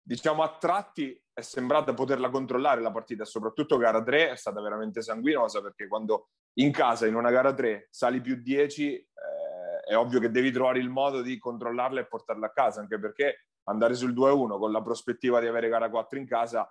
diciamo 0.00 0.42
a 0.42 0.56
tratti 0.56 1.20
è 1.34 1.42
sembrata 1.42 1.92
poterla 1.92 2.30
controllare 2.30 2.80
la 2.80 2.90
partita, 2.90 3.26
soprattutto 3.26 3.76
gara 3.76 4.02
3 4.02 4.30
è 4.30 4.36
stata 4.36 4.60
veramente 4.62 5.02
sanguinosa 5.02 5.60
perché 5.60 5.86
quando 5.86 6.30
in 6.54 6.72
casa 6.72 7.06
in 7.06 7.14
una 7.14 7.30
gara 7.30 7.52
3 7.52 7.88
sali 7.90 8.22
più 8.22 8.36
10 8.36 8.94
eh, 8.94 9.06
è 9.86 9.96
ovvio 9.96 10.18
che 10.18 10.30
devi 10.30 10.50
trovare 10.50 10.78
il 10.78 10.88
modo 10.88 11.20
di 11.20 11.38
controllarla 11.38 12.00
e 12.00 12.06
portarla 12.06 12.46
a 12.46 12.52
casa, 12.52 12.80
anche 12.80 12.98
perché 12.98 13.48
andare 13.64 13.94
sul 13.94 14.14
2-1 14.14 14.58
con 14.58 14.72
la 14.72 14.80
prospettiva 14.80 15.40
di 15.40 15.46
avere 15.46 15.68
gara 15.68 15.90
4 15.90 16.18
in 16.18 16.26
casa 16.26 16.66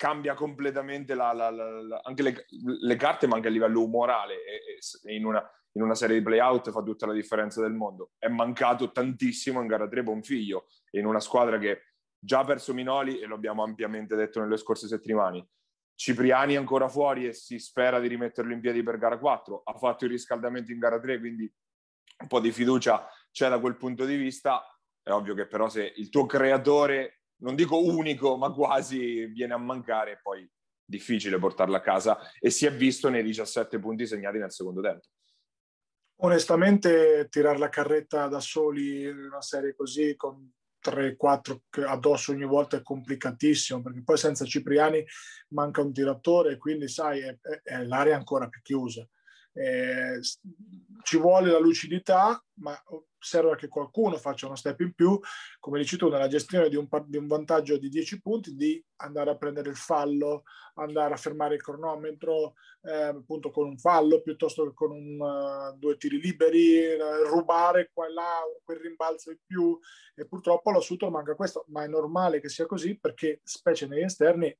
cambia 0.00 0.32
completamente 0.32 1.12
la, 1.14 1.34
la, 1.34 1.50
la, 1.50 2.00
anche 2.02 2.22
le, 2.22 2.46
le, 2.48 2.96
carte, 2.96 3.26
ma 3.26 3.36
anche 3.36 3.48
a 3.48 3.50
livello 3.50 3.82
umorale. 3.82 4.36
E, 4.46 4.78
e 5.04 5.14
in, 5.14 5.26
una, 5.26 5.46
in, 5.72 5.82
una, 5.82 5.94
serie 5.94 6.16
di 6.16 6.24
playout 6.24 6.70
fa 6.70 6.80
tutta 6.80 7.04
la 7.04 7.12
differenza 7.12 7.60
del 7.60 7.74
mondo. 7.74 8.12
È 8.16 8.26
mancato 8.26 8.92
tantissimo 8.92 9.60
in 9.60 9.66
gara 9.66 9.86
3 9.86 10.02
Bonfiglio, 10.02 10.68
in 10.92 11.04
una 11.04 11.20
squadra 11.20 11.58
che 11.58 11.82
già 12.18 12.38
ha 12.38 12.44
perso 12.44 12.72
Minoli, 12.72 13.20
e 13.20 13.26
lo 13.26 13.34
abbiamo 13.34 13.62
ampiamente 13.62 14.16
detto 14.16 14.40
nelle 14.40 14.56
scorse 14.56 14.88
settimane. 14.88 15.48
Cipriani 15.94 16.56
ancora 16.56 16.88
fuori 16.88 17.26
e 17.26 17.34
si 17.34 17.58
spera 17.58 18.00
di 18.00 18.08
rimetterlo 18.08 18.54
in 18.54 18.60
piedi 18.60 18.82
per 18.82 18.96
gara 18.96 19.18
4. 19.18 19.60
Ha 19.62 19.74
fatto 19.76 20.06
il 20.06 20.12
riscaldamento 20.12 20.72
in 20.72 20.78
gara 20.78 20.98
3, 20.98 21.18
quindi 21.18 21.52
un 22.22 22.26
po' 22.26 22.40
di 22.40 22.52
fiducia 22.52 23.06
c'è 23.30 23.50
da 23.50 23.60
quel 23.60 23.76
punto 23.76 24.06
di 24.06 24.16
vista 24.16 24.64
è 25.02 25.10
ovvio 25.10 25.34
che 25.34 25.46
però 25.46 25.68
se 25.68 25.92
il 25.96 26.08
tuo 26.08 26.26
creatore, 26.26 27.19
non 27.40 27.54
dico 27.54 27.82
unico, 27.82 28.36
ma 28.36 28.50
quasi 28.50 29.26
viene 29.26 29.54
a 29.54 29.58
mancare, 29.58 30.12
è 30.12 30.20
poi 30.22 30.48
difficile 30.84 31.38
portarlo 31.38 31.76
a 31.76 31.80
casa 31.80 32.18
e 32.38 32.50
si 32.50 32.66
è 32.66 32.72
visto 32.72 33.08
nei 33.08 33.22
17 33.22 33.78
punti 33.78 34.06
segnati 34.06 34.38
nel 34.38 34.52
secondo 34.52 34.80
tempo. 34.80 35.06
Onestamente 36.22 37.28
tirare 37.30 37.58
la 37.58 37.68
carretta 37.68 38.26
da 38.26 38.40
soli 38.40 39.04
in 39.04 39.16
una 39.16 39.40
serie 39.40 39.74
così 39.74 40.16
con 40.16 40.52
3-4 40.84 41.58
addosso 41.86 42.32
ogni 42.32 42.44
volta 42.44 42.76
è 42.76 42.82
complicatissimo 42.82 43.82
perché 43.82 44.02
poi 44.02 44.18
senza 44.18 44.44
Cipriani 44.44 45.04
manca 45.50 45.82
un 45.82 45.92
tiratore 45.92 46.52
e 46.52 46.58
quindi 46.58 46.88
sai 46.88 47.20
è, 47.20 47.38
è, 47.40 47.60
è 47.62 47.84
l'area 47.84 48.16
ancora 48.16 48.48
più 48.48 48.60
chiusa. 48.60 49.06
Eh, 49.52 50.20
ci 51.02 51.16
vuole 51.18 51.50
la 51.50 51.58
lucidità, 51.58 52.42
ma 52.60 52.80
serve 53.18 53.56
che 53.56 53.68
qualcuno 53.68 54.16
faccia 54.16 54.46
uno 54.46 54.54
step 54.54 54.80
in 54.80 54.94
più, 54.94 55.18
come 55.58 55.78
dici 55.78 55.96
tu, 55.96 56.08
nella 56.08 56.28
gestione 56.28 56.68
di 56.68 56.76
un, 56.76 56.88
di 57.06 57.16
un, 57.16 57.26
vantaggio 57.26 57.76
di 57.76 57.88
10 57.88 58.20
punti, 58.20 58.54
di 58.54 58.82
andare 58.96 59.30
a 59.30 59.36
prendere 59.36 59.70
il 59.70 59.76
fallo, 59.76 60.44
andare 60.74 61.14
a 61.14 61.18
fermare 61.18 61.54
il 61.54 61.62
cronometro, 61.62 62.54
eh, 62.82 63.02
appunto 63.02 63.50
con 63.50 63.66
un 63.66 63.78
fallo 63.78 64.22
piuttosto 64.22 64.64
che 64.64 64.74
con 64.74 64.90
un, 64.92 65.20
uh, 65.20 65.76
due 65.78 65.96
tiri 65.96 66.20
liberi, 66.20 66.94
uh, 66.94 67.28
rubare 67.28 67.90
qua 67.92 68.06
e 68.06 68.12
là 68.12 68.40
quel 68.62 68.78
rimbalzo 68.78 69.30
in 69.30 69.38
più. 69.44 69.78
E 70.14 70.26
purtroppo 70.26 70.70
all'assunto 70.70 71.10
manca 71.10 71.34
questo, 71.34 71.64
ma 71.68 71.84
è 71.84 71.88
normale 71.88 72.40
che 72.40 72.48
sia 72.48 72.66
così 72.66 72.98
perché, 72.98 73.40
specie 73.42 73.86
negli 73.86 74.02
esterni, 74.02 74.46
eh, 74.46 74.58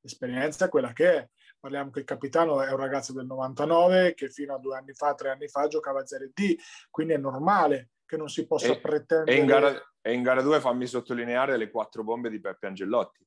l'esperienza 0.00 0.66
è 0.66 0.68
quella 0.68 0.92
che 0.92 1.16
è 1.16 1.28
parliamo 1.60 1.90
che 1.90 2.00
il 2.00 2.04
capitano 2.06 2.62
è 2.62 2.70
un 2.70 2.78
ragazzo 2.78 3.12
del 3.12 3.26
99 3.26 4.14
che 4.14 4.30
fino 4.30 4.54
a 4.54 4.58
due 4.58 4.76
anni 4.76 4.94
fa, 4.94 5.14
tre 5.14 5.30
anni 5.30 5.46
fa 5.46 5.68
giocava 5.68 6.00
a 6.00 6.06
Serie 6.06 6.32
D, 6.34 6.56
quindi 6.90 7.12
è 7.12 7.18
normale 7.18 7.90
che 8.06 8.16
non 8.16 8.28
si 8.28 8.46
possa 8.46 8.72
e, 8.72 8.80
pretendere... 8.80 9.36
E 9.36 9.40
in, 9.40 9.46
gara, 9.46 9.92
e 10.00 10.12
in 10.12 10.22
gara 10.22 10.42
2 10.42 10.58
fammi 10.58 10.86
sottolineare 10.86 11.56
le 11.56 11.70
quattro 11.70 12.02
bombe 12.02 12.30
di 12.30 12.40
Peppe 12.40 12.66
Angellotti. 12.66 13.24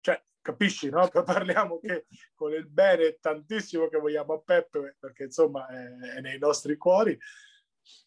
Cioè, 0.00 0.20
capisci, 0.40 0.88
no? 0.88 1.06
Parliamo 1.08 1.78
che 1.78 2.06
con 2.34 2.52
il 2.52 2.66
bene 2.66 3.18
tantissimo 3.20 3.88
che 3.88 3.98
vogliamo 3.98 4.32
a 4.32 4.40
Peppe, 4.40 4.96
perché 4.98 5.24
insomma 5.24 5.68
è, 5.68 6.16
è 6.16 6.20
nei 6.20 6.38
nostri 6.38 6.76
cuori, 6.76 7.16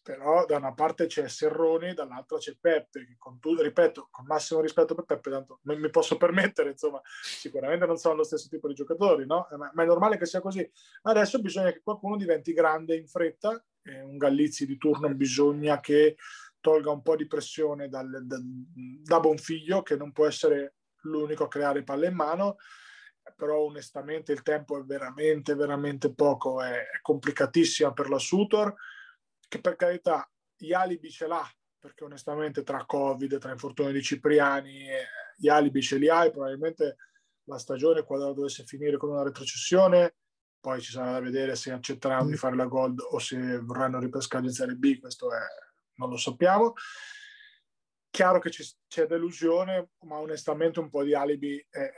però 0.02 0.44
da 0.46 0.56
una 0.56 0.72
parte 0.74 1.06
c'è 1.06 1.28
Serroni, 1.28 1.94
dall'altra 1.94 2.38
c'è 2.38 2.56
Peppe, 2.60 3.06
che 3.06 3.16
con 3.18 3.38
tutto, 3.38 3.62
ripeto, 3.62 4.08
con 4.10 4.24
massimo 4.26 4.60
rispetto 4.60 4.94
per 4.94 5.04
Peppe, 5.04 5.30
tanto 5.30 5.60
non 5.62 5.78
mi 5.78 5.90
posso 5.90 6.16
permettere, 6.18 6.70
insomma, 6.70 7.00
sicuramente 7.22 7.86
non 7.86 7.96
sono 7.96 8.16
lo 8.16 8.24
stesso 8.24 8.48
tipo 8.48 8.68
di 8.68 8.74
giocatori, 8.74 9.26
no? 9.26 9.46
ma, 9.56 9.70
ma, 9.72 9.82
è 9.82 9.86
normale 9.86 10.18
che 10.18 10.26
sia 10.26 10.40
così. 10.40 10.68
Adesso 11.02 11.40
bisogna 11.40 11.70
che 11.70 11.82
qualcuno 11.82 12.16
diventi 12.16 12.52
grande 12.52 12.96
in 12.96 13.06
fretta, 13.06 13.62
eh, 13.82 14.00
un 14.02 14.16
Gallizzi 14.16 14.66
di 14.66 14.76
turno 14.76 15.12
bisogna 15.14 15.80
che 15.80 16.16
tolga 16.60 16.90
un 16.90 17.02
po' 17.02 17.16
di 17.16 17.26
pressione 17.26 17.88
dal, 17.88 18.08
da, 18.24 18.38
da 18.40 19.20
Bonfiglio, 19.20 19.82
che 19.82 19.96
non 19.96 20.12
può 20.12 20.26
essere 20.26 20.74
l'unico 21.02 21.44
a 21.44 21.48
creare 21.48 21.82
palle 21.82 22.06
in 22.06 22.14
mano, 22.14 22.56
però 23.36 23.60
onestamente 23.60 24.32
il 24.32 24.42
tempo 24.42 24.78
è 24.78 24.82
veramente, 24.82 25.54
veramente 25.54 26.14
poco, 26.14 26.62
è, 26.62 26.72
è 26.72 27.00
complicatissima 27.00 27.92
per 27.92 28.08
la 28.08 28.18
Sutor, 28.18 28.74
che 29.52 29.60
per 29.60 29.76
carità 29.76 30.26
gli 30.56 30.72
alibi 30.72 31.10
ce 31.10 31.26
l'ha, 31.26 31.46
perché 31.78 32.04
onestamente 32.04 32.62
tra 32.62 32.86
Covid, 32.86 33.36
tra 33.36 33.50
infortuni 33.50 33.92
di 33.92 34.02
Cipriani, 34.02 34.86
gli 35.36 35.48
alibi 35.48 35.82
ce 35.82 35.98
li 35.98 36.08
hai, 36.08 36.30
probabilmente 36.30 36.96
la 37.44 37.58
stagione 37.58 38.02
quando 38.02 38.32
dovesse 38.32 38.64
finire 38.64 38.96
con 38.96 39.10
una 39.10 39.22
retrocessione, 39.22 40.14
poi 40.58 40.80
ci 40.80 40.92
sarà 40.92 41.12
da 41.12 41.20
vedere 41.20 41.54
se 41.54 41.70
accetteranno 41.70 42.30
di 42.30 42.36
fare 42.36 42.56
la 42.56 42.64
Gold 42.64 43.00
o 43.10 43.18
se 43.18 43.58
vorranno 43.58 43.98
ripescare 43.98 44.46
in 44.46 44.52
Serie 44.52 44.76
B, 44.76 44.98
questo 44.98 45.30
è, 45.34 45.40
non 45.96 46.08
lo 46.08 46.16
sappiamo. 46.16 46.72
Chiaro 48.08 48.38
che 48.38 48.50
c'è 48.86 49.06
delusione, 49.06 49.90
ma 50.06 50.16
onestamente 50.16 50.80
un 50.80 50.88
po' 50.88 51.02
di 51.02 51.14
alibi 51.14 51.58
eh, 51.58 51.92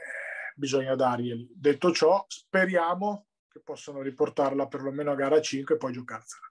bisogna 0.55 0.95
darglieli. 0.95 1.53
Detto 1.55 1.93
ciò, 1.93 2.25
speriamo 2.27 3.27
che 3.47 3.61
possano 3.61 4.01
riportarla 4.01 4.67
perlomeno 4.67 5.11
a 5.11 5.15
gara 5.15 5.39
5 5.39 5.75
e 5.75 5.77
poi 5.77 5.93
giocarsela 5.93 6.49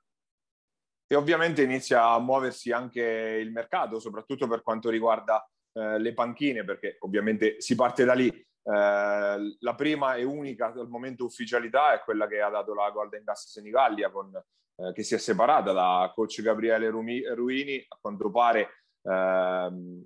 e 1.07 1.15
ovviamente 1.15 1.63
inizia 1.63 2.09
a 2.09 2.19
muoversi 2.19 2.73
anche 2.73 3.03
il 3.03 3.53
mercato, 3.53 3.99
soprattutto 3.99 4.47
per 4.47 4.63
quanto 4.63 4.91
riguarda 4.91 5.47
eh, 5.73 5.99
le 5.99 6.15
panchine, 6.15 6.65
perché 6.65 6.97
ovviamente 7.01 7.61
si 7.61 7.75
parte 7.75 8.05
da 8.05 8.15
lì. 8.15 8.29
Eh, 8.29 9.57
la 9.59 9.75
prima 9.77 10.15
e 10.15 10.25
unica 10.25 10.73
al 10.73 10.89
momento 10.89 11.25
ufficialità 11.25 11.93
è 11.93 12.03
quella 12.03 12.27
che 12.27 12.41
ha 12.41 12.49
dato 12.49 12.75
la 12.75 12.91
Golden 12.91 13.23
Gas 13.25 13.51
Senigallia, 13.51 14.11
con, 14.11 14.33
eh, 14.35 14.93
che 14.93 15.03
si 15.03 15.15
è 15.15 15.19
separata 15.19 15.73
da 15.73 16.11
coach 16.15 16.41
Gabriele 16.43 16.89
Rumi, 16.89 17.23
Ruini. 17.27 17.85
A 17.89 17.99
quanto 18.01 18.31
pare 18.31 18.87
ehm, 19.03 20.03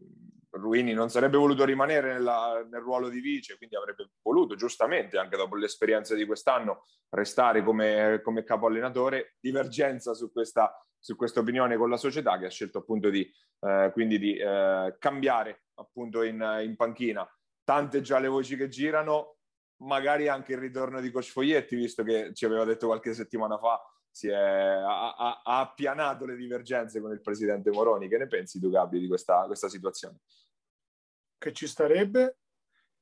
Ruini 0.51 0.93
non 0.93 1.11
sarebbe 1.11 1.37
voluto 1.37 1.65
rimanere 1.65 2.15
nella, 2.15 2.67
nel 2.69 2.81
ruolo 2.81 3.09
di 3.09 3.21
vice, 3.21 3.57
quindi 3.57 3.77
avrebbe 3.77 4.11
voluto 4.23 4.57
giustamente, 4.57 5.19
anche 5.19 5.37
dopo 5.37 5.55
l'esperienza 5.57 6.15
di 6.15 6.27
quest'anno, 6.27 6.87
restare 7.11 7.63
come, 7.63 8.21
come 8.23 8.43
capo 8.43 8.67
allenatore. 8.67 9.37
Divergenza 9.39 10.15
su 10.15 10.33
questa 10.33 10.73
su 10.99 11.17
questa 11.17 11.41
opinione 11.41 11.77
con 11.77 11.91
la 11.91 11.97
società 11.97 12.39
che 12.39 12.47
ha 12.47 12.51
scelto 12.51 12.79
appunto 12.79 13.11
di, 13.11 13.31
eh, 13.61 13.91
quindi 13.93 14.19
di 14.19 14.37
eh, 14.37 14.97
cambiare 14.99 15.65
appunto 15.75 16.23
in, 16.23 16.61
in, 16.63 16.77
panchina 16.77 17.29
tante 17.69 18.01
già 18.01 18.19
le 18.19 18.29
voci 18.29 18.57
che 18.57 18.69
girano, 18.69 19.37
magari 19.83 20.27
anche 20.27 20.53
il 20.53 20.59
ritorno 20.59 21.03
di 21.03 21.11
Coach 21.11 21.31
Foglietti, 21.31 21.77
visto 21.77 22.03
che 22.03 22.33
ci 22.33 22.47
aveva 22.47 22.65
detto 22.65 22.87
qualche 22.87 23.13
settimana 23.13 23.59
fa, 23.59 23.79
si 24.11 24.29
è, 24.29 24.35
ha, 24.35 25.15
ha, 25.15 25.43
ha, 25.45 25.61
appianato 25.61 26.25
le 26.25 26.35
divergenze 26.35 26.99
con 27.01 27.13
il 27.13 27.21
presidente 27.21 27.71
Moroni. 27.71 28.09
Che 28.09 28.17
ne 28.17 28.27
pensi 28.27 28.59
tu, 28.59 28.71
Gabi, 28.71 28.99
di 28.99 29.07
questa, 29.07 29.45
questa 29.45 29.69
situazione? 29.69 30.21
Che 31.37 31.53
ci 31.53 31.67
starebbe, 31.67 32.39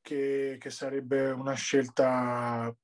che, 0.00 0.56
che 0.59 0.70
sarebbe 0.70 1.30
una 1.30 1.54
scelta 1.54 2.74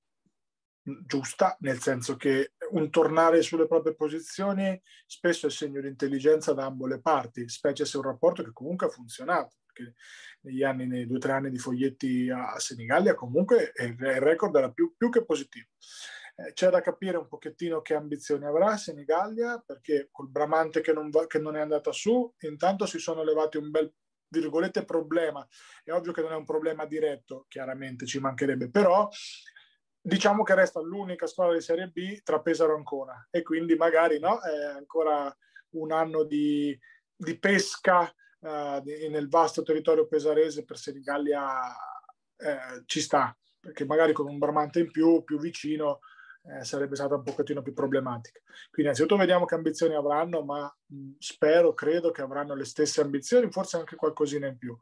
giusta, 0.83 1.57
nel 1.61 1.81
senso 1.81 2.17
che 2.17 2.55
un 2.71 2.91
tornare 2.91 3.43
sulle 3.43 3.67
proprie 3.67 3.95
posizioni 3.95 4.81
spesso 5.07 5.47
è 5.47 5.51
segno 5.51 5.81
di 5.81 5.89
intelligenza 5.89 6.53
da 6.53 6.65
ambo 6.65 6.87
le 6.87 7.01
parti, 7.01 7.49
specie 7.49 7.85
se 7.85 7.97
un 7.97 8.05
rapporto 8.05 8.43
che 8.43 8.53
comunque 8.53 8.87
ha 8.87 8.91
funzionato 8.91 9.57
perché 9.65 9.95
negli 10.43 10.63
anni, 10.63 10.87
nei 10.87 11.07
due 11.07 11.17
o 11.17 11.21
tre 11.21 11.33
anni 11.33 11.51
di 11.51 11.59
foglietti 11.59 12.31
a 12.31 12.59
Senigallia 12.59 13.15
comunque 13.15 13.73
il 13.77 13.97
record 13.97 14.55
era 14.57 14.71
più, 14.71 14.95
più 14.97 15.09
che 15.09 15.25
positivo. 15.25 15.69
Eh, 16.37 16.53
c'è 16.55 16.71
da 16.71 16.81
capire 16.81 17.19
un 17.19 17.29
pochettino 17.29 17.83
che 17.83 17.95
ambizioni 17.95 18.45
avrà 18.45 18.77
Senigallia, 18.77 19.63
perché 19.65 20.09
col 20.11 20.31
Bramante 20.31 20.81
che 20.81 20.93
non, 20.93 21.11
va, 21.11 21.27
che 21.27 21.39
non 21.39 21.57
è 21.57 21.61
andata 21.61 21.93
su, 21.93 22.33
intanto 22.41 22.87
si 22.87 22.99
sono 22.99 23.23
levati 23.23 23.59
un 23.59 23.71
bel 23.71 23.93
virgolette 24.29 24.85
problema. 24.85 25.47
È 25.85 25.91
ovvio 25.91 26.13
che 26.13 26.23
non 26.23 26.33
è 26.33 26.37
un 26.37 26.47
problema 26.47 26.87
diretto, 26.87 27.45
chiaramente 27.49 28.07
ci 28.07 28.19
mancherebbe, 28.19 28.71
però 28.71 29.09
diciamo 30.03 30.43
che 30.43 30.55
resta 30.55 30.81
l'unica 30.81 31.27
squadra 31.27 31.55
di 31.55 31.61
Serie 31.61 31.89
B 31.89 32.23
tra 32.23 32.41
Pesaro 32.41 32.73
e 32.73 32.77
Ancona 32.77 33.29
e 33.31 33.43
quindi 33.43 33.77
magari 33.77 34.19
no, 34.19 34.41
è 34.41 34.65
ancora 34.75 35.35
un 35.71 35.93
anno 35.93 36.25
di, 36.25 36.77
di 37.15 37.39
pesca 37.39 38.13
uh, 38.41 38.83
nel 38.83 39.29
vasto 39.29 39.63
territorio 39.63 40.09
pesarese 40.09 40.65
per 40.65 40.77
Senigallia 40.77 41.73
eh, 42.37 42.83
ci 42.87 43.01
sta, 43.01 43.37
perché 43.61 43.85
magari 43.85 44.13
con 44.13 44.27
un 44.27 44.39
Bramante 44.39 44.81
in 44.81 44.91
più, 44.91 45.23
più 45.23 45.39
vicino, 45.39 46.01
eh, 46.45 46.65
sarebbe 46.65 46.97
stata 46.97 47.15
un 47.15 47.23
pochettino 47.23 47.63
più 47.63 47.73
problematica. 47.73 48.41
Quindi 48.71 48.91
innanzitutto 48.91 49.17
vediamo 49.17 49.45
che 49.45 49.55
ambizioni 49.55 49.95
avranno, 49.95 50.43
ma 50.43 50.77
mh, 50.87 51.13
spero, 51.19 51.73
credo 51.73 52.11
che 52.11 52.23
avranno 52.23 52.55
le 52.55 52.65
stesse 52.65 53.01
ambizioni, 53.01 53.51
forse 53.51 53.77
anche 53.77 53.95
qualcosina 53.95 54.49
in 54.49 54.59
più. 54.59 54.77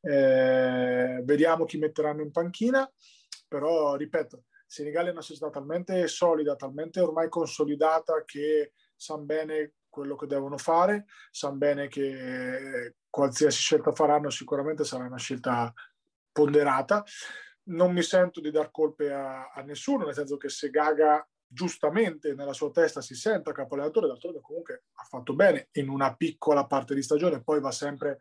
Eh, 0.00 1.20
vediamo 1.24 1.64
chi 1.64 1.78
metteranno 1.78 2.22
in 2.22 2.30
panchina, 2.30 2.88
però 3.48 3.96
ripeto, 3.96 4.44
Senigallia 4.70 5.08
è 5.08 5.12
una 5.12 5.20
società 5.20 5.50
talmente 5.50 6.06
solida, 6.06 6.54
talmente 6.54 7.00
ormai 7.00 7.28
consolidata 7.28 8.22
che 8.24 8.74
sanno 8.94 9.24
bene 9.24 9.72
quello 9.88 10.14
che 10.14 10.26
devono 10.26 10.58
fare, 10.58 11.06
sanno 11.32 11.56
bene 11.56 11.88
che 11.88 12.94
qualsiasi 13.10 13.58
scelta 13.58 13.90
faranno 13.90 14.30
sicuramente 14.30 14.84
sarà 14.84 15.06
una 15.06 15.18
scelta 15.18 15.74
ponderata. 16.30 17.02
Non 17.64 17.92
mi 17.92 18.02
sento 18.02 18.40
di 18.40 18.52
dar 18.52 18.70
colpe 18.70 19.12
a, 19.12 19.50
a 19.50 19.60
nessuno, 19.62 20.04
nel 20.04 20.14
senso 20.14 20.36
che 20.36 20.48
se 20.48 20.70
Gaga 20.70 21.28
giustamente 21.44 22.34
nella 22.34 22.52
sua 22.52 22.70
testa 22.70 23.00
si 23.00 23.16
senta 23.16 23.50
capo 23.50 23.74
allenatore, 23.74 24.06
d'altronde 24.06 24.40
comunque 24.40 24.84
ha 24.92 25.02
fatto 25.02 25.34
bene 25.34 25.66
in 25.72 25.88
una 25.88 26.14
piccola 26.14 26.64
parte 26.66 26.94
di 26.94 27.02
stagione, 27.02 27.42
poi 27.42 27.58
va 27.58 27.72
sempre 27.72 28.18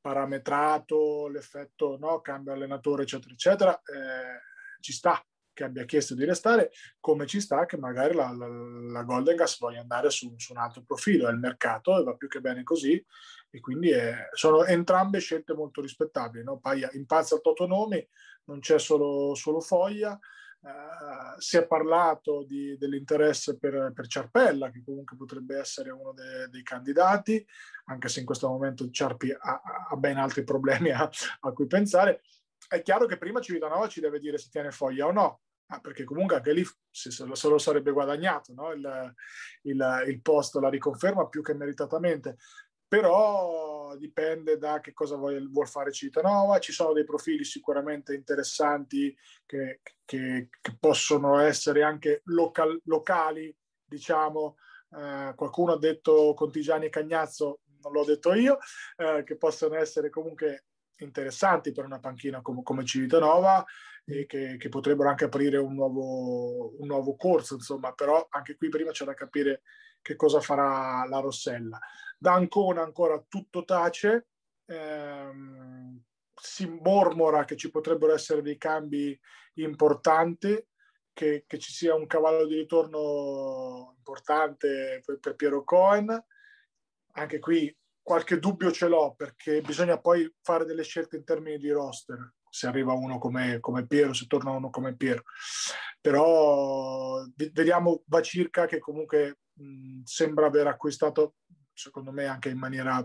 parametrato 0.00 1.28
l'effetto 1.28 1.98
no, 1.98 2.22
cambio 2.22 2.54
allenatore, 2.54 3.02
eccetera, 3.02 3.34
eccetera, 3.34 3.82
eh, 3.82 4.80
ci 4.80 4.94
sta 4.94 5.22
che 5.52 5.64
abbia 5.64 5.84
chiesto 5.84 6.14
di 6.14 6.24
restare, 6.24 6.70
come 7.00 7.26
ci 7.26 7.40
sta 7.40 7.66
che 7.66 7.76
magari 7.76 8.14
la, 8.14 8.32
la, 8.32 8.46
la 8.46 9.02
Golden 9.02 9.36
Gas 9.36 9.58
voglia 9.58 9.80
andare 9.80 10.10
su, 10.10 10.32
su, 10.36 10.52
un 10.52 10.58
altro 10.58 10.82
profilo, 10.82 11.28
è 11.28 11.32
il 11.32 11.38
mercato 11.38 11.98
e 11.98 12.02
va 12.02 12.14
più 12.14 12.28
che 12.28 12.40
bene 12.40 12.62
così 12.62 13.04
e 13.50 13.60
quindi 13.60 13.90
è, 13.90 14.28
sono 14.32 14.64
entrambe 14.64 15.18
scelte 15.18 15.54
molto 15.54 15.80
rispettabili. 15.80 16.44
No? 16.44 16.58
Paia 16.58 16.90
impazza 16.92 17.34
il 17.34 17.42
Totonomi, 17.42 18.06
non 18.44 18.60
c'è 18.60 18.78
solo, 18.78 19.34
solo 19.34 19.60
Foglia, 19.60 20.18
Uh, 20.62 21.40
si 21.40 21.56
è 21.56 21.66
parlato 21.66 22.44
di, 22.46 22.76
dell'interesse 22.78 23.58
per, 23.58 23.90
per, 23.92 24.06
Ciarpella, 24.06 24.70
che 24.70 24.80
comunque 24.84 25.16
potrebbe 25.16 25.58
essere 25.58 25.90
uno 25.90 26.12
de, 26.12 26.46
dei 26.50 26.62
candidati, 26.62 27.44
anche 27.86 28.06
se 28.06 28.20
in 28.20 28.26
questo 28.26 28.46
momento 28.46 28.88
Ciarpi 28.88 29.32
ha, 29.36 29.60
ha 29.90 29.96
ben 29.96 30.18
altri 30.18 30.44
problemi 30.44 30.90
a, 30.90 31.10
a, 31.40 31.50
cui 31.50 31.66
pensare 31.66 32.22
è 32.72 32.80
chiaro 32.80 33.04
che 33.04 33.18
prima 33.18 33.40
Civitanova 33.40 33.86
ci 33.86 34.00
deve 34.00 34.18
dire 34.18 34.38
se 34.38 34.48
tiene 34.48 34.70
foglia 34.70 35.06
o 35.06 35.12
no, 35.12 35.42
ah, 35.66 35.80
perché 35.80 36.04
comunque 36.04 36.36
anche 36.36 36.54
lì 36.54 36.64
se, 36.90 37.10
se, 37.10 37.26
lo, 37.26 37.58
sarebbe 37.58 37.90
guadagnato 37.90 38.54
no? 38.54 38.72
il, 38.72 39.14
il, 39.62 40.04
il, 40.06 40.22
posto, 40.22 40.58
la 40.58 40.70
riconferma 40.70 41.28
più 41.28 41.42
che 41.42 41.52
meritatamente. 41.54 42.38
Però 42.88 43.94
dipende 43.96 44.58
da 44.58 44.80
che 44.80 44.92
cosa 44.92 45.16
vuol, 45.16 45.50
vuol 45.50 45.68
fare 45.68 45.92
Civitanova. 45.92 46.58
Ci 46.58 46.72
sono 46.72 46.92
dei 46.92 47.04
profili 47.04 47.42
sicuramente 47.42 48.14
interessanti 48.14 49.16
che, 49.46 49.80
che, 50.04 50.48
che 50.60 50.76
possono 50.78 51.38
essere 51.38 51.82
anche 51.82 52.20
local, 52.24 52.78
locali, 52.84 53.54
diciamo. 53.82 54.56
Eh, 54.94 55.32
qualcuno 55.34 55.72
ha 55.72 55.78
detto 55.78 56.34
Contigiani 56.34 56.86
e 56.86 56.90
Cagnazzo, 56.90 57.60
non 57.80 57.92
l'ho 57.92 58.04
detto 58.04 58.34
io, 58.34 58.58
eh, 58.96 59.22
che 59.24 59.36
possono 59.38 59.76
essere 59.76 60.10
comunque 60.10 60.66
interessanti 61.04 61.72
per 61.72 61.84
una 61.84 61.98
panchina 61.98 62.40
come, 62.40 62.62
come 62.62 62.84
Civitanova 62.84 63.64
e 64.04 64.26
che, 64.26 64.56
che, 64.58 64.68
potrebbero 64.68 65.08
anche 65.08 65.24
aprire 65.24 65.58
un 65.58 65.74
nuovo, 65.74 66.80
un 66.80 66.86
nuovo 66.86 67.14
corso, 67.16 67.54
insomma, 67.54 67.92
però 67.92 68.26
anche 68.30 68.56
qui 68.56 68.68
prima 68.68 68.90
c'è 68.90 69.04
da 69.04 69.14
capire 69.14 69.62
che 70.00 70.16
cosa 70.16 70.40
farà 70.40 71.06
la 71.08 71.20
Rossella. 71.20 71.78
Da 72.18 72.34
Ancona 72.34 72.82
ancora 72.82 73.22
tutto 73.28 73.64
tace, 73.64 74.26
ehm, 74.66 76.02
si 76.34 76.68
mormora 76.68 77.44
che 77.44 77.56
ci 77.56 77.70
potrebbero 77.70 78.12
essere 78.12 78.42
dei 78.42 78.58
cambi 78.58 79.18
importanti, 79.54 80.66
che, 81.12 81.44
che, 81.46 81.58
ci 81.58 81.72
sia 81.72 81.94
un 81.94 82.06
cavallo 82.06 82.46
di 82.46 82.56
ritorno 82.56 83.94
importante 83.98 85.02
per, 85.04 85.18
per 85.18 85.36
Piero 85.36 85.62
Cohen. 85.62 86.24
Anche 87.14 87.38
qui 87.38 87.74
qualche 88.02 88.38
dubbio 88.38 88.70
ce 88.72 88.88
l'ho 88.88 89.14
perché 89.14 89.60
bisogna 89.60 89.98
poi 89.98 90.30
fare 90.42 90.64
delle 90.64 90.82
scelte 90.82 91.16
in 91.16 91.24
termini 91.24 91.56
di 91.58 91.70
roster 91.70 92.34
se 92.52 92.66
arriva 92.66 92.92
uno 92.92 93.16
come, 93.18 93.60
come 93.60 93.86
Piero, 93.86 94.12
se 94.12 94.26
torna 94.26 94.50
uno 94.50 94.68
come 94.68 94.94
Piero. 94.94 95.22
Però 96.02 97.24
vediamo 97.34 98.02
Vacirca 98.06 98.66
che 98.66 98.78
comunque 98.78 99.38
mh, 99.54 100.02
sembra 100.04 100.46
aver 100.46 100.66
acquistato, 100.66 101.36
secondo 101.72 102.12
me 102.12 102.26
anche 102.26 102.50
in 102.50 102.58
maniera 102.58 103.02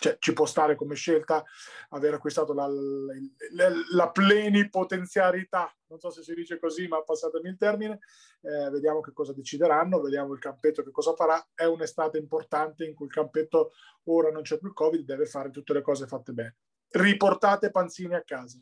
cioè, 0.00 0.16
ci 0.18 0.32
può 0.32 0.46
stare 0.46 0.76
come 0.76 0.94
scelta 0.94 1.44
aver 1.90 2.14
acquistato 2.14 2.54
la, 2.54 2.66
la, 2.66 3.68
la, 3.92 4.10
plenipotenzialità, 4.10 5.70
non 5.88 6.00
so 6.00 6.08
se 6.08 6.22
si 6.22 6.32
dice 6.32 6.58
così, 6.58 6.88
ma 6.88 7.02
passatemi 7.02 7.50
il 7.50 7.58
termine, 7.58 7.98
eh, 8.40 8.70
vediamo 8.70 9.00
che 9.00 9.12
cosa 9.12 9.34
decideranno, 9.34 10.00
vediamo 10.00 10.32
il 10.32 10.38
campetto 10.38 10.82
che 10.82 10.90
cosa 10.90 11.14
farà, 11.14 11.46
è 11.54 11.64
un'estate 11.64 12.16
importante 12.16 12.86
in 12.86 12.94
cui 12.94 13.06
il 13.06 13.12
campetto 13.12 13.72
ora 14.04 14.30
non 14.30 14.40
c'è 14.40 14.58
più 14.58 14.68
il 14.68 14.74
Covid, 14.74 15.04
deve 15.04 15.26
fare 15.26 15.50
tutte 15.50 15.74
le 15.74 15.82
cose 15.82 16.06
fatte 16.06 16.32
bene. 16.32 16.56
Riportate 16.88 17.70
Panzini 17.70 18.14
a 18.14 18.22
casa. 18.22 18.58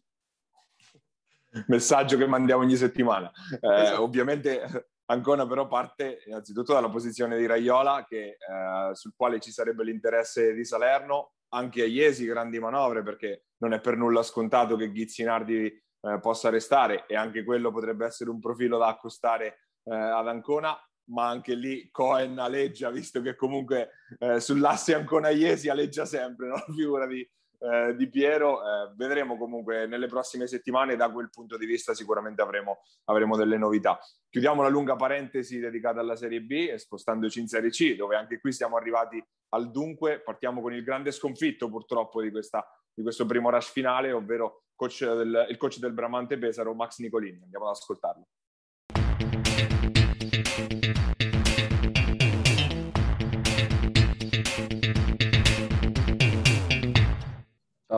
Messaggio 1.68 2.16
che 2.18 2.26
mandiamo 2.26 2.62
ogni 2.62 2.76
settimana. 2.76 3.30
Eh, 3.60 3.82
esatto. 3.82 4.02
Ovviamente 4.02 4.88
Ancona 5.10 5.46
però 5.46 5.66
parte 5.66 6.22
innanzitutto 6.26 6.74
dalla 6.74 6.90
posizione 6.90 7.38
di 7.38 7.46
Raiola, 7.46 8.04
che, 8.06 8.36
eh, 8.38 8.94
sul 8.94 9.14
quale 9.16 9.40
ci 9.40 9.50
sarebbe 9.50 9.82
l'interesse 9.82 10.52
di 10.52 10.64
Salerno, 10.64 11.32
anche 11.54 11.82
a 11.82 11.86
Iesi 11.86 12.26
grandi 12.26 12.58
manovre, 12.58 13.02
perché 13.02 13.46
non 13.58 13.72
è 13.72 13.80
per 13.80 13.96
nulla 13.96 14.22
scontato 14.22 14.76
che 14.76 14.92
Ghizzinardi 14.92 15.64
eh, 15.64 16.20
possa 16.20 16.50
restare 16.50 17.06
e 17.06 17.16
anche 17.16 17.42
quello 17.42 17.72
potrebbe 17.72 18.04
essere 18.04 18.30
un 18.30 18.38
profilo 18.38 18.76
da 18.76 18.88
accostare 18.88 19.70
eh, 19.84 19.94
ad 19.94 20.28
Ancona, 20.28 20.76
ma 21.10 21.28
anche 21.28 21.54
lì 21.54 21.88
Cohen 21.90 22.38
aleggia, 22.38 22.90
visto 22.90 23.22
che 23.22 23.34
comunque 23.34 23.90
eh, 24.18 24.40
sull'asse 24.40 24.94
Ancona-Iesi 24.94 25.70
aleggia 25.70 26.04
sempre, 26.04 26.48
no? 26.48 26.56
figura 26.76 27.06
di, 27.06 27.26
eh, 27.58 27.94
di 27.96 28.08
Piero. 28.08 28.60
Eh, 28.60 28.92
vedremo 28.96 29.36
comunque 29.36 29.86
nelle 29.86 30.06
prossime 30.06 30.46
settimane, 30.46 30.96
da 30.96 31.10
quel 31.10 31.30
punto 31.30 31.56
di 31.56 31.66
vista 31.66 31.94
sicuramente 31.94 32.42
avremo, 32.42 32.82
avremo, 33.04 33.36
delle 33.36 33.58
novità. 33.58 33.98
Chiudiamo 34.28 34.62
la 34.62 34.68
lunga 34.68 34.96
parentesi 34.96 35.58
dedicata 35.58 36.00
alla 36.00 36.16
Serie 36.16 36.40
B 36.40 36.68
e 36.70 36.78
spostandoci 36.78 37.40
in 37.40 37.48
Serie 37.48 37.70
C, 37.70 37.96
dove 37.96 38.16
anche 38.16 38.40
qui 38.40 38.52
siamo 38.52 38.76
arrivati 38.76 39.22
al 39.50 39.70
dunque. 39.70 40.20
Partiamo 40.20 40.60
con 40.60 40.72
il 40.72 40.82
grande 40.82 41.10
sconfitto 41.10 41.68
purtroppo 41.68 42.20
di, 42.20 42.30
questa, 42.30 42.66
di 42.94 43.02
questo 43.02 43.26
primo 43.26 43.50
rush 43.50 43.70
finale, 43.70 44.12
ovvero 44.12 44.64
coach 44.74 45.04
del, 45.04 45.46
il 45.48 45.56
coach 45.56 45.78
del 45.78 45.92
Bramante 45.92 46.38
Pesaro, 46.38 46.74
Max 46.74 46.98
Nicolini. 47.00 47.42
Andiamo 47.42 47.66
ad 47.66 47.72
ascoltarlo. 47.72 48.26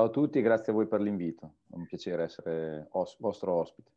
Ciao 0.01 0.09
a 0.09 0.13
tutti, 0.13 0.41
grazie 0.41 0.73
a 0.73 0.75
voi 0.75 0.87
per 0.87 1.03
l'invito. 1.03 1.57
È 1.71 1.75
un 1.75 1.85
piacere 1.85 2.23
essere 2.23 2.89
os- 2.93 3.19
vostro 3.19 3.53
ospite. 3.53 3.91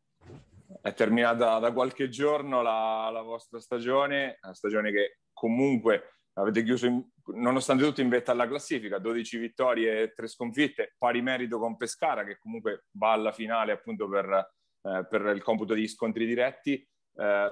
È 0.82 0.92
terminata 0.92 1.58
da 1.58 1.72
qualche 1.72 2.10
giorno 2.10 2.60
la, 2.60 3.08
la 3.10 3.22
vostra 3.22 3.58
stagione, 3.58 4.38
una 4.42 4.52
stagione 4.52 4.92
che 4.92 5.20
comunque 5.32 6.18
avete 6.34 6.62
chiuso 6.62 6.84
in, 6.84 7.02
nonostante 7.36 7.84
tutto 7.84 8.02
in 8.02 8.10
vetta 8.10 8.32
alla 8.32 8.46
classifica, 8.46 8.98
12 8.98 9.38
vittorie 9.38 10.02
e 10.02 10.12
3 10.12 10.26
sconfitte, 10.28 10.94
pari 10.98 11.22
merito 11.22 11.58
con 11.58 11.78
Pescara 11.78 12.22
che 12.24 12.36
comunque 12.36 12.84
va 12.98 13.12
alla 13.12 13.32
finale 13.32 13.72
appunto 13.72 14.06
per, 14.06 14.50
eh, 14.82 15.06
per 15.08 15.22
il 15.34 15.42
computo 15.42 15.72
di 15.72 15.88
scontri 15.88 16.26
diretti. 16.26 16.86
Eh, 17.14 17.50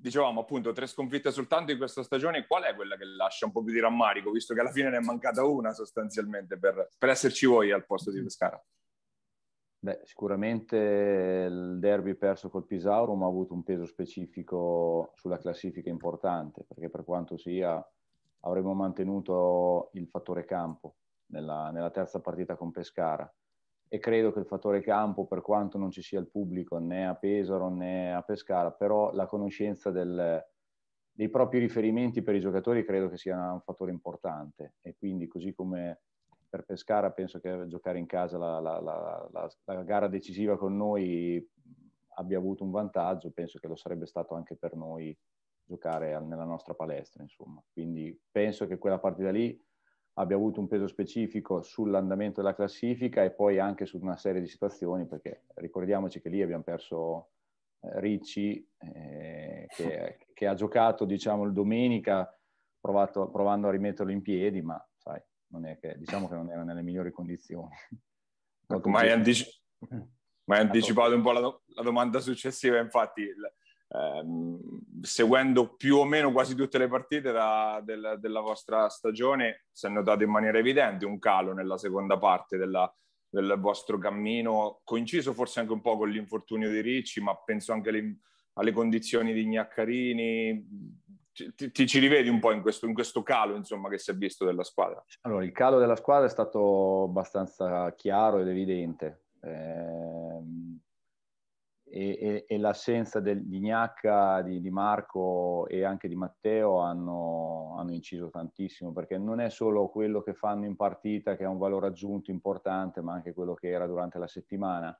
dicevamo 0.00 0.40
appunto 0.40 0.72
tre 0.72 0.86
sconfitte 0.86 1.30
soltanto 1.30 1.72
in 1.72 1.78
questa 1.78 2.02
stagione, 2.02 2.46
qual 2.46 2.64
è 2.64 2.74
quella 2.74 2.96
che 2.96 3.04
lascia 3.04 3.46
un 3.46 3.52
po' 3.52 3.62
più 3.62 3.72
di 3.72 3.80
rammarico, 3.80 4.30
visto 4.30 4.54
che 4.54 4.60
alla 4.60 4.70
fine 4.70 4.90
ne 4.90 4.98
è 4.98 5.00
mancata 5.00 5.44
una 5.44 5.72
sostanzialmente 5.72 6.58
per, 6.58 6.88
per 6.96 7.08
esserci 7.08 7.46
voi 7.46 7.72
al 7.72 7.86
posto 7.86 8.10
di 8.10 8.22
Pescara? 8.22 8.62
Beh, 9.80 10.00
sicuramente 10.04 10.76
il 11.48 11.78
derby 11.78 12.14
perso 12.14 12.50
col 12.50 12.66
Pisaurum 12.66 13.22
ha 13.22 13.26
avuto 13.26 13.54
un 13.54 13.62
peso 13.62 13.86
specifico 13.86 15.12
sulla 15.14 15.38
classifica 15.38 15.88
importante, 15.88 16.64
perché 16.66 16.90
per 16.90 17.04
quanto 17.04 17.36
sia 17.36 17.80
avremmo 18.40 18.74
mantenuto 18.74 19.90
il 19.92 20.08
fattore 20.08 20.44
campo 20.44 20.96
nella, 21.26 21.70
nella 21.70 21.90
terza 21.90 22.20
partita 22.20 22.56
con 22.56 22.72
Pescara 22.72 23.32
e 23.88 23.98
credo 23.98 24.32
che 24.32 24.40
il 24.40 24.46
fattore 24.46 24.80
campo, 24.80 25.26
per 25.26 25.40
quanto 25.40 25.78
non 25.78 25.90
ci 25.90 26.02
sia 26.02 26.20
il 26.20 26.28
pubblico 26.28 26.78
né 26.78 27.06
a 27.06 27.14
Pesaro 27.14 27.68
né 27.70 28.14
a 28.14 28.22
Pescara, 28.22 28.70
però 28.70 29.12
la 29.12 29.26
conoscenza 29.26 29.90
del, 29.90 30.44
dei 31.10 31.28
propri 31.30 31.58
riferimenti 31.58 32.22
per 32.22 32.34
i 32.34 32.40
giocatori 32.40 32.84
credo 32.84 33.08
che 33.08 33.16
sia 33.16 33.52
un 33.52 33.60
fattore 33.60 33.90
importante 33.90 34.74
e 34.82 34.94
quindi 34.96 35.26
così 35.26 35.54
come 35.54 36.02
per 36.48 36.64
Pescara 36.64 37.10
penso 37.10 37.40
che 37.40 37.66
giocare 37.66 37.98
in 37.98 38.06
casa 38.06 38.38
la, 38.38 38.60
la, 38.60 38.80
la, 38.80 39.50
la 39.64 39.82
gara 39.82 40.08
decisiva 40.08 40.56
con 40.56 40.76
noi 40.76 41.46
abbia 42.14 42.38
avuto 42.38 42.64
un 42.64 42.70
vantaggio, 42.70 43.30
penso 43.30 43.58
che 43.58 43.68
lo 43.68 43.76
sarebbe 43.76 44.06
stato 44.06 44.34
anche 44.34 44.56
per 44.56 44.74
noi 44.74 45.16
giocare 45.62 46.18
nella 46.20 46.44
nostra 46.44 46.74
palestra, 46.74 47.22
insomma. 47.22 47.62
Quindi 47.70 48.18
penso 48.30 48.66
che 48.66 48.78
quella 48.78 48.98
partita 48.98 49.30
lì 49.30 49.60
abbia 50.18 50.36
avuto 50.36 50.60
un 50.60 50.66
peso 50.66 50.86
specifico 50.86 51.62
sull'andamento 51.62 52.40
della 52.40 52.54
classifica 52.54 53.22
e 53.22 53.30
poi 53.30 53.58
anche 53.58 53.86
su 53.86 53.98
una 53.98 54.16
serie 54.16 54.40
di 54.40 54.48
situazioni, 54.48 55.06
perché 55.06 55.44
ricordiamoci 55.54 56.20
che 56.20 56.28
lì 56.28 56.42
abbiamo 56.42 56.64
perso 56.64 57.30
eh, 57.80 58.00
Ricci, 58.00 58.68
eh, 58.78 59.66
che, 59.68 60.18
che, 60.34 60.46
ha 60.46 60.54
giocato 60.54 61.04
diciamo 61.04 61.44
il 61.44 61.52
domenica 61.52 62.36
provato, 62.80 63.30
provando 63.30 63.68
a 63.68 63.70
rimetterlo 63.70 64.10
in 64.10 64.20
piedi, 64.22 64.60
ma 64.60 64.84
sai, 64.96 65.20
non 65.48 65.66
è 65.66 65.78
che, 65.78 65.96
diciamo 65.96 66.28
che 66.28 66.34
non 66.34 66.50
era 66.50 66.64
nelle 66.64 66.82
migliori 66.82 67.12
condizioni. 67.12 67.74
Ecco, 68.66 68.88
ma 68.88 69.00
hai, 69.00 69.12
antici- 69.12 69.48
anticipato 70.46 71.14
un 71.14 71.22
po' 71.22 71.32
la, 71.32 71.40
do- 71.40 71.62
la 71.74 71.82
domanda 71.82 72.18
successiva, 72.18 72.78
infatti 72.78 73.22
ehm, 73.88 74.58
seguendo 75.00 75.74
più 75.76 75.96
o 75.96 76.04
meno 76.04 76.32
quasi 76.32 76.54
tutte 76.54 76.78
le 76.78 76.88
partite 76.88 77.32
da, 77.32 77.80
del, 77.82 78.16
della 78.20 78.40
vostra 78.40 78.88
stagione, 78.88 79.66
si 79.72 79.86
è 79.86 79.88
notato 79.88 80.22
in 80.22 80.30
maniera 80.30 80.58
evidente 80.58 81.04
un 81.06 81.18
calo 81.18 81.52
nella 81.52 81.78
seconda 81.78 82.18
parte 82.18 82.56
della, 82.56 82.92
del 83.28 83.56
vostro 83.58 83.98
cammino, 83.98 84.80
coinciso 84.84 85.32
forse 85.32 85.60
anche 85.60 85.72
un 85.72 85.80
po' 85.80 85.96
con 85.96 86.08
l'infortunio 86.08 86.70
di 86.70 86.80
Ricci, 86.80 87.20
ma 87.20 87.36
penso 87.36 87.72
anche 87.72 87.90
alle, 87.90 88.18
alle 88.54 88.72
condizioni 88.72 89.32
di 89.32 89.46
Gnaccarini. 89.46 90.96
Ti, 91.32 91.70
ti, 91.70 91.86
ci 91.86 92.00
rivedi 92.00 92.28
un 92.28 92.40
po' 92.40 92.50
in 92.50 92.62
questo, 92.62 92.86
in 92.86 92.94
questo, 92.94 93.22
calo 93.22 93.54
insomma, 93.54 93.88
che 93.88 93.98
si 93.98 94.10
è 94.10 94.14
visto 94.14 94.44
della 94.44 94.64
squadra? 94.64 95.04
Allora, 95.20 95.44
il 95.44 95.52
calo 95.52 95.78
della 95.78 95.94
squadra 95.94 96.26
è 96.26 96.30
stato 96.30 97.04
abbastanza 97.04 97.94
chiaro 97.94 98.38
ed 98.38 98.48
evidente. 98.48 99.26
Eh, 99.40 100.42
e, 101.98 102.16
e, 102.20 102.44
e 102.46 102.58
l'assenza 102.58 103.18
del, 103.18 103.44
di 103.44 103.58
Gnacca, 103.58 104.40
di, 104.42 104.60
di, 104.60 104.70
Marco 104.70 105.66
e 105.66 105.82
anche 105.82 106.06
di 106.06 106.14
Matteo 106.14 106.78
hanno, 106.78 107.74
hanno, 107.76 107.92
inciso 107.92 108.30
tantissimo 108.30 108.92
perché 108.92 109.18
non 109.18 109.40
è 109.40 109.50
solo 109.50 109.88
quello 109.88 110.22
che 110.22 110.32
fanno 110.32 110.64
in 110.64 110.76
partita 110.76 111.36
che 111.36 111.42
ha 111.42 111.48
un 111.48 111.58
valore 111.58 111.88
aggiunto 111.88 112.30
importante, 112.30 113.00
ma 113.00 113.14
anche 113.14 113.34
quello 113.34 113.54
che 113.54 113.70
era 113.70 113.88
durante 113.88 114.18
la 114.18 114.28
settimana. 114.28 114.96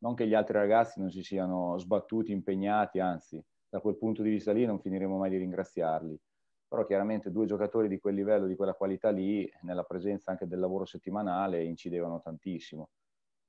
Non 0.00 0.14
che 0.14 0.26
gli 0.26 0.34
altri 0.34 0.58
ragazzi 0.58 1.00
non 1.00 1.10
si 1.10 1.22
siano 1.22 1.78
sbattuti, 1.78 2.32
impegnati, 2.32 2.98
anzi, 2.98 3.42
da 3.66 3.80
quel 3.80 3.96
punto 3.96 4.20
di 4.20 4.28
vista 4.28 4.52
lì 4.52 4.66
non 4.66 4.78
finiremo 4.78 5.16
mai 5.16 5.30
di 5.30 5.38
ringraziarli. 5.38 6.20
Però 6.68 6.84
chiaramente 6.84 7.30
due 7.30 7.46
giocatori 7.46 7.88
di 7.88 7.98
quel 7.98 8.14
livello, 8.14 8.46
di 8.46 8.56
quella 8.56 8.74
qualità 8.74 9.10
lì, 9.10 9.50
nella 9.62 9.84
presenza 9.84 10.30
anche 10.30 10.46
del 10.46 10.58
lavoro 10.58 10.84
settimanale, 10.84 11.64
incidevano 11.64 12.20
tantissimo 12.20 12.90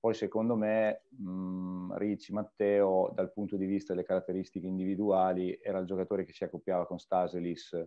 poi 0.04 0.14
secondo 0.16 0.58
me 0.58 1.06
mh, 1.12 1.96
Ricci 1.96 2.34
Matteo, 2.34 3.10
dal 3.14 3.32
punto 3.32 3.56
di 3.56 3.66
vista 3.66 3.94
delle 3.94 4.06
caratteristiche 4.06 4.68
individuali, 4.68 5.58
era 5.62 5.80
il 5.80 5.86
giocatore 5.86 6.26
che 6.26 6.34
si 6.34 6.44
accoppiava 6.44 6.86
con 6.86 7.00
Staselis 7.00 7.82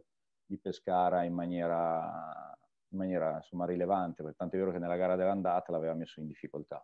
di 0.46 0.58
Pescara 0.58 1.24
in 1.24 1.34
maniera, 1.34 2.58
in 2.88 2.96
maniera 2.96 3.34
insomma, 3.36 3.66
rilevante, 3.66 4.22
tanto 4.34 4.56
è 4.56 4.58
vero 4.58 4.72
che 4.72 4.78
nella 4.78 4.96
gara 4.96 5.14
dell'andata 5.14 5.70
l'aveva 5.72 5.92
messo 5.92 6.20
in 6.20 6.26
difficoltà. 6.26 6.82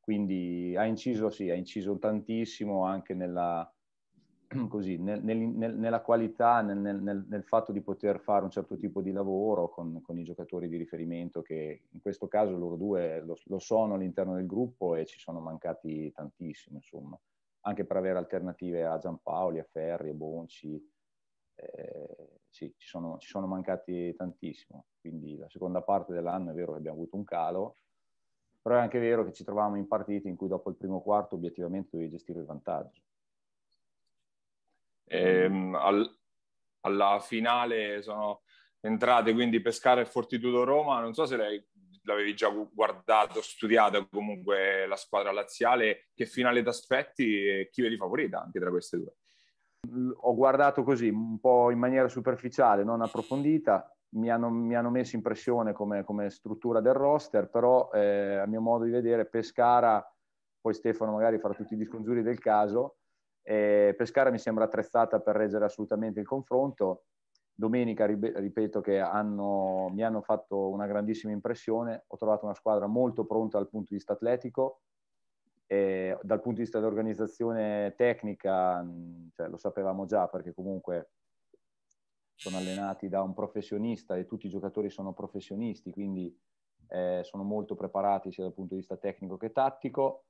Quindi 0.00 0.74
ha 0.78 0.86
inciso, 0.86 1.28
sì, 1.28 1.50
ha 1.50 1.54
inciso 1.54 1.98
tantissimo 1.98 2.84
anche 2.86 3.12
nella, 3.12 3.70
così, 4.68 4.96
nel, 4.96 5.22
nel, 5.22 5.76
nella 5.76 6.00
qualità, 6.00 6.60
nel, 6.60 6.78
nel, 6.78 7.44
fatto 7.44 7.72
di 7.72 7.80
poter 7.80 8.20
fare 8.20 8.44
un 8.44 8.50
certo 8.50 8.76
tipo 8.76 9.00
di 9.00 9.12
lavoro 9.12 9.68
con, 9.68 10.00
con, 10.02 10.18
i 10.18 10.24
giocatori 10.24 10.68
di 10.68 10.76
riferimento 10.76 11.42
che 11.42 11.82
in 11.90 12.00
questo 12.00 12.28
caso 12.28 12.56
loro 12.56 12.76
due 12.76 13.20
lo, 13.20 13.36
lo, 13.44 13.58
sono 13.58 13.94
all'interno 13.94 14.34
del 14.34 14.46
gruppo 14.46 14.94
e 14.94 15.06
ci 15.06 15.18
sono 15.18 15.40
mancati 15.40 16.10
tantissimo, 16.12 16.76
insomma, 16.76 17.18
anche 17.62 17.84
per 17.84 17.96
avere 17.96 18.18
alternative 18.18 18.84
a 18.84 18.98
Giampaoli, 18.98 19.58
a 19.58 19.64
Ferri, 19.64 20.10
a 20.10 20.14
Bonci. 20.14 20.92
Eh, 21.56 22.40
sì, 22.48 22.72
ci 22.76 22.86
sono, 22.86 23.18
ci 23.18 23.28
sono 23.28 23.46
mancati 23.46 24.14
tantissimo. 24.14 24.86
Quindi 25.00 25.36
la 25.36 25.48
seconda 25.48 25.82
parte 25.82 26.12
dell'anno 26.12 26.50
è 26.50 26.54
vero 26.54 26.72
che 26.72 26.78
abbiamo 26.78 26.98
avuto 26.98 27.16
un 27.16 27.24
calo, 27.24 27.76
però 28.62 28.76
è 28.76 28.80
anche 28.80 28.98
vero 28.98 29.24
che 29.24 29.32
ci 29.32 29.44
trovavamo 29.44 29.76
in 29.76 29.86
partite 29.88 30.28
in 30.28 30.36
cui 30.36 30.48
dopo 30.48 30.70
il 30.70 30.76
primo 30.76 31.00
quarto 31.02 31.34
obiettivamente 31.34 31.90
dovevi 31.92 32.10
gestire 32.10 32.38
il 32.38 32.46
vantaggio 32.46 33.02
Ehm, 35.06 35.74
al, 35.74 36.18
alla 36.80 37.20
finale 37.20 38.02
sono 38.02 38.42
entrate 38.80 39.32
quindi 39.32 39.60
Pescara 39.60 40.00
e 40.00 40.06
Fortitudo 40.06 40.64
Roma. 40.64 41.00
Non 41.00 41.14
so 41.14 41.26
se 41.26 41.36
lei 41.36 41.64
l'avevi 42.04 42.34
già 42.34 42.48
guardato, 42.48 43.40
studiato 43.42 44.06
comunque 44.08 44.86
la 44.86 44.96
squadra 44.96 45.32
laziale. 45.32 46.08
Che 46.14 46.26
finale 46.26 46.62
ti 46.62 46.68
aspetti 46.68 47.46
e 47.46 47.68
chi 47.70 47.82
vedi 47.82 47.96
favorita 47.96 48.42
anche 48.42 48.60
tra 48.60 48.70
queste 48.70 48.98
due? 48.98 49.14
Ho 50.20 50.34
guardato 50.34 50.82
così, 50.82 51.08
un 51.08 51.38
po' 51.40 51.70
in 51.70 51.78
maniera 51.78 52.08
superficiale, 52.08 52.84
non 52.84 53.02
approfondita. 53.02 53.88
Mi 54.14 54.30
hanno, 54.30 54.48
mi 54.48 54.76
hanno 54.76 54.90
messo 54.90 55.16
impressione 55.16 55.72
come, 55.72 56.04
come, 56.04 56.30
struttura 56.30 56.80
del 56.80 56.92
roster, 56.92 57.50
però 57.50 57.90
eh, 57.92 58.36
a 58.36 58.46
mio 58.46 58.60
modo 58.60 58.84
di 58.84 58.92
vedere 58.92 59.26
Pescara, 59.26 60.04
poi 60.60 60.72
Stefano 60.72 61.12
magari 61.12 61.40
farà 61.40 61.52
tutti 61.52 61.74
i 61.74 61.76
discongiuri 61.76 62.22
del 62.22 62.38
caso, 62.38 62.98
eh, 63.44 63.94
Pescara 63.96 64.30
mi 64.30 64.38
sembra 64.38 64.64
attrezzata 64.64 65.20
per 65.20 65.36
reggere 65.36 65.66
assolutamente 65.66 66.18
il 66.18 66.26
confronto. 66.26 67.04
Domenica, 67.54 68.04
ripeto, 68.06 68.80
che 68.80 68.98
hanno, 68.98 69.88
mi 69.92 70.02
hanno 70.02 70.22
fatto 70.22 70.70
una 70.70 70.86
grandissima 70.86 71.32
impressione. 71.32 72.04
Ho 72.08 72.16
trovato 72.16 72.46
una 72.46 72.54
squadra 72.54 72.86
molto 72.86 73.26
pronta 73.26 73.58
dal 73.58 73.68
punto 73.68 73.88
di 73.90 73.96
vista 73.96 74.14
atletico, 74.14 74.80
e 75.66 76.18
dal 76.22 76.40
punto 76.40 76.58
di 76.58 76.62
vista 76.62 76.78
dell'organizzazione 76.78 77.94
tecnica, 77.96 78.84
cioè, 79.34 79.48
lo 79.48 79.56
sapevamo 79.56 80.04
già 80.04 80.26
perché 80.26 80.52
comunque 80.52 81.10
sono 82.34 82.56
allenati 82.56 83.08
da 83.08 83.22
un 83.22 83.34
professionista 83.34 84.16
e 84.16 84.26
tutti 84.26 84.46
i 84.46 84.50
giocatori 84.50 84.90
sono 84.90 85.12
professionisti, 85.12 85.92
quindi 85.92 86.36
eh, 86.88 87.20
sono 87.22 87.44
molto 87.44 87.74
preparati 87.76 88.32
sia 88.32 88.42
dal 88.42 88.52
punto 88.52 88.74
di 88.74 88.80
vista 88.80 88.96
tecnico 88.96 89.36
che 89.36 89.52
tattico. 89.52 90.24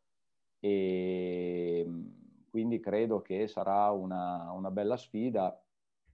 E 0.60 1.86
quindi 2.54 2.78
credo 2.78 3.20
che 3.20 3.48
sarà 3.48 3.90
una, 3.90 4.52
una 4.52 4.70
bella 4.70 4.96
sfida 4.96 5.60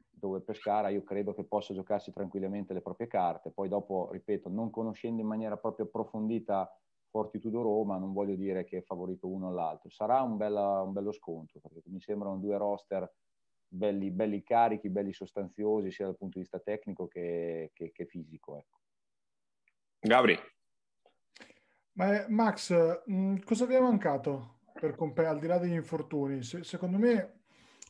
dove 0.09 0.41
Pescara 0.41 0.89
io 0.89 1.05
credo 1.05 1.35
che 1.35 1.45
possa 1.45 1.75
giocarsi 1.75 2.13
tranquillamente 2.13 2.73
le 2.73 2.81
proprie 2.81 3.09
carte. 3.09 3.51
Poi 3.51 3.69
dopo, 3.69 4.09
ripeto, 4.11 4.49
non 4.49 4.71
conoscendo 4.71 5.21
in 5.21 5.27
maniera 5.27 5.59
proprio 5.59 5.85
approfondita 5.85 6.75
Fortitudo 7.11 7.61
Roma, 7.61 7.99
non 7.99 8.15
voglio 8.15 8.37
dire 8.37 8.65
che 8.65 8.79
è 8.79 8.83
favorito 8.83 9.29
uno 9.29 9.49
o 9.49 9.53
l'altro. 9.53 9.91
Sarà 9.91 10.23
un, 10.23 10.39
bella, 10.39 10.81
un 10.81 10.95
bello 10.95 11.13
scontro, 11.13 11.61
perché 11.61 11.83
mi 11.91 12.01
sembrano 12.01 12.39
due 12.39 12.57
roster 12.57 13.13
belli, 13.69 14.11
belli, 14.11 14.43
carichi, 14.43 14.89
belli 14.89 15.13
sostanziosi, 15.13 15.91
sia 15.91 16.07
dal 16.07 16.17
punto 16.17 16.39
di 16.39 16.45
vista 16.45 16.59
tecnico 16.59 17.07
che, 17.07 17.71
che, 17.75 17.93
che 17.93 18.07
fisico. 18.07 18.57
Ecco. 18.57 18.79
Gabri. 19.99 20.39
Ma, 21.93 22.25
Max, 22.29 22.73
mh, 23.05 23.13
mm, 23.15 23.37
cosa 23.45 23.67
vi 23.67 23.75
è 23.75 23.81
mancato 23.81 24.60
per 24.73 24.95
comp- 24.95 25.19
al 25.19 25.39
di 25.39 25.47
là 25.47 25.59
degli 25.59 25.73
infortuni, 25.73 26.43
se- 26.43 26.65
secondo 26.65 26.99
me 26.99 27.41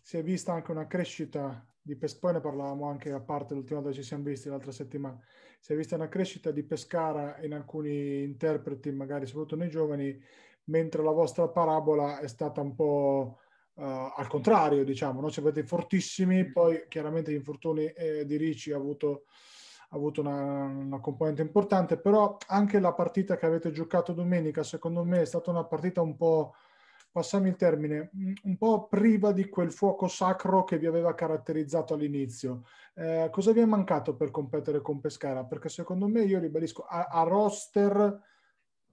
si 0.03 0.17
è 0.17 0.23
vista 0.23 0.53
anche 0.53 0.71
una 0.71 0.87
crescita 0.87 1.65
di 1.83 1.97
Pescara, 1.97 2.21
poi 2.21 2.33
ne 2.35 2.41
parlavamo 2.41 2.89
anche 2.89 3.11
a 3.13 3.21
parte 3.21 3.55
l'ultima 3.55 3.81
volta 3.81 3.95
che 3.95 4.03
ci 4.03 4.09
siamo 4.09 4.25
visti 4.25 4.49
l'altra 4.49 4.73
settimana, 4.73 5.19
si 5.59 5.73
è 5.73 5.77
vista 5.77 5.97
una 5.97 6.09
crescita 6.09 6.51
di 6.51 6.63
Pescara 6.63 7.39
in 7.43 7.55
alcuni 7.55 8.23
interpreti, 8.23 8.91
magari 8.93 9.27
soprattutto 9.27 9.57
nei 9.57 9.69
giovani, 9.69 10.19
mentre 10.65 11.03
la 11.03 11.11
vostra 11.11 11.49
parabola 11.49 12.21
è 12.21 12.29
stata 12.29 12.61
un 12.61 12.75
po' 12.75 13.39
uh, 13.75 13.83
al 13.83 14.27
contrario, 14.29 14.85
diciamo, 14.85 15.21
no? 15.21 15.29
siete 15.29 15.65
fortissimi, 15.65 16.51
poi 16.51 16.85
chiaramente 16.89 17.33
gli 17.33 17.37
infortuni 17.37 17.87
eh, 17.87 18.25
di 18.25 18.37
Ricci 18.37 18.73
ha 18.73 18.77
avuto, 18.77 19.25
ha 19.91 19.97
avuto 19.97 20.21
una, 20.21 20.65
una, 20.65 21.01
componente 21.01 21.43
importante, 21.43 21.99
però 21.99 22.37
anche 22.47 22.79
la 22.79 22.93
partita 22.93 23.37
che 23.37 23.47
avete 23.47 23.71
giocato 23.71 24.13
domenica, 24.13 24.63
secondo 24.63 25.05
me, 25.05 25.23
è 25.23 25.27
stata 25.27 25.51
una 25.51 25.65
partita 25.65 26.03
un 26.03 26.17
po', 26.17 26.55
passami 27.11 27.49
il 27.49 27.57
termine, 27.57 28.11
un 28.45 28.57
po' 28.57 28.87
priva 28.89 29.33
di 29.33 29.49
quel 29.49 29.73
fuoco 29.73 30.09
sacro 30.09 30.65
che 30.65 30.79
vi 30.79 30.87
aveva 30.87 31.15
caratterizzato 31.15 31.95
all'inizio. 31.95 32.65
Eh, 32.95 33.29
cosa 33.31 33.53
vi 33.53 33.61
è 33.61 33.65
mancato 33.65 34.15
per 34.15 34.31
competere 34.31 34.81
con 34.81 35.01
Pescara? 35.01 35.45
Perché 35.45 35.69
secondo 35.69 36.07
me, 36.07 36.23
io 36.23 36.39
ribadisco, 36.39 36.83
a, 36.83 37.07
a 37.07 37.23
roster 37.23 38.21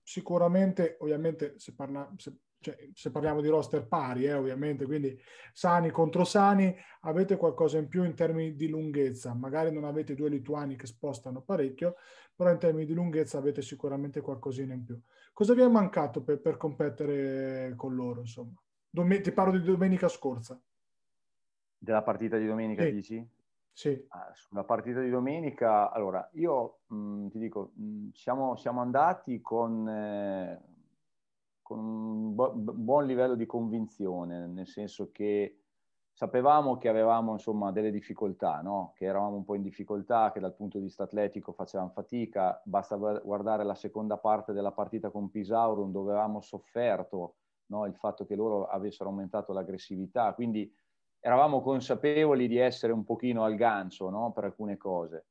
sicuramente, 0.01 0.97
ovviamente, 0.99 1.55
se, 1.57 1.73
parla, 1.73 2.11
se 2.17 2.33
cioè, 2.59 2.89
se 2.93 3.11
parliamo 3.11 3.41
di 3.41 3.49
roster 3.49 3.87
pari, 3.87 4.25
eh, 4.25 4.33
ovviamente, 4.33 4.85
quindi 4.85 5.17
sani 5.53 5.91
contro 5.91 6.23
sani, 6.23 6.75
avete 7.01 7.37
qualcosa 7.37 7.77
in 7.77 7.87
più 7.87 8.03
in 8.03 8.15
termini 8.15 8.55
di 8.55 8.67
lunghezza. 8.67 9.33
Magari 9.33 9.71
non 9.71 9.83
avete 9.83 10.15
due 10.15 10.29
lituani 10.29 10.75
che 10.75 10.87
spostano 10.87 11.41
parecchio, 11.41 11.95
però 12.35 12.51
in 12.51 12.57
termini 12.57 12.85
di 12.85 12.93
lunghezza 12.93 13.37
avete 13.37 13.61
sicuramente 13.61 14.21
qualcosina 14.21 14.73
in 14.73 14.83
più. 14.83 14.99
Cosa 15.37 15.53
vi 15.53 15.61
è 15.61 15.67
mancato 15.67 16.23
per, 16.23 16.41
per 16.41 16.57
competere 16.57 17.75
con 17.75 17.93
loro, 17.93 18.21
insomma? 18.21 18.59
Dom- 18.89 19.21
ti 19.21 19.31
parlo 19.31 19.55
di 19.55 19.63
domenica 19.63 20.07
scorsa. 20.07 20.59
Della 21.77 22.01
partita 22.01 22.37
di 22.37 22.47
domenica, 22.47 22.81
sì. 22.81 22.91
dici? 22.91 23.29
Sì. 23.71 24.05
Ah, 24.07 24.31
sulla 24.33 24.63
partita 24.63 24.99
di 24.99 25.11
domenica, 25.11 25.91
allora, 25.91 26.27
io 26.33 26.79
mh, 26.87 26.95
mm, 26.95 27.27
ti 27.27 27.37
dico, 27.37 27.73
mh, 27.75 27.83
mm, 27.83 28.09
siamo, 28.13 28.55
siamo, 28.55 28.81
andati 28.81 29.39
con... 29.39 29.87
Eh, 29.87 30.61
con 31.61 31.77
un 31.77 32.33
bu- 32.33 32.53
buon 32.55 33.05
livello 33.05 33.35
di 33.35 33.45
convinzione, 33.45 34.47
nel 34.47 34.67
senso 34.67 35.11
che 35.11 35.65
sapevamo 36.17 36.77
che 36.77 36.89
avevamo 36.89 37.33
insomma 37.33 37.71
delle 37.71 37.91
difficoltà, 37.91 38.61
no? 38.61 38.91
che 38.95 39.05
eravamo 39.05 39.35
un 39.35 39.43
po' 39.43 39.53
in 39.53 39.61
difficoltà, 39.61 40.31
che 40.31 40.39
dal 40.39 40.55
punto 40.55 40.79
di 40.79 40.85
vista 40.85 41.03
atletico 41.03 41.51
facevamo 41.51 41.91
fatica, 41.91 42.59
basta 42.65 42.95
guardare 42.95 43.63
la 43.63 43.75
seconda 43.75 44.17
parte 44.17 44.51
della 44.51 44.71
partita 44.71 45.11
con 45.11 45.29
Pisaurum 45.29 45.91
dove 45.91 46.13
avevamo 46.13 46.41
sofferto 46.41 47.35
no? 47.67 47.85
il 47.85 47.93
fatto 47.93 48.25
che 48.25 48.33
loro 48.33 48.65
avessero 48.65 49.09
aumentato 49.09 49.53
l'aggressività, 49.53 50.33
quindi 50.33 50.75
eravamo 51.19 51.61
consapevoli 51.61 52.47
di 52.47 52.57
essere 52.57 52.93
un 52.93 53.03
pochino 53.03 53.43
al 53.43 53.53
gancio 53.53 54.09
no? 54.09 54.31
per 54.31 54.45
alcune 54.45 54.75
cose. 54.75 55.27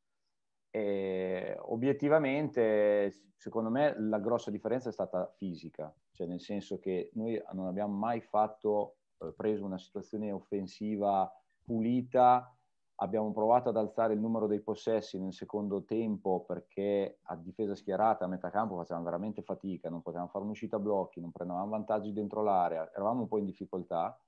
E 0.70 1.57
obiettivamente, 1.62 3.11
secondo 3.34 3.70
me, 3.70 3.93
la 3.99 4.20
grossa 4.20 4.53
differenza 4.53 4.89
è 4.89 4.93
stata 4.93 5.28
fisica, 5.37 5.93
cioè 6.12 6.28
nel 6.28 6.41
senso 6.41 6.78
che 6.78 7.11
noi 7.14 7.43
non 7.55 7.66
abbiamo 7.66 7.97
mai 7.97 8.20
fatto, 8.20 8.99
preso 9.37 9.64
una 9.64 9.79
situazione 9.79 10.33
offensiva 10.33 11.31
pulita, 11.62 12.57
abbiamo 12.97 13.33
provato 13.33 13.69
ad 13.69 13.77
alzare 13.77 14.14
il 14.14 14.21
numero 14.21 14.47
dei 14.47 14.61
possessi 14.61 15.19
nel 15.19 15.35
secondo 15.35 15.85
tempo 15.85 16.45
perché 16.47 17.19
a 17.23 17.37
difesa 17.37 17.75
schierata 17.75 18.25
a 18.25 18.29
metà 18.29 18.51
campo 18.51 18.77
facevamo 18.77 19.05
veramente 19.05 19.43
fatica, 19.43 19.91
non 19.91 20.03
potevamo 20.03 20.29
fare 20.31 20.45
un'uscita 20.45 20.77
a 20.77 20.81
blocchi, 20.81 21.21
non 21.21 21.33
prendevamo 21.33 21.69
vantaggi 21.69 22.12
dentro 22.12 22.43
l'area, 22.43 22.91
eravamo 22.93 23.23
un 23.23 23.29
po' 23.29 23.39
in 23.39 23.45
difficoltà. 23.45 24.19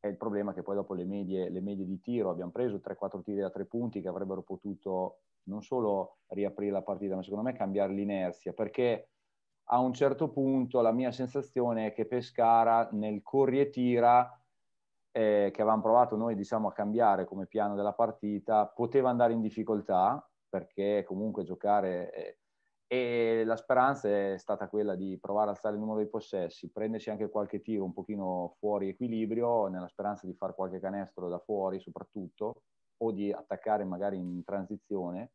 E 0.00 0.08
il 0.08 0.16
problema 0.16 0.50
è 0.52 0.54
che 0.54 0.62
poi 0.62 0.74
dopo 0.74 0.94
le 0.94 1.04
medie, 1.04 1.48
le 1.48 1.60
medie 1.60 1.84
di 1.84 2.00
tiro 2.00 2.30
abbiamo 2.30 2.50
preso 2.50 2.76
3-4 2.76 3.22
tiri 3.22 3.40
da 3.40 3.50
tre 3.50 3.64
punti 3.64 4.00
che 4.00 4.08
avrebbero 4.08 4.42
potuto 4.42 5.20
non 5.44 5.62
solo 5.62 6.18
riaprire 6.28 6.72
la 6.72 6.82
partita, 6.82 7.14
ma 7.14 7.22
secondo 7.22 7.44
me 7.44 7.54
cambiare 7.54 7.92
l'inerzia, 7.92 8.52
perché 8.52 9.10
a 9.68 9.80
un 9.80 9.92
certo 9.92 10.30
punto 10.30 10.80
la 10.80 10.92
mia 10.92 11.10
sensazione 11.10 11.86
è 11.86 11.92
che 11.92 12.06
Pescara 12.06 12.88
nel 12.92 13.22
corri 13.22 13.60
e 13.60 13.70
tira, 13.70 14.30
eh, 15.10 15.50
che 15.52 15.60
avevamo 15.62 15.82
provato 15.82 16.16
noi 16.16 16.34
diciamo, 16.34 16.68
a 16.68 16.72
cambiare 16.72 17.24
come 17.24 17.46
piano 17.46 17.74
della 17.74 17.92
partita, 17.94 18.66
poteva 18.66 19.10
andare 19.10 19.32
in 19.32 19.40
difficoltà, 19.40 20.28
perché 20.48 21.04
comunque 21.06 21.44
giocare... 21.44 22.12
Eh, 22.12 22.38
e 22.88 23.42
la 23.44 23.56
speranza 23.56 24.08
è 24.08 24.36
stata 24.38 24.68
quella 24.68 24.94
di 24.94 25.18
provare 25.20 25.48
a 25.48 25.50
alzare 25.54 25.74
il 25.74 25.80
numero 25.80 25.98
dei 25.98 26.08
possessi, 26.08 26.70
prendersi 26.70 27.10
anche 27.10 27.28
qualche 27.28 27.60
tiro 27.60 27.82
un 27.82 27.92
pochino 27.92 28.54
fuori 28.60 28.88
equilibrio, 28.90 29.66
nella 29.66 29.88
speranza 29.88 30.24
di 30.24 30.34
fare 30.34 30.54
qualche 30.54 30.78
canestro 30.78 31.28
da 31.28 31.40
fuori 31.40 31.80
soprattutto, 31.80 32.62
o 32.98 33.10
di 33.10 33.32
attaccare 33.32 33.84
magari 33.84 34.18
in 34.18 34.44
transizione, 34.44 35.32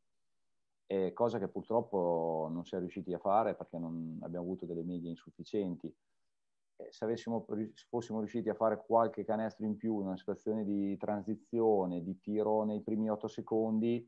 eh, 0.91 1.13
cosa 1.13 1.39
che 1.39 1.47
purtroppo 1.47 2.49
non 2.51 2.65
si 2.65 2.75
è 2.75 2.79
riusciti 2.79 3.13
a 3.13 3.17
fare 3.17 3.55
perché 3.55 3.77
non 3.77 4.19
abbiamo 4.23 4.43
avuto 4.43 4.65
delle 4.65 4.83
medie 4.83 5.09
insufficienti. 5.09 5.87
Eh, 5.87 6.87
se, 6.91 7.05
avessimo, 7.05 7.45
fossimo 7.87 8.19
riusciti 8.19 8.49
a 8.49 8.55
fare 8.55 8.83
qualche 8.85 9.23
canestro 9.23 9.65
in 9.65 9.77
più 9.77 10.01
in 10.01 10.07
una 10.07 10.17
situazione 10.17 10.65
di 10.65 10.97
transizione, 10.97 12.03
di 12.03 12.19
tiro 12.19 12.65
nei 12.65 12.81
primi 12.81 13.09
otto 13.09 13.29
secondi, 13.29 14.05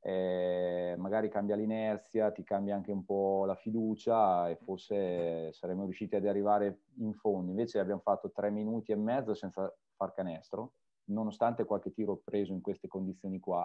eh, 0.00 0.96
magari 0.98 1.28
cambia 1.28 1.54
l'inerzia, 1.54 2.32
ti 2.32 2.42
cambia 2.42 2.74
anche 2.74 2.90
un 2.90 3.04
po' 3.04 3.44
la 3.44 3.54
fiducia 3.54 4.48
e 4.48 4.56
forse 4.56 5.52
saremmo 5.52 5.84
riusciti 5.84 6.16
ad 6.16 6.26
arrivare 6.26 6.86
in 6.96 7.14
fondo. 7.14 7.50
Invece 7.50 7.78
abbiamo 7.78 8.00
fatto 8.00 8.32
tre 8.32 8.50
minuti 8.50 8.90
e 8.90 8.96
mezzo 8.96 9.32
senza 9.34 9.72
far 9.94 10.12
canestro 10.12 10.72
nonostante 11.10 11.64
qualche 11.64 11.92
tiro 11.92 12.16
preso 12.16 12.52
in 12.52 12.62
queste 12.62 12.88
condizioni 12.88 13.38
qua. 13.38 13.64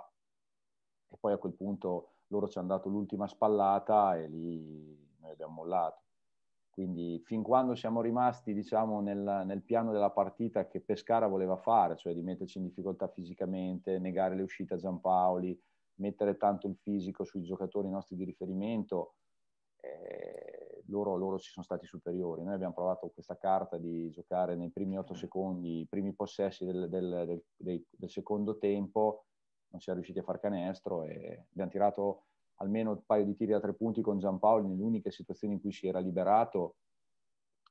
E 1.07 1.17
poi 1.19 1.33
a 1.33 1.37
quel 1.37 1.53
punto 1.53 2.14
loro 2.27 2.47
ci 2.47 2.57
hanno 2.57 2.67
dato 2.67 2.89
l'ultima 2.89 3.27
spallata 3.27 4.17
e 4.17 4.27
lì 4.27 5.15
noi 5.19 5.31
abbiamo 5.31 5.53
mollato. 5.53 6.01
Quindi 6.69 7.21
fin 7.23 7.41
quando 7.41 7.73
siamo 7.73 8.01
rimasti 8.01 8.53
diciamo, 8.53 8.99
nel, 8.99 9.43
nel, 9.45 9.61
piano 9.61 9.93
della 9.93 10.09
partita 10.09 10.67
che 10.67 10.81
Pescara 10.81 11.27
voleva 11.27 11.55
fare, 11.55 11.95
cioè 11.95 12.13
di 12.13 12.21
metterci 12.21 12.57
in 12.57 12.65
difficoltà 12.65 13.07
fisicamente, 13.07 13.97
negare 13.97 14.35
le 14.35 14.41
uscite 14.41 14.73
a 14.73 14.77
Giampaoli, 14.77 15.57
mettere 15.95 16.35
tanto 16.35 16.67
il 16.67 16.75
fisico 16.75 17.23
sui 17.23 17.43
giocatori 17.43 17.89
nostri 17.89 18.17
di 18.17 18.25
riferimento, 18.25 19.13
eh, 19.79 20.83
loro, 20.87 21.15
loro, 21.15 21.39
ci 21.39 21.49
sono 21.49 21.63
stati 21.63 21.85
superiori. 21.85 22.43
Noi 22.43 22.55
abbiamo 22.55 22.73
provato 22.73 23.09
questa 23.09 23.37
carta 23.37 23.77
di 23.77 24.09
giocare 24.09 24.55
nei 24.55 24.69
primi 24.69 24.97
otto 24.97 25.13
secondi, 25.13 25.79
i 25.79 25.87
primi 25.87 26.13
possessi 26.13 26.65
del, 26.65 26.89
del, 26.89 27.41
del, 27.55 27.85
del 27.89 28.09
secondo 28.09 28.57
tempo, 28.57 29.27
non 29.75 29.81
si 29.81 29.89
è 29.89 29.93
riusciti 29.93 30.19
a 30.19 30.23
far 30.23 30.39
canestro 30.39 31.03
e 31.03 31.47
abbiamo 31.51 31.69
tirato 31.69 32.23
almeno 32.55 32.91
un 32.91 33.05
paio 33.05 33.25
di 33.25 33.35
tiri 33.35 33.51
da 33.51 33.59
tre 33.59 33.73
punti 33.73 34.01
con 34.01 34.17
Giampaolo 34.17 34.67
nelle 34.67 34.81
uniche 34.81 35.11
situazioni 35.11 35.55
in 35.55 35.61
cui 35.61 35.73
si 35.73 35.87
era 35.87 35.99
liberato 35.99 36.75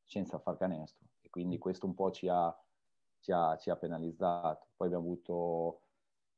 senza 0.05 0.39
far 0.39 0.59
canestro 0.59 1.07
e 1.23 1.31
quindi 1.31 1.57
questo 1.57 1.87
un 1.87 1.95
po' 1.95 2.11
ci 2.11 2.29
ha, 2.29 2.55
ci 3.21 3.33
ha, 3.33 3.57
ci 3.57 3.71
ha 3.71 3.77
penalizzato. 3.77 4.67
Poi 4.77 4.89
abbiamo 4.89 5.05
avuto 5.05 5.81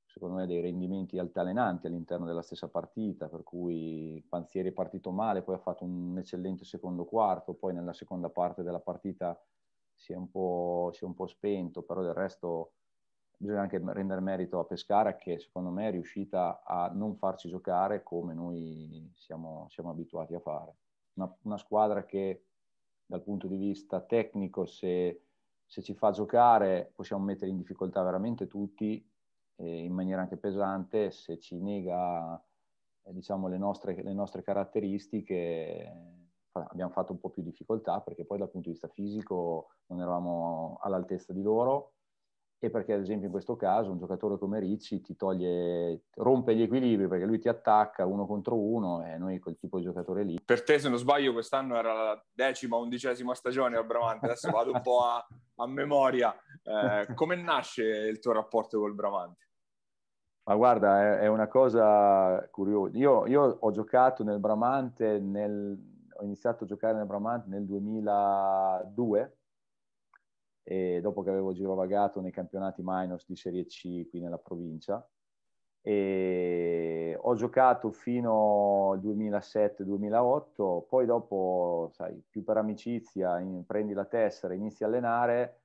secondo 0.07 0.37
me 0.37 0.47
dei 0.47 0.61
rendimenti 0.61 1.19
altalenanti 1.19 1.89
all'interno 1.89 2.25
della 2.25 2.43
stessa 2.43 2.69
partita, 2.69 3.29
per 3.29 3.43
cui 3.43 4.25
Panzieri 4.29 4.69
è 4.71 4.73
partito 4.73 5.11
male, 5.11 5.43
poi 5.43 5.57
ha 5.57 5.59
fatto 5.59 5.85
un 5.85 6.17
eccellente 6.17 6.65
secondo 6.65 7.05
quarto, 7.05 7.55
poi 7.55 7.75
nella 7.75 7.93
seconda 7.93 8.31
parte 8.31 8.63
della 8.63 8.81
partita 8.81 9.39
si 9.93 10.13
è 10.13 10.17
un 10.17 10.31
po', 10.31 10.91
si 10.95 11.03
è 11.03 11.07
un 11.07 11.15
po 11.15 11.27
spento, 11.27 11.83
però 11.83 12.03
del 12.03 12.15
resto 12.15 12.73
bisogna 13.37 13.61
anche 13.61 13.81
rendere 13.85 14.21
merito 14.21 14.59
a 14.59 14.65
Pescara 14.65 15.17
che 15.17 15.39
secondo 15.39 15.71
me 15.71 15.89
è 15.89 15.91
riuscita 15.91 16.63
a 16.65 16.91
non 16.93 17.17
farci 17.17 17.49
giocare 17.49 18.03
come 18.03 18.33
noi 18.35 19.11
siamo, 19.15 19.67
siamo 19.69 19.91
abituati 19.91 20.35
a 20.35 20.41
fare. 20.41 20.77
Una, 21.15 21.35
una, 21.43 21.59
squadra 21.59 22.05
che 22.05 22.45
dal 23.05 23.23
punto 23.23 23.47
di 23.47 23.57
vista 23.57 24.01
tecnico 24.01 24.67
se, 24.67 25.23
se 25.65 25.83
ci 25.83 25.95
fa 25.95 26.11
giocare 26.11 26.93
possiamo 26.95 27.25
mettere 27.25 27.51
in 27.51 27.57
difficoltà 27.57 28.03
veramente 28.03 28.47
tutti 28.47 29.07
eh, 29.57 29.85
in 29.85 29.93
maniera 29.93 30.21
anche 30.21 30.37
pesante 30.37 31.11
se 31.11 31.39
ci 31.39 31.59
nega 31.59 32.43
eh, 33.03 33.13
diciamo, 33.15 33.49
le, 33.49 33.57
nostre, 33.57 34.03
le 34.03 34.13
nostre 34.13 34.43
caratteristiche 34.43 35.91
abbiamo 36.53 36.91
fatto 36.91 37.13
un 37.13 37.21
po' 37.21 37.31
più 37.31 37.43
difficoltà 37.43 38.01
perché 38.01 38.25
poi 38.25 38.39
dal 38.39 38.51
punto 38.51 38.69
di 38.69 38.75
vista 38.75 38.89
fisico 38.89 39.69
non 39.87 40.01
eravamo 40.01 40.79
all'altezza 40.83 41.33
di 41.33 41.43
loro 41.43 41.96
e 42.59 42.71
perché 42.71 42.95
ad 42.95 43.01
esempio 43.01 43.27
in 43.27 43.33
questo 43.33 43.55
caso 43.55 43.91
un 43.91 43.99
giocatore 43.99 44.39
come 44.39 44.59
Ricci 44.59 45.01
ti 45.01 45.15
toglie, 45.15 46.05
rompe 46.15 46.55
gli 46.57 46.63
equilibri 46.63 47.07
perché 47.07 47.27
lui 47.27 47.39
ti 47.39 47.49
attacca 47.49 48.07
uno 48.07 48.27
contro 48.27 48.57
uno 48.57 49.05
e 49.05 49.19
noi 49.19 49.39
quel 49.39 49.59
tipo 49.59 49.79
di 49.79 49.85
giocatore 49.85 50.25
lì. 50.25 50.41
Per 50.43 50.63
te 50.63 50.79
se 50.79 50.89
non 50.89 50.99
sbaglio 50.99 51.33
quest'anno 51.33 51.77
era 51.77 51.93
la 51.93 52.25
decima, 52.33 52.77
undicesima 52.77 53.35
stagione 53.35 53.77
a 53.77 53.83
Bramante, 53.83 54.27
adesso 54.27 54.51
vado 54.51 54.73
un 54.73 54.81
po' 54.81 55.05
a, 55.05 55.27
a 55.57 55.67
memoria. 55.67 56.35
Eh, 56.63 57.15
come 57.15 57.37
nasce 57.37 57.85
il 57.85 58.19
tuo 58.21 58.33
rapporto 58.33 58.79
col 58.79 58.95
Bramante? 58.95 59.45
Ma 60.45 60.55
guarda, 60.55 61.03
è, 61.03 61.19
è 61.21 61.27
una 61.27 61.49
cosa 61.49 62.49
curiosa. 62.51 62.97
Io, 62.97 63.27
io, 63.27 63.57
ho 63.61 63.71
giocato 63.71 64.25
nel 64.25 64.39
Bramante, 64.39 65.19
nel, 65.19 65.77
ho 66.15 66.25
iniziato 66.25 66.65
a 66.65 66.67
giocare 66.67 66.95
nel 66.95 67.07
Bramante 67.07 67.49
nel 67.49 67.67
2002 67.67 69.36
e 70.69 70.99
dopo 71.01 71.23
che 71.23 71.31
avevo 71.31 71.53
girovagato 71.53 72.21
nei 72.21 72.33
campionati 72.33 72.83
minors 72.85 73.25
di 73.29 73.37
Serie 73.37 73.67
C 73.67 74.09
qui 74.09 74.19
nella 74.19 74.39
provincia. 74.39 75.09
E 75.81 77.17
ho 77.21 77.35
giocato 77.37 77.93
fino 77.93 78.91
al 78.91 79.01
2007-2008, 79.01 80.87
poi 80.89 81.07
dopo, 81.07 81.91
sai, 81.93 82.21
più 82.29 82.43
per 82.43 82.57
amicizia, 82.57 83.39
in, 83.39 83.65
prendi 83.65 83.93
la 83.93 84.07
tessera, 84.07 84.55
inizi 84.55 84.83
a 84.83 84.89
allenare 84.89 85.61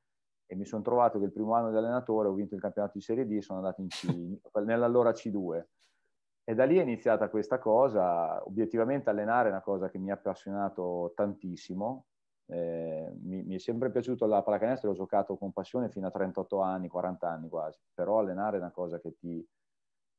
e 0.45 0.56
mi 0.56 0.66
sono 0.66 0.84
trovato 0.84 1.18
che 1.18 1.26
il 1.26 1.32
primo 1.32 1.56
anno 1.56 1.72
di 1.72 1.78
allenatore 1.78 2.28
ho 2.28 2.34
vinto 2.34 2.54
il 2.54 2.62
campionato 2.62 2.93
di 2.99 3.04
Serie 3.04 3.26
D 3.26 3.32
e 3.32 3.41
sono 3.41 3.58
andato 3.58 3.82
in 3.82 3.88
C, 3.88 4.06
nell'allora 4.64 5.10
C2. 5.10 5.66
E 6.43 6.54
da 6.54 6.66
lì 6.66 6.78
è 6.78 6.84
iniziata 6.84 7.28
questa 7.30 7.58
cosa, 7.58 8.45
obiettivamente 8.45 9.10
allenare 9.10 9.47
è 9.47 9.52
una 9.52 9.62
cosa 9.62 9.89
che 9.89 9.97
mi 9.97 10.12
ha 10.12 10.14
appassionato 10.14 11.14
tantissimo, 11.16 12.06
eh, 12.47 13.13
mi, 13.21 13.43
mi, 13.43 13.55
è 13.55 13.59
sempre 13.59 13.91
piaciuto 13.91 14.25
la 14.25 14.41
pallacanestro, 14.41 14.89
l'ho 14.89 14.95
giocato 14.95 15.37
con 15.37 15.51
passione 15.51 15.89
fino 15.89 16.07
a 16.07 16.11
38 16.11 16.59
anni, 16.59 16.87
40 16.87 17.29
anni 17.29 17.49
quasi, 17.49 17.79
però 17.93 18.19
allenare 18.19 18.57
è 18.57 18.59
una 18.59 18.71
cosa 18.71 18.99
che 18.99 19.15
ti, 19.17 19.45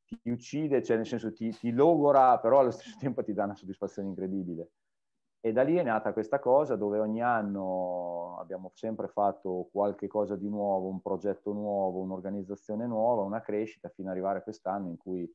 ti 0.04 0.30
uccide, 0.30 0.82
cioè 0.82 0.96
nel 0.96 1.06
senso 1.06 1.32
ti, 1.32 1.50
ti 1.50 1.72
logora, 1.72 2.38
però 2.38 2.60
allo 2.60 2.70
stesso 2.70 2.96
tempo 3.00 3.22
ti 3.22 3.32
dà 3.32 3.44
una 3.44 3.54
soddisfazione 3.54 4.08
incredibile. 4.08 4.70
E 5.44 5.52
da 5.52 5.62
lì 5.62 5.74
è 5.74 5.82
nata 5.82 6.12
questa 6.12 6.38
cosa 6.38 6.76
dove 6.76 7.00
ogni 7.00 7.20
anno 7.20 8.36
abbiamo 8.38 8.70
sempre 8.74 9.08
fatto 9.08 9.68
qualche 9.72 10.06
cosa 10.06 10.36
di 10.36 10.48
nuovo, 10.48 10.88
un 10.88 11.02
progetto 11.02 11.52
nuovo, 11.52 11.98
un'organizzazione 11.98 12.86
nuova, 12.86 13.22
una 13.22 13.40
crescita, 13.40 13.88
fino 13.88 14.08
ad 14.08 14.14
arrivare 14.14 14.38
a 14.38 14.42
quest'anno 14.42 14.88
in 14.88 14.96
cui 14.96 15.28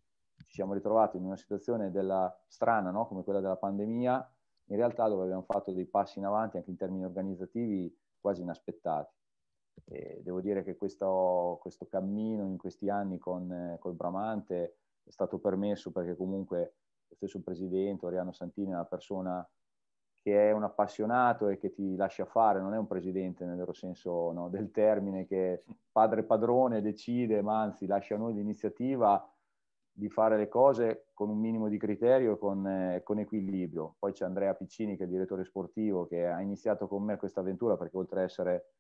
ci 0.45 0.53
siamo 0.53 0.73
ritrovati 0.73 1.17
in 1.17 1.25
una 1.25 1.35
situazione 1.35 1.91
della, 1.91 2.33
strana, 2.47 2.89
no? 2.89 3.05
come 3.07 3.23
quella 3.23 3.41
della 3.41 3.57
pandemia, 3.57 4.36
in 4.67 4.75
realtà 4.75 5.07
dove 5.07 5.23
abbiamo 5.23 5.43
fatto 5.43 5.71
dei 5.71 5.85
passi 5.85 6.19
in 6.19 6.25
avanti 6.25 6.57
anche 6.57 6.69
in 6.69 6.77
termini 6.77 7.05
organizzativi 7.05 7.95
quasi 8.19 8.41
inaspettati. 8.41 9.13
E 9.85 10.21
devo 10.23 10.41
dire 10.41 10.63
che 10.63 10.75
questo, 10.75 11.59
questo 11.61 11.87
cammino 11.87 12.45
in 12.45 12.57
questi 12.57 12.89
anni 12.89 13.17
con 13.19 13.51
eh, 13.51 13.77
col 13.79 13.93
Bramante 13.93 14.77
è 15.03 15.11
stato 15.11 15.37
permesso 15.39 15.91
perché 15.91 16.15
comunque 16.15 16.75
lo 17.07 17.15
stesso 17.15 17.41
presidente 17.41 18.05
Oriano 18.05 18.31
Santini 18.31 18.71
è 18.71 18.73
una 18.73 18.85
persona 18.85 19.47
che 20.15 20.49
è 20.49 20.51
un 20.51 20.63
appassionato 20.63 21.47
e 21.47 21.57
che 21.57 21.71
ti 21.71 21.95
lascia 21.95 22.25
fare, 22.25 22.59
non 22.59 22.73
è 22.73 22.77
un 22.77 22.87
presidente 22.87 23.45
nel 23.45 23.55
vero 23.55 23.71
senso 23.71 24.33
no, 24.33 24.49
del 24.49 24.71
termine 24.71 25.25
che 25.25 25.63
padre 25.89 26.23
padrone 26.23 26.81
decide, 26.81 27.41
ma 27.41 27.61
anzi 27.61 27.85
lascia 27.85 28.15
a 28.15 28.17
noi 28.17 28.33
l'iniziativa 28.33 29.25
di 29.97 30.09
fare 30.09 30.37
le 30.37 30.47
cose 30.47 31.07
con 31.15 31.27
un 31.29 31.39
minimo 31.39 31.69
di 31.69 31.79
criterio 31.79 32.35
e 32.35 32.37
con, 32.37 32.67
eh, 32.67 33.01
con, 33.01 33.17
equilibrio. 33.17 33.95
Poi 33.97 34.11
c'è 34.11 34.25
Andrea 34.25 34.53
Piccini 34.53 34.95
che 34.95 35.01
è 35.01 35.05
il 35.05 35.11
direttore 35.11 35.43
sportivo 35.43 36.05
che 36.05 36.27
ha 36.27 36.39
iniziato 36.39 36.87
con 36.87 37.03
me 37.03 37.17
questa 37.17 37.39
avventura 37.39 37.77
perché 37.77 37.97
oltre 37.97 38.19
ad 38.19 38.25
essere 38.25 38.73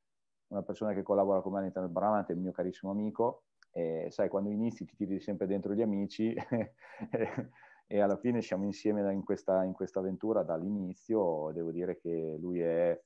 una 0.49 0.61
persona 0.61 0.93
che 0.93 1.01
collabora 1.01 1.41
con 1.41 1.53
me 1.53 1.57
all'interno 1.57 1.87
del 1.87 1.97
Bramante 1.97 2.33
è 2.33 2.35
il 2.35 2.41
mio 2.41 2.51
carissimo 2.51 2.91
amico 2.91 3.45
e 3.71 4.09
sai 4.11 4.29
quando 4.29 4.51
inizi 4.51 4.85
ti 4.85 4.95
tiri 4.95 5.19
sempre 5.19 5.47
dentro 5.47 5.73
gli 5.73 5.81
amici 5.81 6.35
e 7.87 7.99
alla 7.99 8.17
fine 8.17 8.43
siamo 8.43 8.65
insieme 8.65 9.11
in 9.11 9.23
questa, 9.23 9.63
in 9.63 9.73
questa 9.73 9.99
avventura 9.99 10.43
dall'inizio. 10.43 11.49
Devo 11.51 11.71
dire 11.71 11.97
che 11.97 12.37
lui 12.39 12.59
è 12.59 13.01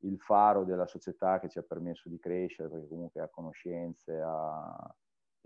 il 0.00 0.20
faro 0.20 0.64
della 0.64 0.86
società 0.86 1.40
che 1.40 1.48
ci 1.48 1.58
ha 1.58 1.62
permesso 1.62 2.10
di 2.10 2.18
crescere, 2.18 2.68
perché 2.68 2.86
comunque 2.86 3.22
ha 3.22 3.28
conoscenze, 3.28 4.20
ha... 4.20 4.94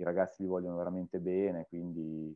i 0.01 0.05
ragazzi 0.05 0.43
li 0.43 0.49
vogliono 0.49 0.77
veramente 0.77 1.19
bene, 1.19 1.67
quindi 1.69 2.35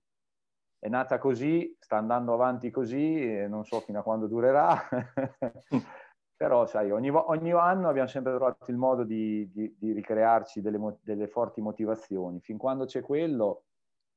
è 0.78 0.88
nata 0.88 1.18
così, 1.18 1.74
sta 1.78 1.96
andando 1.96 2.34
avanti 2.34 2.70
così, 2.70 3.46
non 3.48 3.64
so 3.64 3.80
fino 3.80 4.00
a 4.00 4.02
quando 4.02 4.26
durerà, 4.26 4.76
però 6.36 6.66
sai, 6.66 6.90
ogni, 6.90 7.08
ogni, 7.08 7.52
anno 7.52 7.88
abbiamo 7.88 8.08
sempre 8.08 8.34
trovato 8.34 8.70
il 8.70 8.76
modo 8.76 9.02
di, 9.02 9.50
di, 9.50 9.74
di 9.78 9.92
ricrearci 9.92 10.60
delle, 10.60 10.98
delle, 11.00 11.26
forti 11.26 11.62
motivazioni. 11.62 12.40
Fin 12.40 12.58
quando 12.58 12.84
c'è 12.84 13.00
quello, 13.00 13.64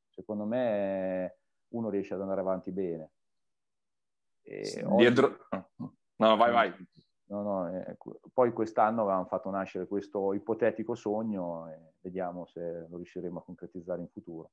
secondo 0.09 0.43
me 0.43 1.37
uno 1.69 1.89
riesce 1.89 2.15
ad 2.15 2.21
andare 2.21 2.41
avanti 2.41 2.71
bene. 2.71 3.11
Dietro... 4.97 5.37
Oggi... 5.49 5.65
No, 6.17 6.35
vai, 6.35 6.51
vai. 6.51 6.87
No, 7.29 7.41
no, 7.41 7.69
eh, 7.69 7.97
poi 8.33 8.53
quest'anno 8.53 9.01
avevamo 9.01 9.25
fatto 9.25 9.49
nascere 9.49 9.87
questo 9.87 10.33
ipotetico 10.33 10.95
sogno 10.95 11.69
e 11.69 11.95
vediamo 11.99 12.45
se 12.45 12.85
lo 12.89 12.95
riusciremo 12.95 13.39
a 13.39 13.43
concretizzare 13.43 14.01
in 14.01 14.07
futuro. 14.07 14.51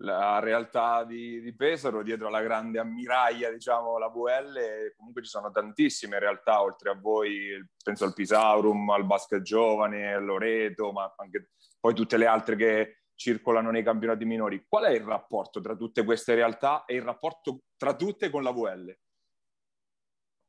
La 0.00 0.38
realtà 0.38 1.02
di, 1.02 1.40
di 1.40 1.52
Pesaro, 1.52 2.04
dietro 2.04 2.28
alla 2.28 2.42
grande 2.42 2.78
ammiraglia, 2.78 3.50
diciamo, 3.50 3.98
la 3.98 4.06
VL, 4.06 4.94
comunque 4.96 5.24
ci 5.24 5.28
sono 5.28 5.50
tantissime 5.50 6.20
realtà, 6.20 6.62
oltre 6.62 6.90
a 6.90 6.94
voi, 6.94 7.60
penso 7.82 8.04
al 8.04 8.14
Pisaurum, 8.14 8.88
al 8.90 9.04
Basket 9.04 9.42
Giovane, 9.42 10.14
al 10.14 10.24
Loreto, 10.24 10.92
ma 10.92 11.12
anche 11.16 11.50
poi 11.80 11.94
tutte 11.94 12.16
le 12.16 12.26
altre 12.26 12.54
che, 12.54 12.98
circolano 13.18 13.72
nei 13.72 13.82
campionati 13.82 14.24
minori. 14.24 14.64
Qual 14.66 14.84
è 14.84 14.90
il 14.90 15.02
rapporto 15.02 15.60
tra 15.60 15.74
tutte 15.74 16.04
queste 16.04 16.34
realtà 16.34 16.84
e 16.84 16.94
il 16.94 17.02
rapporto 17.02 17.62
tra 17.76 17.94
tutte 17.94 18.30
con 18.30 18.44
la 18.44 18.52
VL? 18.52 18.96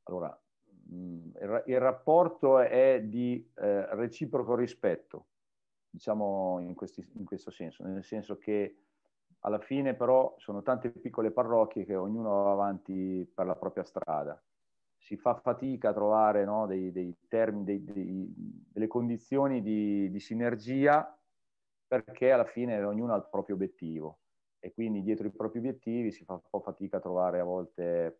Allora, 0.09 0.41
mm, 0.91 1.31
il 1.67 1.79
rapporto 1.79 2.57
è 2.59 2.99
di 3.03 3.47
eh, 3.55 3.95
reciproco 3.95 4.55
rispetto, 4.55 5.27
diciamo 5.87 6.57
in, 6.59 6.73
questi, 6.73 7.07
in, 7.13 7.25
questo 7.25 7.51
senso, 7.51 7.83
nel 7.83 8.03
senso 8.03 8.37
che 8.39 8.77
alla 9.41 9.59
fine 9.59 9.93
però 9.93 10.33
sono 10.39 10.63
tante 10.63 10.89
piccole 10.89 11.31
parrocchie 11.31 11.85
che 11.85 11.95
ognuno 11.95 12.43
va 12.43 12.51
avanti 12.51 13.29
per 13.31 13.45
la 13.45 13.55
propria 13.55 13.83
strada. 13.83 14.41
Si 14.97 15.15
fa 15.15 15.35
fatica 15.35 15.89
a 15.89 15.93
trovare 15.93 16.43
no, 16.43 16.65
dei, 16.65 16.91
dei, 16.91 17.15
termini, 17.27 17.83
dei, 17.85 18.33
delle 18.67 18.87
condizioni 18.87 19.61
di, 19.61 20.09
di 20.09 20.19
sinergia 20.19 21.15
perché 21.87 22.31
alla 22.31 22.45
fine 22.45 22.83
ognuno 22.83 23.13
ha 23.13 23.17
il 23.17 23.27
proprio 23.29 23.55
obiettivo 23.55 24.19
e 24.59 24.73
quindi 24.73 25.01
dietro 25.01 25.27
i 25.27 25.31
propri 25.31 25.59
obiettivi 25.59 26.11
si 26.11 26.25
fa 26.25 26.33
un 26.33 26.41
po' 26.49 26.59
fatica 26.59 26.97
a 26.97 26.99
trovare 26.99 27.39
a 27.39 27.45
volte 27.45 28.19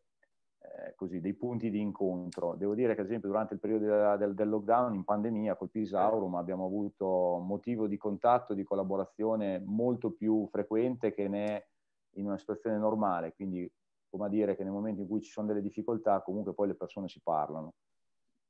eh, 0.85 0.93
così, 0.95 1.19
dei 1.19 1.33
punti 1.33 1.69
di 1.69 1.79
incontro. 1.79 2.55
Devo 2.55 2.73
dire 2.73 2.95
che 2.95 3.01
ad 3.01 3.07
esempio 3.07 3.29
durante 3.29 3.53
il 3.53 3.59
periodo 3.59 3.85
del, 3.85 4.17
del, 4.17 4.33
del 4.33 4.49
lockdown 4.49 4.93
in 4.95 5.03
pandemia 5.03 5.55
col 5.55 5.69
Pisaurum 5.69 6.35
abbiamo 6.35 6.65
avuto 6.65 7.39
motivo 7.43 7.87
di 7.87 7.97
contatto, 7.97 8.53
di 8.53 8.63
collaborazione 8.63 9.61
molto 9.65 10.11
più 10.11 10.47
frequente 10.47 11.13
che 11.13 11.27
ne 11.27 11.67
in 12.13 12.25
una 12.25 12.37
situazione 12.37 12.77
normale, 12.77 13.33
quindi 13.33 13.71
come 14.09 14.25
a 14.25 14.29
dire 14.29 14.55
che 14.55 14.63
nel 14.63 14.71
momento 14.71 15.01
in 15.01 15.07
cui 15.07 15.21
ci 15.21 15.31
sono 15.31 15.47
delle 15.47 15.61
difficoltà 15.61 16.21
comunque 16.21 16.53
poi 16.53 16.67
le 16.67 16.75
persone 16.75 17.07
si 17.07 17.21
parlano. 17.21 17.73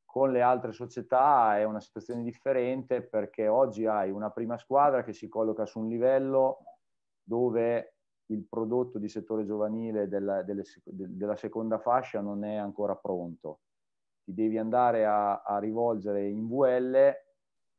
Con 0.05 0.31
le 0.31 0.41
altre 0.41 0.71
società 0.71 1.57
è 1.57 1.63
una 1.65 1.81
situazione 1.81 2.23
differente 2.23 3.01
perché 3.01 3.47
oggi 3.47 3.85
hai 3.85 4.09
una 4.09 4.31
prima 4.31 4.57
squadra 4.57 5.03
che 5.03 5.13
si 5.13 5.27
colloca 5.27 5.65
su 5.65 5.79
un 5.79 5.87
livello 5.87 6.59
dove 7.21 7.98
il 8.29 8.45
prodotto 8.47 8.99
di 8.99 9.09
settore 9.09 9.45
giovanile 9.45 10.07
della, 10.07 10.43
delle, 10.43 10.63
della 10.83 11.35
seconda 11.35 11.79
fascia 11.79 12.21
non 12.21 12.43
è 12.43 12.55
ancora 12.55 12.95
pronto. 12.95 13.61
Ti 14.23 14.33
devi 14.33 14.57
andare 14.57 15.05
a, 15.05 15.41
a 15.41 15.59
rivolgere 15.59 16.27
in 16.27 16.47
VL 16.47 17.13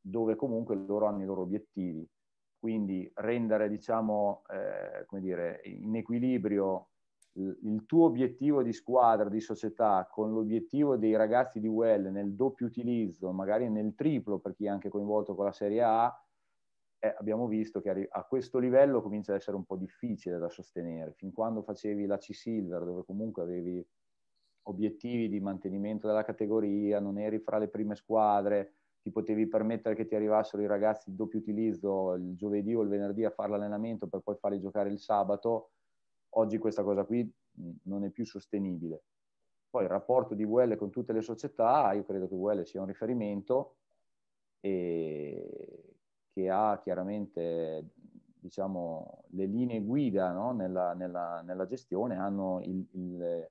dove 0.00 0.34
comunque 0.34 0.74
loro 0.76 1.06
hanno 1.06 1.22
i 1.22 1.26
loro 1.26 1.42
obiettivi. 1.42 2.08
Quindi 2.58 3.10
rendere, 3.14 3.68
diciamo, 3.68 4.42
eh, 4.50 5.04
come 5.06 5.20
dire, 5.20 5.60
in 5.64 5.96
equilibrio 5.96 6.88
il 7.32 7.84
tuo 7.86 8.06
obiettivo 8.06 8.62
di 8.62 8.72
squadra, 8.72 9.28
di 9.28 9.40
società, 9.40 10.08
con 10.10 10.32
l'obiettivo 10.32 10.96
dei 10.96 11.14
ragazzi 11.14 11.60
di 11.60 11.68
UL 11.68 12.10
nel 12.10 12.34
doppio 12.34 12.66
utilizzo, 12.66 13.32
magari 13.32 13.70
nel 13.70 13.94
triplo 13.94 14.38
per 14.38 14.54
chi 14.54 14.64
è 14.66 14.68
anche 14.68 14.88
coinvolto 14.88 15.34
con 15.34 15.44
la 15.44 15.52
Serie 15.52 15.82
A, 15.82 16.12
eh, 17.00 17.14
abbiamo 17.18 17.48
visto 17.48 17.80
che 17.80 18.08
a 18.08 18.24
questo 18.24 18.58
livello 18.58 19.02
comincia 19.02 19.32
ad 19.32 19.38
essere 19.38 19.56
un 19.56 19.64
po' 19.64 19.76
difficile 19.76 20.38
da 20.38 20.48
sostenere. 20.48 21.12
Fin 21.12 21.32
quando 21.32 21.62
facevi 21.62 22.06
la 22.06 22.18
C-Silver, 22.18 22.84
dove 22.84 23.04
comunque 23.04 23.42
avevi 23.42 23.84
obiettivi 24.64 25.28
di 25.28 25.40
mantenimento 25.40 26.06
della 26.06 26.24
categoria, 26.24 27.00
non 27.00 27.18
eri 27.18 27.40
fra 27.40 27.58
le 27.58 27.68
prime 27.68 27.96
squadre, 27.96 28.74
ti 29.02 29.10
potevi 29.10 29.48
permettere 29.48 29.94
che 29.94 30.06
ti 30.06 30.14
arrivassero 30.14 30.62
i 30.62 30.66
ragazzi 30.66 31.10
di 31.10 31.16
doppio 31.16 31.38
utilizzo 31.38 32.14
il 32.14 32.36
giovedì 32.36 32.74
o 32.74 32.82
il 32.82 32.88
venerdì 32.88 33.24
a 33.24 33.30
fare 33.30 33.50
l'allenamento 33.50 34.06
per 34.06 34.20
poi 34.20 34.36
farli 34.36 34.60
giocare 34.60 34.90
il 34.90 35.00
sabato, 35.00 35.70
Oggi 36.34 36.58
questa 36.58 36.84
cosa 36.84 37.04
qui 37.04 37.28
non 37.84 38.04
è 38.04 38.10
più 38.10 38.24
sostenibile. 38.24 39.02
Poi 39.68 39.82
il 39.84 39.88
rapporto 39.88 40.34
di 40.34 40.44
VL 40.44 40.76
con 40.76 40.90
tutte 40.90 41.12
le 41.12 41.22
società, 41.22 41.92
io 41.92 42.04
credo 42.04 42.28
che 42.28 42.36
VL 42.36 42.64
sia 42.64 42.80
un 42.80 42.86
riferimento 42.86 43.76
e 44.60 45.99
che 46.32 46.48
ha 46.48 46.80
chiaramente 46.82 47.90
diciamo, 48.40 49.24
le 49.30 49.46
linee 49.46 49.80
guida 49.80 50.32
no? 50.32 50.52
nella, 50.52 50.94
nella, 50.94 51.42
nella, 51.42 51.66
gestione, 51.66 52.16
hanno 52.16 52.60
il, 52.64 52.86
il, 52.92 53.50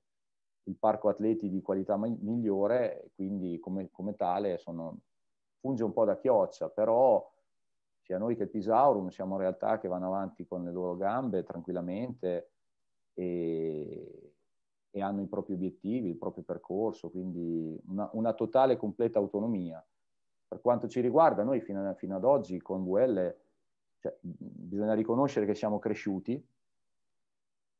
il, 0.64 0.76
parco 0.76 1.08
atleti 1.08 1.48
di 1.48 1.62
qualità 1.62 1.96
migliore, 1.96 3.10
quindi 3.14 3.58
come, 3.60 3.90
come 3.90 4.16
tale 4.16 4.58
sono, 4.58 4.98
funge 5.60 5.84
un 5.84 5.92
po' 5.92 6.04
da 6.04 6.18
chioccia, 6.18 6.68
però 6.68 7.30
sia 8.00 8.18
noi 8.18 8.36
che 8.36 8.44
il 8.44 8.50
Pisaurum 8.50 9.08
siamo 9.08 9.36
realtà 9.36 9.78
che 9.78 9.88
vanno 9.88 10.06
avanti 10.06 10.46
con 10.46 10.64
le 10.64 10.72
loro 10.72 10.96
gambe 10.96 11.44
tranquillamente, 11.44 12.50
e, 13.14 14.32
e, 14.90 15.02
hanno 15.02 15.22
i 15.22 15.26
propri 15.26 15.54
obiettivi, 15.54 16.08
il 16.08 16.16
proprio 16.16 16.42
percorso, 16.42 17.10
quindi 17.10 17.78
una, 17.86 18.08
una 18.12 18.32
totale 18.32 18.74
e 18.74 18.76
completa 18.76 19.18
autonomia. 19.18 19.84
Per 20.50 20.60
quanto 20.60 20.88
ci 20.88 21.00
riguarda, 21.00 21.44
noi 21.44 21.60
fino, 21.60 21.88
a, 21.88 21.94
fino 21.94 22.16
ad 22.16 22.24
oggi 22.24 22.60
con 22.60 22.82
VL 22.82 23.32
cioè, 24.00 24.16
bisogna 24.20 24.94
riconoscere 24.94 25.46
che 25.46 25.54
siamo 25.54 25.78
cresciuti, 25.78 26.44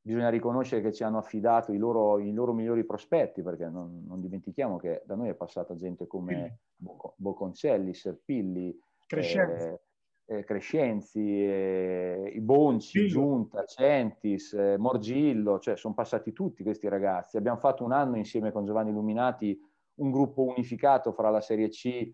bisogna 0.02 0.28
riconoscere 0.28 0.80
che 0.80 0.92
ci 0.92 1.02
hanno 1.02 1.18
affidato 1.18 1.72
i 1.72 1.78
loro, 1.78 2.20
i 2.20 2.32
loro 2.32 2.52
migliori 2.52 2.84
prospetti, 2.84 3.42
perché 3.42 3.68
non, 3.68 4.04
non, 4.06 4.20
dimentichiamo 4.20 4.76
che 4.76 5.02
da 5.04 5.16
noi 5.16 5.30
è 5.30 5.34
passata 5.34 5.74
gente 5.74 6.06
come 6.06 6.60
Bocconcelli, 6.76 7.92
Serpilli, 7.92 8.78
Crescenzi, 9.04 9.66
eh, 9.66 9.80
eh, 10.26 10.44
Crescenzi 10.44 11.44
eh, 11.44 12.32
i 12.32 12.40
Bonci. 12.40 13.08
Giunta, 13.08 13.64
Centis, 13.64 14.52
eh, 14.52 14.76
Morgillo, 14.78 15.58
cioè 15.58 15.76
sono 15.76 15.94
passati 15.94 16.32
tutti 16.32 16.62
questi 16.62 16.86
ragazzi. 16.86 17.36
Abbiamo 17.36 17.58
fatto 17.58 17.82
un 17.82 17.90
anno 17.90 18.16
insieme 18.16 18.52
con 18.52 18.64
Giovanni 18.64 18.90
Illuminati 18.90 19.60
un 19.94 20.10
gruppo 20.10 20.42
unificato 20.42 21.12
fra 21.12 21.30
la 21.30 21.40
Serie 21.40 21.68
C 21.68 22.10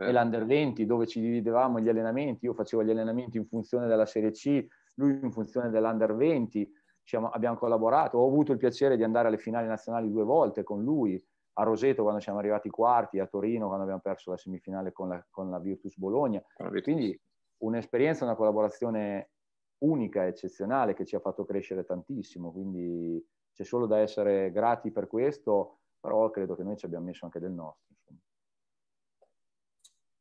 e 0.00 0.08
eh. 0.08 0.12
l'Under 0.12 0.46
20 0.46 0.86
dove 0.86 1.06
ci 1.06 1.20
dividevamo 1.20 1.78
gli 1.78 1.88
allenamenti, 1.88 2.46
io 2.46 2.54
facevo 2.54 2.82
gli 2.82 2.90
allenamenti 2.90 3.36
in 3.36 3.46
funzione 3.46 3.86
della 3.86 4.06
Serie 4.06 4.30
C, 4.30 4.66
lui 4.94 5.18
in 5.22 5.30
funzione 5.30 5.68
dell'Under 5.68 6.14
20, 6.14 6.72
siamo, 7.02 7.28
abbiamo 7.28 7.56
collaborato, 7.56 8.18
ho 8.18 8.26
avuto 8.26 8.52
il 8.52 8.58
piacere 8.58 8.96
di 8.96 9.04
andare 9.04 9.28
alle 9.28 9.38
finali 9.38 9.66
nazionali 9.66 10.10
due 10.10 10.24
volte 10.24 10.62
con 10.62 10.82
lui, 10.82 11.22
a 11.54 11.62
Roseto 11.64 12.02
quando 12.02 12.20
siamo 12.20 12.38
arrivati 12.38 12.70
quarti, 12.70 13.18
a 13.18 13.26
Torino 13.26 13.66
quando 13.66 13.82
abbiamo 13.82 14.00
perso 14.00 14.30
la 14.30 14.38
semifinale 14.38 14.92
con 14.92 15.08
la, 15.08 15.26
con 15.28 15.50
la 15.50 15.58
Virtus 15.58 15.96
Bologna, 15.98 16.42
quindi 16.82 17.18
un'esperienza, 17.58 18.24
una 18.24 18.36
collaborazione 18.36 19.30
unica, 19.80 20.26
eccezionale, 20.26 20.94
che 20.94 21.04
ci 21.04 21.16
ha 21.16 21.20
fatto 21.20 21.44
crescere 21.44 21.84
tantissimo, 21.84 22.50
quindi 22.52 23.22
c'è 23.52 23.64
solo 23.64 23.86
da 23.86 23.98
essere 23.98 24.50
grati 24.50 24.90
per 24.90 25.06
questo, 25.06 25.80
però 26.00 26.30
credo 26.30 26.54
che 26.54 26.62
noi 26.62 26.76
ci 26.76 26.86
abbiamo 26.86 27.06
messo 27.06 27.26
anche 27.26 27.40
del 27.40 27.52
nostro. 27.52 27.94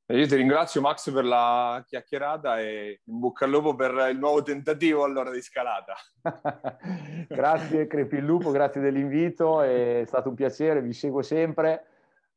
Insomma. 0.10 0.20
Io 0.20 0.28
ti 0.28 0.36
ringrazio 0.36 0.82
Max 0.82 1.12
per 1.12 1.24
la 1.24 1.84
chiacchierata 1.86 2.60
e 2.60 3.01
in 3.05 3.20
bocca 3.20 3.45
al 3.45 3.51
lupo 3.51 3.76
per 3.76 4.10
il 4.12 4.18
nuovo 4.18 4.41
tentativo 4.41 5.03
allora 5.03 5.30
di 5.32 5.41
scalata. 5.41 5.95
grazie 7.30 7.88
Crepi 7.88 8.16
il 8.16 8.26
Lupo, 8.26 8.51
grazie 8.51 8.82
dell'invito, 8.82 9.62
è 9.62 10.03
stato 10.07 10.30
un 10.30 10.36
piacere, 10.36 10.82
vi 10.82 10.93
seguo 10.93 11.22
sempre 11.22 11.84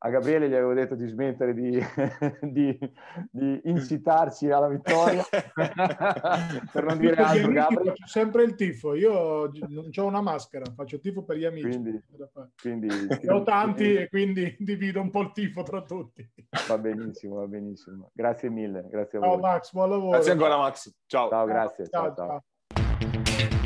a 0.05 0.09
Gabriele 0.09 0.49
gli 0.49 0.53
avevo 0.53 0.73
detto 0.73 0.95
di 0.95 1.07
smettere 1.07 1.53
di, 1.53 1.79
di, 2.41 2.77
di 3.31 3.61
incitarci 3.63 4.51
alla 4.51 4.67
vittoria. 4.67 5.23
Per 6.71 6.83
non 6.83 6.97
dire 6.97 7.15
altro 7.15 7.51
Gabriele. 7.51 7.91
faccio 7.91 8.07
sempre 8.07 8.43
il 8.43 8.55
tifo. 8.55 8.95
Io 8.95 9.49
non 9.69 9.89
ho 9.95 10.05
una 10.05 10.21
maschera 10.21 10.65
faccio 10.75 10.99
tifo 10.99 11.23
per 11.23 11.37
gli 11.37 11.45
amici. 11.45 11.69
Quindi, 11.69 12.03
quindi 12.61 12.87
ho 13.29 13.43
tanti 13.43 14.07
quindi, 14.09 14.43
e 14.43 14.55
quindi 14.55 14.55
divido 14.59 14.99
un 14.99 15.09
po' 15.09 15.21
il 15.21 15.31
tifo 15.31 15.63
tra 15.63 15.81
tutti. 15.83 16.29
Va 16.67 16.77
benissimo 16.77 17.35
va 17.35 17.47
benissimo. 17.47 18.11
Grazie 18.13 18.49
mille 18.49 18.85
grazie 18.89 19.19
a 19.19 19.21
ciao 19.21 19.31
voi. 19.31 19.39
Max 19.39 19.71
buon 19.71 19.89
lavoro. 19.89 20.11
Grazie 20.11 20.31
ancora 20.33 20.57
Max. 20.57 20.93
Ciao. 21.05 21.29
Ciao 21.29 21.45
grazie 21.45 21.87
ciao, 21.87 22.13
ciao. 22.13 22.43
ciao. 22.97 23.62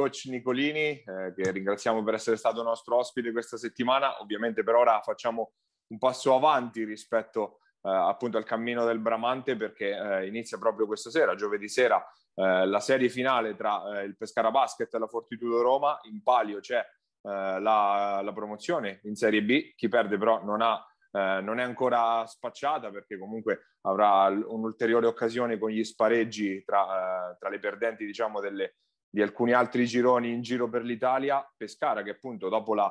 Coach 0.00 0.26
Nicolini, 0.26 0.92
eh, 0.92 1.32
che 1.36 1.50
ringraziamo 1.50 2.02
per 2.02 2.14
essere 2.14 2.36
stato 2.36 2.62
nostro 2.62 2.96
ospite 2.96 3.32
questa 3.32 3.58
settimana. 3.58 4.22
Ovviamente 4.22 4.62
per 4.62 4.74
ora 4.74 5.00
facciamo 5.02 5.52
un 5.88 5.98
passo 5.98 6.34
avanti 6.34 6.84
rispetto 6.84 7.58
eh, 7.82 7.90
appunto 7.90 8.38
al 8.38 8.44
cammino 8.44 8.86
del 8.86 8.98
Bramante 8.98 9.56
perché 9.56 9.90
eh, 9.90 10.26
inizia 10.26 10.56
proprio 10.56 10.86
questa 10.86 11.10
sera, 11.10 11.34
giovedì 11.34 11.68
sera, 11.68 12.02
eh, 12.34 12.66
la 12.66 12.80
serie 12.80 13.10
finale 13.10 13.54
tra 13.56 14.00
eh, 14.00 14.04
il 14.04 14.16
Pescara 14.16 14.50
Basket 14.50 14.92
e 14.94 14.98
la 14.98 15.06
Fortitudo 15.06 15.60
Roma. 15.60 15.98
In 16.04 16.22
palio 16.22 16.60
c'è 16.60 16.78
eh, 16.78 16.88
la, 17.22 18.20
la, 18.22 18.32
promozione 18.32 19.00
in 19.02 19.16
Serie 19.16 19.42
B, 19.42 19.74
chi 19.74 19.88
perde 19.88 20.16
però 20.16 20.42
non 20.42 20.62
ha 20.62 20.84
non 21.12 21.58
è 21.58 21.64
ancora 21.64 22.24
spacciata 22.24 22.92
perché 22.92 23.18
comunque 23.18 23.72
avrà 23.80 24.28
un'ulteriore 24.28 25.08
occasione 25.08 25.58
con 25.58 25.70
gli 25.70 25.82
spareggi 25.82 26.62
tra, 26.62 27.36
tra 27.36 27.48
le 27.48 27.58
perdenti 27.58 28.06
diciamo 28.06 28.38
delle, 28.38 28.76
di 29.10 29.20
alcuni 29.20 29.52
altri 29.52 29.86
gironi 29.86 30.30
in 30.30 30.40
giro 30.40 30.68
per 30.68 30.84
l'Italia. 30.84 31.44
Pescara 31.56 32.02
che 32.02 32.10
appunto 32.10 32.48
dopo 32.48 32.74
la, 32.74 32.90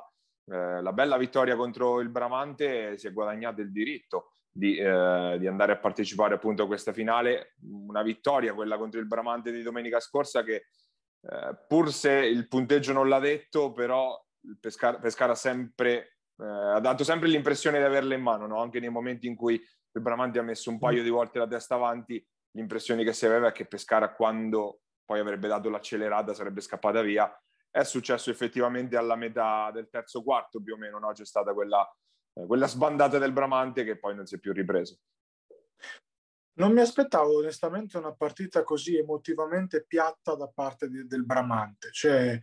eh, 0.51 0.81
la 0.81 0.93
bella 0.93 1.17
vittoria 1.17 1.55
contro 1.55 2.01
il 2.01 2.09
Bramante 2.09 2.97
si 2.97 3.07
è 3.07 3.13
guadagnato 3.13 3.61
il 3.61 3.71
diritto 3.71 4.33
di, 4.51 4.77
eh, 4.77 5.37
di, 5.39 5.47
andare 5.47 5.71
a 5.71 5.77
partecipare 5.77 6.35
appunto 6.35 6.63
a 6.63 6.67
questa 6.67 6.91
finale. 6.91 7.55
Una 7.61 8.01
vittoria, 8.01 8.53
quella 8.53 8.77
contro 8.77 8.99
il 8.99 9.07
Bramante 9.07 9.51
di 9.51 9.61
domenica 9.61 9.99
scorsa, 9.99 10.43
che 10.43 10.65
eh, 11.21 11.57
pur 11.67 11.91
se 11.91 12.11
il 12.11 12.47
punteggio 12.47 12.91
non 12.93 13.07
l'ha 13.07 13.19
detto, 13.19 13.71
però 13.71 14.21
Pescara, 14.59 14.99
Pescara 14.99 15.35
sempre, 15.35 16.17
eh, 16.37 16.45
ha 16.45 16.79
dato 16.79 17.03
sempre 17.03 17.29
l'impressione 17.29 17.77
di 17.77 17.85
averla 17.85 18.15
in 18.15 18.21
mano, 18.21 18.47
no? 18.47 18.61
anche 18.61 18.79
nei 18.79 18.89
momenti 18.89 19.27
in 19.27 19.35
cui 19.35 19.55
il 19.55 20.01
Bramante 20.01 20.39
ha 20.39 20.43
messo 20.43 20.69
un 20.69 20.79
paio 20.79 21.03
di 21.03 21.09
volte 21.09 21.39
la 21.39 21.47
testa 21.47 21.75
avanti, 21.75 22.25
l'impressione 22.51 23.03
che 23.03 23.13
si 23.13 23.25
aveva 23.25 23.49
è 23.49 23.51
che 23.51 23.65
Pescara 23.65 24.13
quando 24.13 24.81
poi 25.09 25.21
avrebbe 25.21 25.47
dato 25.47 25.71
l'accelerata, 25.71 26.35
sarebbe 26.35 26.61
scappata 26.61 27.01
via. 27.01 27.27
È 27.71 27.81
successo 27.81 28.29
effettivamente 28.29 28.95
alla 28.95 29.15
metà 29.15 29.71
del 29.71 29.89
terzo 29.89 30.21
quarto 30.21 30.61
più 30.61 30.75
o 30.75 30.77
meno, 30.77 30.99
no? 30.99 31.11
c'è 31.13 31.25
stata 31.25 31.51
quella, 31.51 31.83
eh, 32.35 32.45
quella 32.45 32.67
sbandata 32.67 33.17
del 33.17 33.31
Bramante 33.31 33.83
che 33.83 33.97
poi 33.97 34.13
non 34.13 34.27
si 34.27 34.35
è 34.35 34.37
più 34.37 34.53
ripreso. 34.53 34.99
Non 36.59 36.73
mi 36.73 36.81
aspettavo 36.81 37.39
onestamente 37.39 37.97
una 37.97 38.13
partita 38.13 38.63
così 38.63 38.97
emotivamente 38.97 39.83
piatta 39.87 40.35
da 40.35 40.47
parte 40.47 40.87
di, 40.87 41.07
del 41.07 41.25
Bramante, 41.25 41.89
cioè 41.91 42.37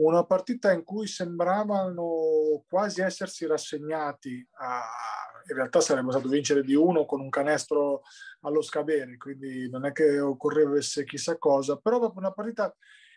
una 0.00 0.24
partita 0.24 0.72
in 0.72 0.82
cui 0.82 1.06
sembravano 1.06 2.64
quasi 2.66 3.00
essersi 3.00 3.46
rassegnati 3.46 4.44
a, 4.54 4.82
in 5.48 5.56
realtà 5.56 5.80
sarebbe 5.80 6.10
stato 6.10 6.28
vincere 6.28 6.62
di 6.62 6.74
uno 6.74 7.04
con 7.04 7.20
un 7.20 7.30
canestro 7.30 8.02
allo 8.40 8.62
scadere, 8.62 9.16
quindi 9.16 9.68
non 9.70 9.86
è 9.86 9.92
che 9.92 10.20
occorresse 10.20 11.04
chissà 11.04 11.38
cosa, 11.38 11.76
però 11.76 11.98
proprio 11.98 12.20
una 12.20 12.32
partita 12.32 12.74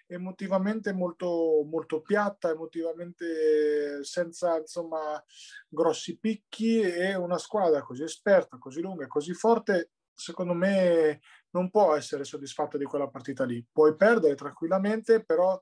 emotivamente 0.07 0.91
molto, 0.93 1.65
molto 1.69 2.01
piatta, 2.01 2.49
emotivamente 2.49 4.03
senza 4.03 4.57
insomma 4.57 5.23
grossi 5.67 6.17
picchi 6.17 6.81
e 6.81 7.15
una 7.15 7.37
squadra 7.37 7.81
così 7.81 8.03
esperta, 8.03 8.57
così 8.57 8.81
lunga 8.81 9.07
così 9.07 9.33
forte, 9.33 9.91
secondo 10.13 10.53
me 10.53 11.21
non 11.51 11.69
può 11.69 11.95
essere 11.95 12.23
soddisfatta 12.23 12.77
di 12.77 12.85
quella 12.85 13.07
partita 13.07 13.45
lì. 13.45 13.65
Puoi 13.71 13.95
perdere 13.95 14.35
tranquillamente, 14.35 15.23
però 15.23 15.59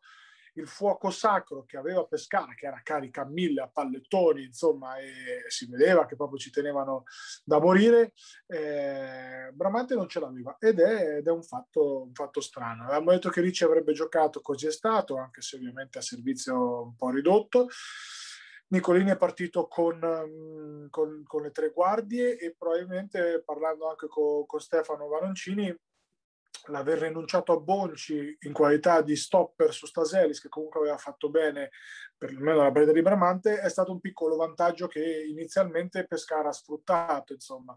il 0.60 0.68
fuoco 0.68 1.10
sacro 1.10 1.64
che 1.66 1.78
aveva 1.78 2.06
Pescara, 2.06 2.54
che 2.54 2.68
era 2.68 2.82
carica 2.84 3.22
a 3.22 3.26
mille 3.26 3.62
a 3.62 3.68
pallettoni, 3.68 4.44
insomma, 4.44 4.98
e 4.98 5.44
si 5.48 5.68
vedeva 5.68 6.06
che 6.06 6.16
proprio 6.16 6.38
ci 6.38 6.52
tenevano 6.52 7.04
da 7.44 7.60
morire, 7.60 8.14
eh, 8.48 9.52
Bramante 9.54 9.96
non 9.96 10.08
ce 10.08 10.20
l'aveva 10.20 10.58
ed 10.60 10.80
è, 10.80 11.18
ed 11.18 11.28
è 11.28 11.32
un, 11.32 11.44
fatto, 11.44 12.04
un, 12.04 12.14
fatto, 12.14 12.42
strano. 12.42 12.84
Avevamo 12.84 13.12
detto 13.12 13.30
che 13.30 13.42
Ricci 13.42 13.64
avrebbe 13.64 13.94
giocato, 13.94 14.42
così 14.42 14.68
è 14.68 14.72
stato, 14.72 15.18
anche 15.18 15.42
se 15.42 15.56
ovviamente 15.56 15.98
a 15.98 16.02
servizio 16.02 16.84
un 16.84 16.96
po' 16.96 17.10
ridotto. 17.10 17.68
Nicolini 18.72 19.10
è 19.10 19.18
partito 19.18 19.68
con, 19.68 19.98
mm, 19.98 20.90
con, 20.90 21.24
con, 21.26 21.42
le 21.42 21.52
tre 21.52 21.72
guardie 21.72 22.38
e 22.38 22.54
probabilmente 22.56 23.42
parlando 23.44 23.90
anche 23.90 24.08
con, 24.08 24.46
con 24.46 24.60
Stefano 24.60 25.08
Varoncini 25.08 25.76
l'aver 26.68 27.00
rinunciato 27.00 27.52
a 27.52 27.60
Bonci 27.60 28.38
in 28.42 28.54
qualità 28.54 29.02
di 29.02 29.16
stopper 29.16 29.74
su 29.74 29.86
Staselis, 29.86 30.42
che 30.42 30.50
comunque 30.50 30.82
aveva 30.82 30.98
fatto 30.98 31.30
bene 31.30 31.72
perlomeno 32.18 32.64
la 32.64 32.72
preda 32.72 32.92
di 32.92 33.02
Bramante, 33.02 33.60
è 33.60 33.70
stato 33.70 33.92
un 33.92 34.00
piccolo 34.00 34.36
vantaggio 34.36 34.88
che 34.88 35.26
inizialmente 35.28 36.06
Pescara 36.06 36.50
ha 36.50 36.54
sfruttato. 36.54 37.34
Insomma. 37.34 37.76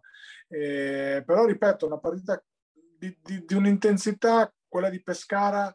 Eh, 0.49 1.23
però, 1.25 1.45
ripeto, 1.45 1.87
una 1.87 1.99
partita 1.99 2.43
di, 2.75 3.17
di, 3.23 3.45
di 3.45 3.55
un'intensità, 3.55 4.53
quella 4.69 4.91
di 4.91 5.03
Pescara, 5.03 5.73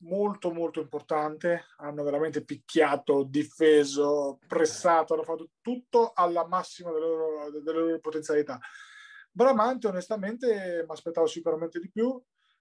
molto 0.00 0.52
molto 0.52 0.80
importante, 0.80 1.66
hanno 1.78 2.02
veramente 2.02 2.44
picchiato, 2.44 3.24
difeso, 3.24 4.38
pressato, 4.46 5.14
hanno 5.14 5.24
fatto 5.24 5.50
tutto 5.60 6.12
alla 6.14 6.46
massima 6.46 6.92
delle 6.92 7.06
loro, 7.06 7.50
delle 7.60 7.78
loro 7.78 7.98
potenzialità. 7.98 8.58
Bramante 9.30 9.86
onestamente 9.86 10.84
mi 10.86 10.92
aspettavo 10.92 11.26
sicuramente 11.26 11.78
di 11.78 11.90
più, 11.90 12.20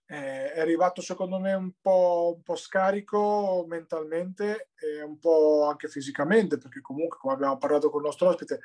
eh, 0.10 0.54
è 0.54 0.60
arrivato 0.60 1.02
secondo 1.02 1.40
me 1.40 1.54
un 1.54 1.72
po', 1.82 2.34
un 2.38 2.42
po', 2.42 2.56
scarico 2.56 3.66
mentalmente 3.68 4.70
e 4.76 5.02
un 5.02 5.20
po' 5.20 5.66
anche 5.68 5.90
fisicamente, 5.90 6.58
perché 6.58 6.82
comunque, 6.82 7.18
come 7.18 7.34
abbiamo 7.34 7.58
parlato 7.58 7.90
con 7.90 8.00
il 8.00 8.06
nostro 8.06 8.30
ospite, 8.30 8.62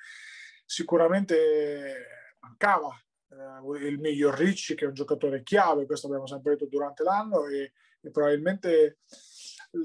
sicuramente 0.65 2.37
mancava 2.41 2.95
eh, 3.31 3.87
il 3.87 3.99
miglior 3.99 4.35
Ricci, 4.35 4.75
che 4.75 4.85
è 4.85 4.89
un 4.89 4.95
giocatore 4.95 5.43
chiave, 5.43 5.87
questo 5.87 6.07
abbiamo 6.07 6.27
sempre 6.27 6.53
detto 6.53 6.67
durante 6.67 7.03
l'anno, 7.03 7.47
e, 7.47 7.73
e 8.01 8.11
probabilmente 8.11 8.99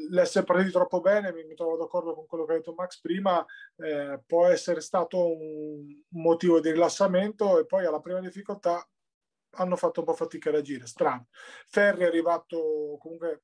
l'essere 0.10 0.46
partiti 0.46 0.72
troppo 0.72 1.00
bene, 1.00 1.32
mi, 1.32 1.54
trovo 1.56 1.78
d'accordo 1.78 2.14
con 2.14 2.26
quello 2.26 2.46
che 2.46 2.54
ha 2.54 2.56
detto 2.58 2.74
Max 2.74 3.00
prima, 3.00 3.46
eh, 3.78 4.22
può 4.26 4.48
essere 4.48 4.82
stato 4.82 5.32
un, 5.32 5.86
motivo 6.10 6.60
di 6.60 6.72
rilassamento 6.72 7.60
e 7.60 7.66
poi 7.66 7.86
alla 7.86 8.02
prima 8.02 8.20
difficoltà 8.20 8.86
hanno 9.52 9.76
fatto 9.76 10.02
un 10.02 10.06
po' 10.06 10.14
fatica 10.14 10.50
a 10.50 10.54
reagire, 10.54 10.86
strano. 10.86 11.28
Ferri 11.68 12.04
è 12.04 12.08
arrivato 12.08 12.98
comunque 13.00 13.44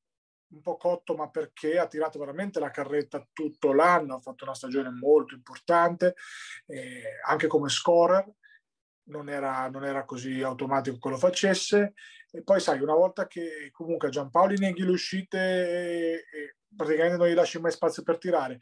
un 0.53 0.61
po' 0.61 0.77
cotto, 0.77 1.15
ma 1.15 1.29
perché 1.29 1.79
ha 1.79 1.87
tirato 1.87 2.19
veramente 2.19 2.59
la 2.59 2.69
carretta 2.69 3.27
tutto 3.33 3.73
l'anno, 3.73 4.15
ha 4.15 4.19
fatto 4.19 4.43
una 4.43 4.53
stagione 4.53 4.91
molto 4.91 5.33
importante, 5.33 6.15
eh, 6.67 7.19
anche 7.25 7.47
come 7.47 7.69
scorer. 7.69 8.31
non 9.05 9.29
era, 9.29 9.67
non 9.69 9.83
era 9.83 10.05
così 10.05 10.41
automatico 10.41 10.97
che 10.97 11.09
lo 11.09 11.17
facesse. 11.17 11.93
E 12.36 12.41
poi, 12.41 12.59
sai, 12.59 12.81
una 12.81 12.95
volta 12.95 13.27
che 13.27 13.69
comunque 13.71 14.09
Giampaoli 14.09 14.57
neghi 14.57 14.84
le 14.84 14.89
uscite 14.89 15.38
e, 15.38 16.55
praticamente 16.75 17.17
non 17.17 17.27
gli 17.27 17.36
lasci 17.36 17.59
mai 17.59 17.71
spazio 17.71 18.01
per 18.01 18.17
tirare, 18.17 18.59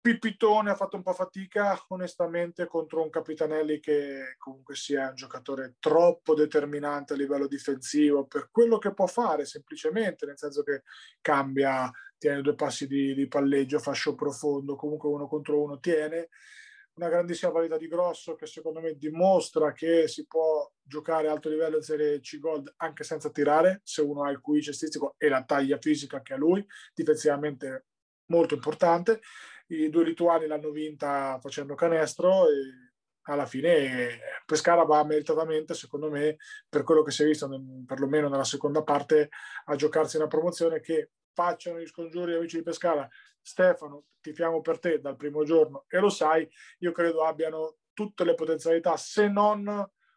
Pipitone 0.00 0.70
ha 0.70 0.74
fatto 0.74 0.96
un 0.96 1.02
po' 1.02 1.12
fatica 1.12 1.78
onestamente 1.88 2.66
contro 2.66 3.02
un 3.02 3.10
Capitanelli 3.10 3.80
che 3.80 4.34
comunque 4.38 4.74
sia 4.74 5.10
un 5.10 5.14
giocatore 5.14 5.74
troppo 5.78 6.32
determinante 6.32 7.12
a 7.12 7.16
livello 7.16 7.46
difensivo 7.46 8.24
per 8.24 8.48
quello 8.50 8.78
che 8.78 8.94
può 8.94 9.06
fare 9.06 9.44
semplicemente, 9.44 10.24
nel 10.24 10.38
senso 10.38 10.62
che 10.62 10.84
cambia, 11.20 11.90
tiene 12.16 12.40
due 12.40 12.54
passi 12.54 12.86
di, 12.86 13.12
di 13.12 13.28
palleggio, 13.28 13.78
fascio 13.78 14.14
profondo, 14.14 14.74
comunque 14.74 15.10
uno 15.10 15.28
contro 15.28 15.62
uno 15.62 15.78
tiene 15.80 16.30
una 17.00 17.08
grandissima 17.08 17.50
qualità 17.50 17.76
di 17.76 17.88
grosso 17.88 18.34
che 18.34 18.46
secondo 18.46 18.80
me 18.80 18.96
dimostra 18.96 19.72
che 19.72 20.06
si 20.06 20.26
può 20.26 20.70
giocare 20.82 21.28
a 21.28 21.32
alto 21.32 21.48
livello 21.48 21.76
in 21.76 21.82
Serie 21.82 22.20
C 22.20 22.38
Gold 22.38 22.74
anche 22.76 23.04
senza 23.04 23.30
tirare, 23.30 23.80
se 23.84 24.02
uno 24.02 24.24
ha 24.24 24.30
il 24.30 24.40
QI 24.40 24.62
cestistico 24.62 25.14
e 25.16 25.28
la 25.28 25.42
taglia 25.44 25.78
fisica 25.78 26.20
che 26.20 26.34
ha 26.34 26.36
lui, 26.36 26.64
difensivamente 26.94 27.86
molto 28.26 28.54
importante 28.54 29.20
i 29.70 29.88
due 29.88 30.04
lituani 30.04 30.46
l'hanno 30.46 30.70
vinta 30.70 31.38
facendo 31.40 31.74
canestro 31.74 32.48
e 32.48 32.92
alla 33.22 33.46
fine 33.46 34.18
Pescara 34.44 34.82
va 34.82 35.04
meritatamente, 35.04 35.74
secondo 35.74 36.10
me, 36.10 36.36
per 36.68 36.82
quello 36.82 37.02
che 37.02 37.12
si 37.12 37.22
è 37.22 37.26
visto 37.26 37.48
perlomeno 37.86 38.28
nella 38.28 38.44
seconda 38.44 38.82
parte, 38.82 39.28
a 39.66 39.76
giocarsi 39.76 40.16
una 40.16 40.26
promozione 40.26 40.80
che 40.80 41.10
facciano 41.32 41.78
gli 41.78 41.86
scongiuri 41.86 42.34
amici 42.34 42.56
di 42.56 42.62
Pescara. 42.64 43.08
Stefano, 43.50 44.04
tifiamo 44.20 44.60
per 44.60 44.78
te 44.78 45.00
dal 45.00 45.16
primo 45.16 45.42
giorno 45.42 45.84
e 45.88 45.98
lo 45.98 46.08
sai, 46.08 46.48
io 46.78 46.92
credo 46.92 47.24
abbiano 47.24 47.78
tutte 47.92 48.24
le 48.24 48.34
potenzialità, 48.34 48.96
se 48.96 49.28
non 49.28 49.64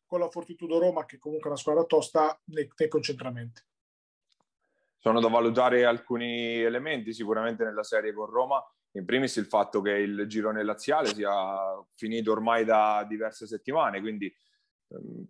con 0.06 0.20
la 0.20 0.30
Fortitudo 0.30 0.78
Roma, 0.78 1.06
che 1.06 1.18
comunque 1.18 1.48
è 1.48 1.52
una 1.52 1.60
squadra 1.60 1.84
tosta 1.86 2.40
nei, 2.46 2.72
nei 2.78 2.88
concentramenti. 2.88 3.62
Sono 5.00 5.20
da 5.20 5.28
valutare 5.28 5.84
alcuni 5.84 6.62
elementi 6.62 7.12
sicuramente 7.12 7.64
nella 7.64 7.84
serie 7.84 8.14
con 8.14 8.28
Roma 8.28 8.64
in 8.92 9.06
primis 9.06 9.36
il 9.38 9.48
fatto 9.48 9.82
che 9.82 9.92
il 9.92 10.26
girone 10.28 10.64
laziale 10.64 11.08
sia 11.08 11.84
finito 11.96 12.32
ormai 12.32 12.64
da 12.64 13.04
diverse 13.08 13.48
settimane, 13.48 14.00
quindi 14.00 14.34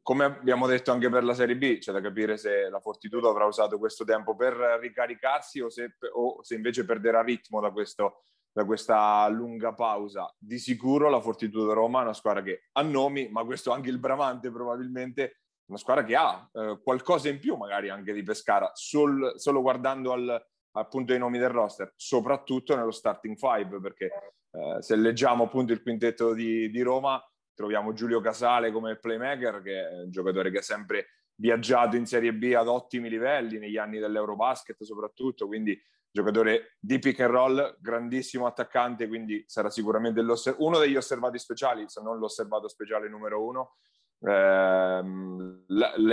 come 0.01 0.26
abbiamo 0.26 0.68
detto 0.68 0.91
anche 0.91 1.09
per 1.09 1.24
la 1.24 1.34
Serie 1.34 1.57
B, 1.57 1.78
c'è 1.78 1.91
da 1.91 2.01
capire 2.01 2.38
se 2.38 2.70
la 2.70 2.80
Fortitudo 2.80 3.30
avrà 3.30 3.45
usato 3.45 3.78
questo 3.78 4.03
tempo 4.03 4.36
per 4.36 4.53
ricaricarsi 4.80 5.61
o 5.61 5.70
se, 5.70 5.95
o 6.14 6.43
se 6.43 6.55
invece 6.55 6.86
perderà 6.86 7.22
ritmo 7.22 7.61
da, 7.61 7.72
questo, 7.72 8.24
da, 8.51 8.66
questa 8.66 9.28
lunga 9.30 9.74
pausa. 9.74 10.34
Di 10.38 10.59
sicuro 10.59 11.09
la 11.09 11.22
Fortitudo 11.22 11.74
Roma 11.74 11.99
è 11.99 12.03
una 12.03 12.14
squadra 12.14 12.41
che 12.41 12.64
ha 12.74 12.82
nomi, 12.82 13.30
ma 13.30 13.43
questo 13.45 13.72
anche 13.72 13.89
il 13.89 13.99
Bramante 13.99 14.51
probabilmente, 14.51 15.41
una 15.66 15.78
squadra 15.78 16.03
che 16.03 16.16
ha 16.16 16.49
eh, 16.51 16.80
qualcosa 16.84 17.30
in 17.30 17.39
più 17.39 17.55
magari 17.55 17.89
anche 17.89 18.14
di 18.14 18.24
Pescara, 18.24 18.72
sol, 18.74 19.34
solo 19.38 19.61
guardando 19.61 20.11
al, 20.11 20.45
appunto 20.74 21.14
i 21.14 21.18
nomi 21.18 21.38
del 21.38 21.49
roster, 21.49 21.93
soprattutto 21.95 22.76
nello 22.76 22.91
starting 22.91 23.38
five, 23.38 23.80
perché 23.80 24.11
eh, 24.51 24.82
se 24.82 24.95
leggiamo 24.95 25.45
appunto 25.45 25.74
il 25.74 25.82
quintetto 25.82 26.34
di, 26.34 26.70
di, 26.70 26.82
Roma, 26.82 27.22
troviamo 27.54 27.93
Giulio 27.93 28.22
Casale 28.22 28.72
come 28.72 28.97
playmaker, 28.97 29.62
che 29.62 29.88
è 29.88 30.01
un 30.01 30.12
giocatore 30.12 30.51
che 30.51 30.60
ha 30.60 30.64
sempre 30.64 31.08
viaggiato 31.36 31.95
in 31.95 32.06
Serie 32.06 32.34
B 32.34 32.54
ad 32.56 32.68
ottimi 32.68 33.10
livelli, 33.10 33.58
negli 33.58 33.78
anni 33.78 33.99
dell'Eurobasket 33.99 34.82
soprattutto, 34.84 35.47
quindi 35.47 35.80
giocatore 36.12 36.76
di 36.80 36.99
pick 36.99 37.22
and 37.22 37.32
roll, 37.32 37.78
grandissimo 37.80 38.45
attaccante, 38.45 39.08
quindi 39.08 39.43
sarà 39.47 39.72
sicuramente 39.72 40.24
uno 40.58 40.78
degli 40.78 40.95
osservati 40.95 41.39
speciali, 41.39 41.86
se 41.88 42.01
non 42.01 42.20
l'osservato 42.20 42.68
speciale 42.68 43.10
numero 43.10 43.43
uno, 43.43 43.76
eh, 44.20 45.04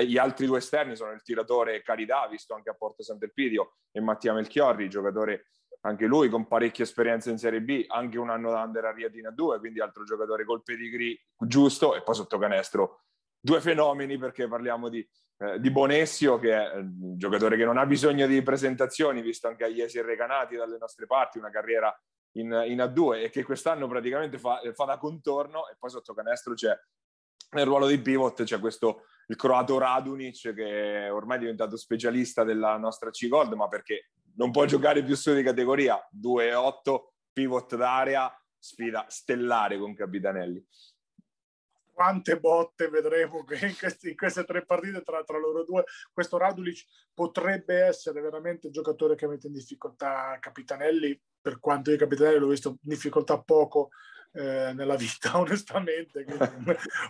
gli 0.07 0.17
altri 0.17 0.47
due 0.47 0.59
esterni 0.59 0.97
sono 0.97 1.13
il 1.13 1.23
tiratore 1.23 1.83
Carità, 1.83 2.27
visto 2.29 2.55
anche 2.55 2.71
a 2.71 2.75
Porto 2.75 3.03
Sant'Elpidio, 3.03 3.75
e 3.93 4.01
Mattia 4.01 4.33
Melchiorri, 4.33 4.89
giocatore 4.89 5.45
anche 5.83 6.07
lui 6.07 6.29
con 6.29 6.47
parecchia 6.47 6.85
esperienza 6.85 7.31
in 7.31 7.39
Serie 7.39 7.63
B, 7.63 7.85
anche 7.89 8.19
un 8.19 8.31
anno 8.31 8.51
da 8.51 8.63
under 8.63 8.85
a 8.87 8.93
Riatina 8.93 9.31
2, 9.31 9.59
quindi 9.59 9.81
altro 9.81 10.05
giocatore 10.05 10.45
col 10.45 10.63
pedigree 10.63 11.19
giusto, 11.39 11.95
e 11.95 12.03
poi 12.03 12.15
sotto 12.15 12.39
canestro. 12.39 13.03
Due 13.41 13.61
fenomeni 13.61 14.19
perché 14.19 14.47
parliamo 14.47 14.89
di, 14.89 15.07
eh, 15.39 15.59
di 15.59 15.71
Bonessio, 15.71 16.39
che 16.39 16.53
è 16.53 16.77
un 16.77 17.17
giocatore 17.17 17.57
che 17.57 17.65
non 17.65 17.79
ha 17.79 17.87
bisogno 17.87 18.27
di 18.27 18.43
presentazioni, 18.43 19.23
visto 19.23 19.49
anche 19.49 19.65
agli 19.65 19.79
Iesi 19.79 20.01
Recanati 20.03 20.57
dalle 20.57 20.77
nostre 20.79 21.07
parti, 21.07 21.39
una 21.39 21.51
carriera 21.51 21.95
in, 22.33 22.47
in, 22.67 22.79
A2 22.79 23.25
e 23.25 23.31
che 23.31 23.43
quest'anno 23.43 23.89
praticamente 23.89 24.39
fa, 24.39 24.61
fa 24.75 24.85
da 24.85 24.99
contorno 24.99 25.69
e 25.69 25.77
poi 25.79 25.91
sotto 25.91 26.15
canestro 26.15 26.55
c'è 26.55 26.79
nel 27.53 27.65
ruolo 27.65 27.89
di 27.89 27.99
pivot 27.99 28.45
c'è 28.45 28.61
questo 28.61 29.07
il 29.27 29.37
croato 29.37 29.79
Radunic 29.79 30.55
che 30.55 31.09
ormai 31.09 31.37
è 31.37 31.41
diventato 31.41 31.77
specialista 31.77 32.45
della 32.45 32.77
nostra 32.77 33.11
C-Gold, 33.11 33.53
ma 33.55 33.69
perché 33.69 34.11
non 34.37 34.51
può 34.51 34.65
giocare 34.65 35.03
più 35.03 35.15
su 35.15 35.35
di 35.35 35.43
categoria 35.43 35.99
2-8, 36.21 36.99
pivot 37.33 37.77
d'area, 37.77 38.33
sfida 38.59 39.07
stellare 39.09 39.79
con 39.79 39.95
Capitanelli. 39.95 40.65
Quante 41.93 42.41
botte 42.41 42.89
vedremo 42.89 43.45
in, 43.61 43.77
questi, 43.77 44.11
in 44.11 44.17
queste 44.17 44.45
tre 44.45 44.65
partite 44.65 45.03
tra, 45.03 45.23
tra, 45.23 45.39
loro 45.39 45.65
due. 45.65 45.85
Questo 46.13 46.39
Radulic 46.39 46.85
potrebbe 47.13 47.85
essere 47.85 48.21
veramente 48.23 48.69
il 48.69 48.73
giocatore 48.73 49.17
che 49.17 49.27
mette 49.27 49.49
in 49.49 49.53
difficoltà 49.53 50.39
Capitanelli, 50.41 51.21
per 51.41 51.59
quanto 51.59 51.91
io 51.91 51.99
Capitanelli 51.99 52.39
l'ho 52.39 52.49
visto 52.49 52.71
in 52.71 52.77
difficoltà 52.81 53.43
poco 53.43 53.91
eh, 54.33 54.73
nella 54.73 54.97
vita, 54.97 55.37
onestamente. 55.39 56.25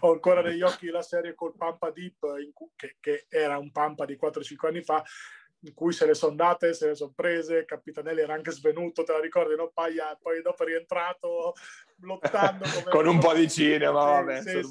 ho 0.00 0.12
ancora 0.12 0.42
negli 0.42 0.62
occhi 0.62 0.88
la 0.88 1.02
serie 1.02 1.34
col 1.34 1.54
Pampa 1.56 1.90
Deep, 1.90 2.18
cui, 2.52 2.70
che, 2.74 2.96
che, 2.98 3.26
era 3.28 3.58
un 3.58 3.70
Pampa 3.70 4.04
di 4.04 4.18
4-5 4.20 4.66
anni 4.66 4.82
fa, 4.82 5.04
in 5.62 5.74
cui 5.74 5.92
se 5.92 6.06
le 6.06 6.14
sono 6.14 6.34
date, 6.34 6.72
se 6.72 6.88
le 6.88 6.94
sono 6.94 7.12
prese, 7.14 7.64
Capitanelli 7.64 8.20
era 8.20 8.34
anche 8.34 8.50
svenuto, 8.50 9.02
te 9.02 9.12
la 9.12 9.20
ricordi, 9.20 9.54
no? 9.56 9.70
Paia, 9.72 10.16
poi 10.20 10.40
dopo 10.42 10.62
è 10.62 10.66
rientrato 10.66 11.54
lottando. 12.00 12.64
Con 12.88 13.06
un 13.06 13.18
po' 13.18 13.34
di 13.34 13.48
cinema, 13.48 13.92
vabbè, 13.92 14.40
sì, 14.42 14.62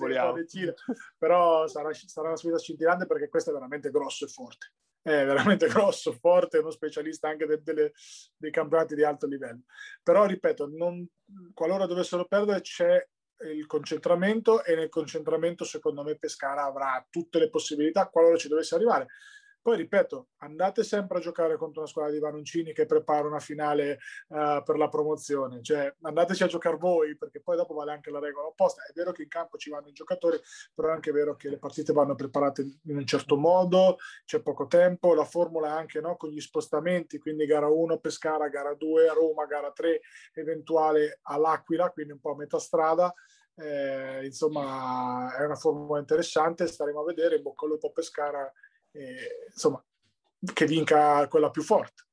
sì, 0.48 0.74
Però 1.18 1.68
sarà, 1.68 1.92
sarà 1.94 2.30
una 2.30 2.38
sfida 2.38 2.58
scintillante 2.58 3.06
perché 3.06 3.30
questo 3.30 3.52
è 3.52 3.54
veramente 3.54 3.92
grosso 3.92 4.26
e 4.26 4.30
forte 4.30 4.74
è 5.02 5.26
veramente 5.26 5.68
grosso, 5.70 6.12
forte, 6.12 6.58
uno 6.58 6.72
specialista 6.72 7.30
anche 7.30 7.46
de, 7.46 7.62
de, 7.64 7.94
dei 8.36 8.52
campionati 8.52 8.96
di 8.96 9.04
alto 9.04 9.28
livello. 9.28 9.62
Però, 10.04 10.26
ripeto, 10.26 10.68
non, 10.68 11.08
qualora 11.54 11.86
dovessero 11.86 12.26
perdere 12.26 12.62
c'è 12.62 13.08
il 13.54 13.66
concentramento 13.68 14.66
e 14.66 14.76
nel 14.76 14.90
concentramento 14.90 15.64
secondo 15.64 16.04
me 16.04 16.18
Pescara 16.18 16.66
avrà 16.66 17.06
tutte 17.10 17.40
le 17.40 17.50
possibilità 17.50 18.10
qualora 18.10 18.36
ci 18.36 18.50
dovesse 18.50 18.76
arrivare 18.76 19.08
poi 19.62 19.78
ripeto, 19.78 20.30
andate 20.38 20.84
sempre 20.84 21.18
a 21.18 21.22
giocare 21.22 21.58
contro 21.58 21.82
una 21.82 21.90
squadra 21.90 22.12
di 22.12 22.20
Vanoncini 22.20 22.74
che 22.74 22.86
prepara 22.86 23.28
una 23.28 23.40
finale 23.40 24.00
uh, 24.30 24.64
per 24.64 24.78
la 24.78 24.88
promozione, 24.88 25.62
cioè 25.62 25.94
andateci 26.02 26.44
a 26.44 26.48
giocare 26.48 26.78
voi 26.78 27.18
perché 27.18 27.42
poi 27.42 27.58
dopo 27.58 27.74
vale 27.74 27.92
anche 27.92 28.10
la 28.10 28.20
regola 28.20 28.48
opposta. 28.48 28.84
È 28.84 28.94
vero 28.94 29.12
che 29.12 29.24
in 29.24 29.28
campo 29.28 29.58
ci 29.58 29.70
vanno 29.70 29.90
i 29.90 29.94
giocatori, 29.94 30.40
però 30.74 30.90
è 30.90 30.92
anche 30.94 31.12
vero 31.12 31.36
che 31.36 31.50
le 31.50 31.58
partite 31.58 31.92
vanno 31.92 32.16
preparate 32.16 32.62
in 32.86 32.98
un 32.98 33.06
certo 33.06 33.38
modo, 33.38 33.98
c'è 34.26 34.42
poco 34.42 34.68
tempo, 34.68 35.14
la 35.14 35.26
formula 35.26 35.72
anche 35.72 36.00
no, 36.00 36.16
con 36.16 36.30
gli 36.30 36.40
spostamenti, 36.40 37.20
quindi 37.20 37.46
gara 37.46 37.68
1 37.68 38.00
Pescara, 38.00 38.48
gara 38.48 38.74
2 38.74 39.10
a 39.10 39.14
Roma, 39.14 39.46
gara 39.46 39.72
3 39.72 40.02
eventuale 40.34 41.20
all'Aquila, 41.24 41.90
quindi 41.90 42.14
un 42.14 42.20
po' 42.20 42.32
a 42.32 42.38
metà 42.38 42.60
strada. 42.60 43.14
Eh, 43.56 44.24
insomma, 44.24 45.36
è 45.38 45.44
una 45.44 45.56
formula 45.56 46.00
interessante, 46.00 46.66
staremo 46.66 47.02
a 47.02 47.06
vedere. 47.06 47.42
Bocca 47.42 47.66
al 47.66 47.72
lupo 47.72 47.92
Pescara 47.92 48.50
insomma, 49.52 49.84
che 50.54 50.66
vinca 50.66 51.28
quella 51.28 51.50
più 51.50 51.62
forte. 51.62 52.04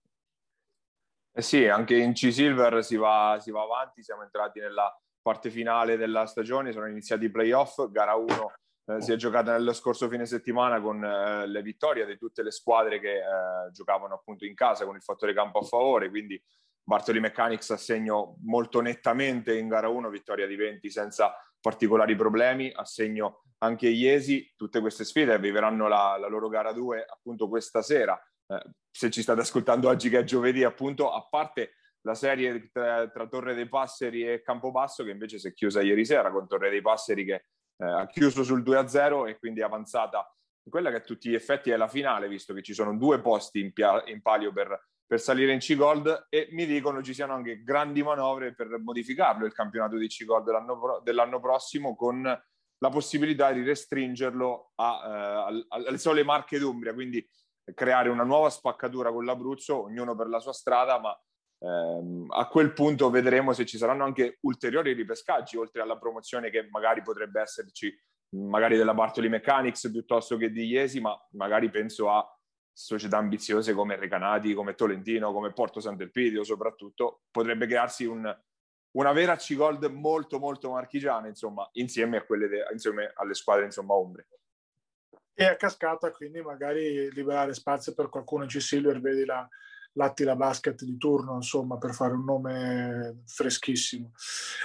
Eh 1.33 1.43
sì, 1.43 1.67
anche 1.67 1.97
in 1.97 2.13
C-Silver 2.13 2.83
si 2.83 2.97
va, 2.97 3.39
si 3.41 3.51
va 3.51 3.63
avanti, 3.63 4.03
siamo 4.03 4.23
entrati 4.23 4.59
nella 4.61 4.95
parte 5.21 5.51
finale 5.51 5.97
della 5.97 6.27
stagione, 6.27 6.73
sono 6.73 6.87
iniziati 6.87 7.27
i 7.27 7.31
playoff, 7.31 7.91
gara 7.91 8.15
1 8.15 8.53
eh, 8.89 9.01
si 9.01 9.11
è 9.11 9.17
giocata 9.17 9.53
nello 9.53 9.73
scorso 9.73 10.09
fine 10.09 10.27
settimana 10.27 10.81
con 10.81 11.05
eh, 11.05 11.47
le 11.49 11.63
vittorie 11.63 12.07
di 12.07 12.17
tutte 12.17 12.45
le 12.45 12.53
squadre 12.53 13.01
che 13.01 13.17
eh, 13.17 13.71
giocavano 13.73 14.15
appunto 14.15 14.45
in 14.45 14.55
casa 14.55 14.85
con 14.85 14.95
il 14.95 15.03
fattore 15.03 15.35
campo 15.35 15.59
a 15.59 15.63
favore, 15.63 16.09
quindi 16.09 16.41
Bartoli 16.85 17.19
Mechanics 17.19 17.71
assegno 17.71 18.37
molto 18.45 18.81
nettamente 18.81 19.59
in 19.59 19.67
gara 19.67 19.89
1, 19.89 20.09
vittoria 20.09 20.47
di 20.47 20.55
20 20.55 20.89
senza 20.89 21.35
particolari 21.61 22.17
problemi, 22.17 22.71
assegno 22.75 23.43
anche 23.59 23.89
Iesi, 23.89 24.53
tutte 24.57 24.81
queste 24.81 25.05
sfide 25.05 25.39
viveranno 25.39 25.89
la, 25.89 26.17
la 26.19 26.29
loro 26.29 26.49
gara 26.49 26.73
2 26.73 27.07
appunto 27.09 27.49
questa 27.49 27.83
sera. 27.83 28.21
Eh, 28.47 28.63
se 28.91 29.11
ci 29.11 29.23
state 29.23 29.41
ascoltando 29.41 29.89
oggi 29.89 30.09
che 30.09 30.21
è 30.21 30.25
giovedì 30.25 30.63
appunto, 30.65 31.11
a 31.13 31.27
parte 31.27 31.77
la 32.03 32.15
serie 32.15 32.71
tra, 32.71 33.09
tra, 33.09 33.27
Torre 33.27 33.55
dei 33.55 33.69
Passeri 33.69 34.27
e 34.27 34.43
Campobasso 34.43 35.03
che 35.03 35.11
invece 35.11 35.39
si 35.39 35.49
è 35.49 35.53
chiusa 35.53 35.83
ieri 35.83 36.05
sera 36.05 36.31
con 36.31 36.47
Torre 36.47 36.71
dei 36.71 36.81
Passeri 36.81 37.25
che 37.25 37.35
eh, 37.35 37.85
ha 37.85 38.07
chiuso 38.07 38.45
sul 38.45 38.63
2-0 38.63 39.29
e 39.29 39.39
quindi 39.39 39.61
è 39.61 39.65
avanzata 39.65 40.31
in 40.67 40.71
quella 40.71 40.91
che 40.91 40.97
a 40.97 41.01
tutti 41.01 41.29
gli 41.29 41.35
effetti 41.35 41.71
è 41.71 41.77
la 41.77 41.89
finale, 41.89 42.29
visto 42.29 42.53
che 42.53 42.63
ci 42.63 42.75
sono 42.75 42.97
due 42.97 43.21
posti 43.21 43.61
in, 43.61 43.73
pia- 43.73 44.03
in 44.07 44.21
palio 44.21 44.53
per, 44.53 44.89
per 45.07 45.21
salire 45.21 45.53
in 45.53 45.61
C-Gold 45.61 46.27
e 46.29 46.49
mi 46.51 46.67
dicono 46.67 47.03
ci 47.03 47.15
siano 47.15 47.35
anche 47.35 47.63
grandi 47.63 48.03
manovre 48.03 48.55
per 48.55 48.79
modificarlo 48.81 49.47
il 49.47 49.53
campionato 49.53 49.97
di 49.97 50.09
C-Gold 50.09 50.45
dell'anno, 50.45 51.01
dell'anno 51.05 51.41
prossimo 51.41 51.95
con 51.95 52.23
la 52.79 52.89
possibilità 52.91 53.53
di 53.53 53.63
restringerlo 53.63 54.73
a, 54.75 55.49
eh, 55.49 55.67
alle 55.69 55.99
sole 55.99 56.25
marche 56.25 56.59
d'Umbria, 56.59 56.93
quindi 56.93 57.27
creare 57.75 58.09
una 58.09 58.25
nuova 58.25 58.51
spaccatura 58.51 59.11
con 59.13 59.25
l'Abruzzo, 59.25 59.85
ognuno 59.85 60.15
per 60.15 60.29
la 60.29 60.41
sua 60.41 60.53
strada, 60.53 61.01
ma 61.01 61.19
ehm, 61.59 62.27
a 62.31 62.47
quel 62.49 62.73
punto 62.73 63.09
vedremo 63.11 63.53
se 63.53 63.65
ci 63.65 63.79
saranno 63.79 64.05
anche 64.05 64.39
ulteriori 64.43 64.93
ripescaggi, 64.93 65.57
oltre 65.57 65.83
alla 65.83 65.99
promozione 65.99 66.51
che 66.51 66.69
magari 66.71 67.03
potrebbe 67.03 67.41
esserci 67.41 67.97
magari 68.31 68.77
della 68.77 68.95
Bartoli 68.95 69.29
Mechanics 69.29 69.91
piuttosto 69.91 70.37
che 70.37 70.51
di 70.51 70.67
Iesi, 70.67 71.01
ma 71.01 71.17
magari 71.33 71.71
penso 71.71 72.11
a 72.11 72.36
società 72.77 73.17
ambiziose 73.17 73.73
come 73.73 73.97
Recanati, 73.97 74.53
come 74.53 74.75
Tolentino, 74.75 75.33
come 75.33 75.51
Porto 75.51 75.81
Sant'Elpidio 75.81 76.45
soprattutto, 76.45 77.23
potrebbe 77.31 77.67
crearsi 77.67 78.05
un, 78.05 78.23
una 78.91 79.13
vera 79.13 79.35
C-Gold 79.35 79.87
molto 79.87 80.39
molto 80.39 80.71
marchigiana, 80.71 81.27
insomma, 81.27 81.67
insieme, 81.73 82.27
de, 82.29 82.67
insieme 82.71 83.13
alle 83.15 83.33
squadre 83.33 83.65
insomma 83.65 83.95
ombre. 83.95 84.29
E 85.33 85.45
a 85.47 85.57
cascata 85.57 86.11
quindi 86.11 86.43
magari 86.43 87.11
liberare 87.13 87.55
spazio 87.55 87.95
per 87.95 88.11
qualcuno 88.11 88.43
in 88.43 88.51
C-Silver, 88.51 89.01
vedi 89.01 89.25
la, 89.25 89.49
l'Attila 89.97 90.37
Basket 90.37 90.85
di 90.85 90.97
turno, 90.97 91.35
insomma, 91.35 91.77
per 91.79 91.93
fare 91.95 92.13
un 92.15 92.25
nome 92.25 93.23
freschissimo. 93.27 94.13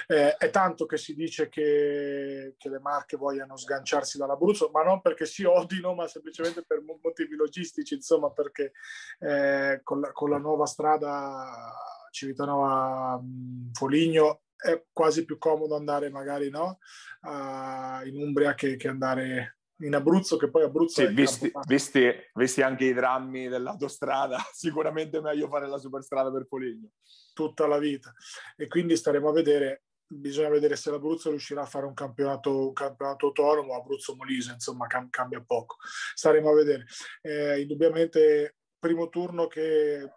Eh, 0.06 0.36
è 0.36 0.50
tanto 0.50 0.86
che 0.86 0.96
si 0.96 1.14
dice 1.14 1.48
che, 1.48 2.54
che, 2.56 2.68
le 2.68 2.78
marche 2.78 3.16
vogliano 3.16 3.56
sganciarsi 3.56 4.18
dall'Abruzzo, 4.18 4.70
ma 4.72 4.82
non 4.82 5.00
perché 5.00 5.26
si 5.26 5.42
odino, 5.44 5.94
ma 5.94 6.06
semplicemente 6.06 6.62
per 6.64 6.82
motivi 7.02 7.34
logistici, 7.34 7.94
insomma, 7.94 8.30
perché 8.30 8.72
eh, 9.20 9.80
con, 9.82 10.00
la, 10.00 10.12
con, 10.12 10.30
la, 10.30 10.38
nuova 10.38 10.66
strada 10.66 11.74
Civitanova-Foligno 12.10 14.42
è 14.56 14.84
quasi 14.92 15.24
più 15.24 15.38
comodo 15.38 15.74
andare 15.74 16.10
magari 16.10 16.50
no? 16.50 16.78
Uh, 17.22 18.06
in 18.06 18.16
Umbria 18.16 18.54
che, 18.54 18.76
che 18.76 18.88
andare 18.88 19.61
in 19.78 19.94
Abruzzo, 19.94 20.36
che 20.36 20.50
poi 20.50 20.62
Abruzzo 20.62 21.06
sì, 21.06 21.12
visti, 21.12 21.50
visti, 21.66 22.10
visti, 22.34 22.62
anche 22.62 22.84
i 22.84 22.92
drammi 22.92 23.48
dell'autostrada, 23.48 24.38
sicuramente 24.52 25.18
è 25.18 25.20
meglio 25.20 25.48
fare 25.48 25.66
la 25.66 25.78
superstrada 25.78 26.30
per 26.30 26.46
Foligno. 26.46 26.88
Tutta 27.32 27.66
la 27.66 27.78
vita. 27.78 28.12
E 28.56 28.68
quindi 28.68 28.96
staremo 28.96 29.28
a 29.28 29.32
vedere, 29.32 29.84
bisogna 30.06 30.50
vedere 30.50 30.76
se 30.76 30.90
l'Abruzzo 30.90 31.30
riuscirà 31.30 31.62
a 31.62 31.66
fare 31.66 31.86
un 31.86 31.94
campionato, 31.94 32.68
un 32.68 32.72
campionato 32.72 33.26
autonomo, 33.26 33.74
Abruzzo-Molise, 33.74 34.52
insomma 34.52 34.86
cam- 34.86 35.10
cambia 35.10 35.42
poco. 35.44 35.76
Staremo 36.14 36.50
a 36.50 36.54
vedere. 36.54 36.84
Eh, 37.20 37.60
indubbiamente, 37.60 38.56
primo 38.78 39.08
turno 39.08 39.46
che 39.46 40.08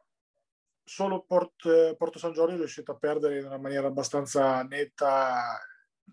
solo 0.84 1.24
Port, 1.24 1.96
Porto 1.96 2.20
San 2.20 2.34
Giorgio 2.34 2.56
è 2.56 2.58
riuscito 2.58 2.92
a 2.92 2.98
perdere 2.98 3.40
in 3.40 3.46
una 3.46 3.58
maniera 3.58 3.88
abbastanza 3.88 4.62
netta 4.64 5.60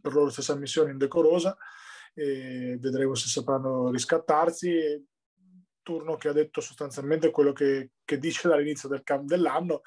per 0.00 0.14
loro 0.14 0.30
stessa 0.30 0.54
missione 0.54 0.92
indecorosa 0.92 1.56
e 2.14 2.76
vedremo 2.80 3.14
se 3.14 3.28
sapranno 3.28 3.90
riscattarsi. 3.90 5.04
Turno 5.82 6.16
che 6.16 6.28
ha 6.28 6.32
detto 6.32 6.60
sostanzialmente 6.60 7.30
quello 7.30 7.52
che, 7.52 7.90
che 8.04 8.18
dice 8.18 8.48
dall'inizio 8.48 8.88
del, 8.88 9.02
dell'anno, 9.22 9.80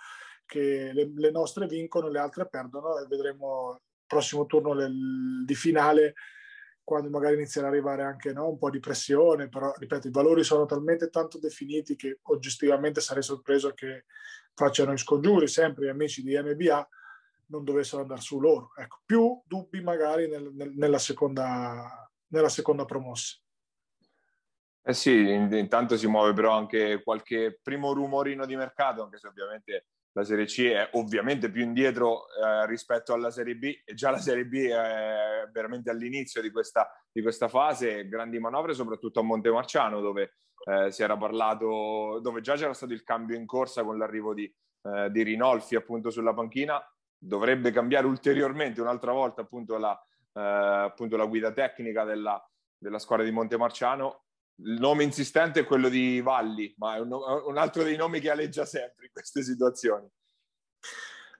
che 0.46 0.92
le, 0.94 1.12
le, 1.16 1.32
nostre 1.32 1.68
vincono, 1.68 2.10
le 2.10 2.20
altre 2.20 2.48
perdono 2.50 3.00
e 3.00 3.08
vedremo 3.08 3.80
il 3.80 4.04
prossimo 4.06 4.46
turno 4.46 4.74
le, 4.74 4.90
di 5.46 5.56
finale 5.56 6.16
quando 6.84 7.10
magari 7.10 7.36
inizierà 7.36 7.68
ad 7.68 7.74
arrivare 7.74 8.04
anche 8.04 8.32
no, 8.32 8.48
un 8.48 8.60
po' 8.60 8.70
di 8.70 8.80
pressione, 8.80 9.50
però 9.50 9.74
ripeto, 9.76 10.08
i 10.08 10.12
valori 10.12 10.44
sono 10.44 10.66
talmente 10.66 11.10
tanto 11.10 11.40
definiti 11.40 11.96
che 11.96 12.20
oggettivamente 12.24 13.02
sarei 13.02 13.24
sorpreso 13.24 13.72
che 13.74 14.06
facciano 14.54 14.94
i 14.94 14.98
scongiuri 14.98 15.48
sempre 15.48 15.86
gli 15.86 15.90
amici 15.90 16.22
di 16.22 16.38
MBA 16.38 16.88
non 17.48 17.64
dovessero 17.64 18.04
andare 18.04 18.22
su 18.22 18.40
loro. 18.40 18.72
Ecco, 18.78 19.02
più 19.04 19.42
dubbi 19.46 19.82
magari 19.82 20.28
nel, 20.30 20.52
nel, 20.54 20.74
nella 20.76 21.00
seconda 21.00 22.05
nella 22.28 22.50
seconda 22.50 22.86
promossa. 22.86 23.38
Eh 24.88 24.94
sì, 24.94 25.32
intanto 25.32 25.98
si 25.98 26.06
muove 26.08 26.34
però 26.34 26.52
anche 26.56 27.02
qualche 27.04 27.60
primo 27.62 27.92
rumorino 27.92 28.46
di 28.46 28.56
mercato, 28.56 29.02
anche 29.02 29.18
se 29.18 29.28
ovviamente 29.28 29.88
la 30.12 30.24
Serie 30.24 30.46
C 30.46 30.62
è 30.70 30.90
ovviamente 30.94 31.50
più 31.50 31.64
indietro 31.64 32.28
eh, 32.30 32.68
rispetto 32.68 33.12
alla 33.12 33.32
Serie 33.32 33.56
B. 33.56 33.82
E 33.84 33.94
già 33.96 34.12
la 34.12 34.20
Serie 34.20 34.46
B 34.46 34.68
è 34.68 35.50
veramente 35.52 35.90
all'inizio 35.90 36.42
di 36.42 36.52
questa, 36.52 36.88
di 37.12 37.22
questa 37.22 37.48
fase, 37.48 38.08
grandi 38.08 38.40
manovre 38.40 38.74
soprattutto 38.74 39.20
a 39.20 39.24
Montemarciano 39.24 40.00
dove 40.02 40.36
eh, 40.66 40.92
si 40.92 41.04
era 41.04 41.18
parlato, 41.18 42.20
dove 42.22 42.42
già 42.42 42.56
c'era 42.56 42.74
stato 42.74 42.94
il 42.94 43.04
cambio 43.04 43.36
in 43.36 43.46
corsa 43.46 43.84
con 43.84 43.98
l'arrivo 43.98 44.34
di, 44.34 44.46
eh, 44.84 45.10
di 45.12 45.24
Rinolfi 45.24 45.76
appunto 45.76 46.10
sulla 46.12 46.34
panchina, 46.34 46.82
dovrebbe 47.18 47.72
cambiare 47.72 48.06
ulteriormente 48.06 48.82
un'altra 48.82 49.12
volta 49.12 49.42
appunto 49.42 49.78
la, 49.78 50.00
eh, 50.36 50.42
appunto 50.42 51.16
la 51.16 51.26
guida 51.26 51.52
tecnica 51.54 52.04
della, 52.04 52.44
della 52.78 53.00
squadra 53.00 53.26
di 53.26 53.32
Montemarciano. 53.32 54.24
Il 54.58 54.80
nome 54.80 55.04
insistente 55.04 55.62
è 55.62 55.66
quello 55.66 55.90
di 55.90 56.22
Valli, 56.22 56.74
ma 56.78 56.96
è 56.96 57.00
un, 57.00 57.12
un 57.12 57.58
altro 57.58 57.84
dei 57.84 57.98
nomi 57.98 58.20
che 58.20 58.30
aleggia 58.30 58.66
sempre 58.66 59.06
in 59.06 59.12
queste 59.12 59.44
situazioni. 59.44 60.08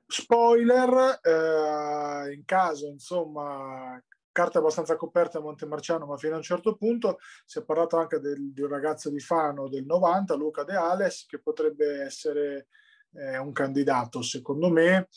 Spoiler, 0.08 1.20
eh, 1.22 2.34
in 2.34 2.44
caso, 2.46 2.88
insomma, 2.88 4.02
carta 4.32 4.60
abbastanza 4.60 4.96
coperta 4.98 5.38
a 5.38 5.42
Montemarciano, 5.42 6.06
ma 6.06 6.18
fino 6.18 6.34
a 6.34 6.38
un 6.38 6.44
certo 6.44 6.76
punto 6.76 7.18
si 7.46 7.60
è 7.60 7.64
parlato 7.64 7.98
anche 7.98 8.20
del, 8.20 8.52
di 8.52 8.62
un 8.62 8.68
ragazzo 8.68 9.10
di 9.10 9.20
Fano 9.20 9.70
del 9.70 9.86
90, 9.86 10.36
Luca 10.36 10.64
De 10.64 10.76
Ales, 10.76 11.26
che 11.26 11.40
potrebbe 11.40 12.02
essere 12.04 12.68
eh, 13.14 13.38
un 13.38 13.52
candidato, 13.52 14.22
secondo 14.22 14.70
me. 14.70 15.08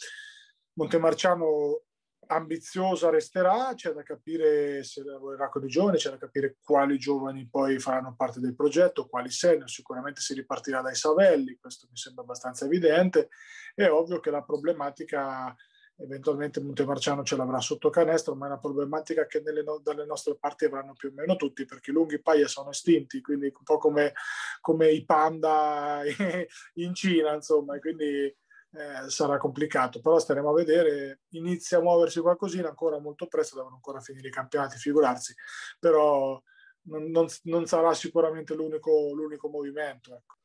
Montemarciano 0.74 1.82
ambiziosa 2.28 3.10
resterà, 3.10 3.72
c'è 3.74 3.92
da 3.92 4.02
capire 4.02 4.82
se 4.84 5.02
lavorerà 5.02 5.48
con 5.48 5.64
i 5.64 5.68
giovani, 5.68 5.96
c'è 5.96 6.10
da 6.10 6.18
capire 6.18 6.56
quali 6.62 6.98
giovani 6.98 7.48
poi 7.48 7.78
faranno 7.78 8.14
parte 8.16 8.40
del 8.40 8.54
progetto, 8.54 9.08
quali 9.08 9.30
senior, 9.30 9.68
sicuramente 9.68 10.20
si 10.20 10.34
ripartirà 10.34 10.80
dai 10.80 10.94
Savelli, 10.94 11.58
questo 11.60 11.86
mi 11.90 11.96
sembra 11.96 12.22
abbastanza 12.22 12.66
evidente, 12.66 13.28
è 13.74 13.88
ovvio 13.88 14.20
che 14.20 14.30
la 14.30 14.42
problematica 14.42 15.54
eventualmente 16.00 16.60
Montemarciano 16.60 17.24
ce 17.24 17.36
l'avrà 17.36 17.60
sotto 17.60 17.90
canestro, 17.90 18.34
ma 18.34 18.46
è 18.46 18.50
una 18.50 18.58
problematica 18.58 19.26
che 19.26 19.40
nelle 19.40 19.64
dalle 19.82 20.04
nostre 20.04 20.36
parti 20.36 20.66
avranno 20.66 20.94
più 20.94 21.08
o 21.08 21.12
meno 21.12 21.36
tutti, 21.36 21.64
perché 21.64 21.90
i 21.90 21.94
lunghi 21.94 22.20
paia 22.20 22.46
sono 22.46 22.70
estinti, 22.70 23.20
quindi 23.20 23.46
un 23.46 23.64
po' 23.64 23.78
come, 23.78 24.12
come 24.60 24.90
i 24.90 25.04
panda 25.04 26.02
in 26.74 26.94
Cina, 26.94 27.34
insomma, 27.34 27.78
quindi 27.80 28.32
eh, 28.72 29.08
sarà 29.08 29.38
complicato, 29.38 30.00
però 30.00 30.18
staremo 30.18 30.50
a 30.50 30.54
vedere, 30.54 31.20
inizia 31.30 31.78
a 31.78 31.82
muoversi 31.82 32.20
qualcosina, 32.20 32.68
ancora 32.68 32.98
molto 32.98 33.26
presto, 33.26 33.56
devono 33.56 33.76
ancora 33.76 34.00
finire 34.00 34.28
i 34.28 34.32
campionati, 34.32 34.76
figurarsi, 34.76 35.34
però 35.78 36.40
non, 36.82 37.10
non, 37.10 37.26
non 37.44 37.66
sarà 37.66 37.94
sicuramente 37.94 38.54
l'unico, 38.54 39.12
l'unico 39.14 39.48
movimento. 39.48 40.14
Ecco. 40.14 40.36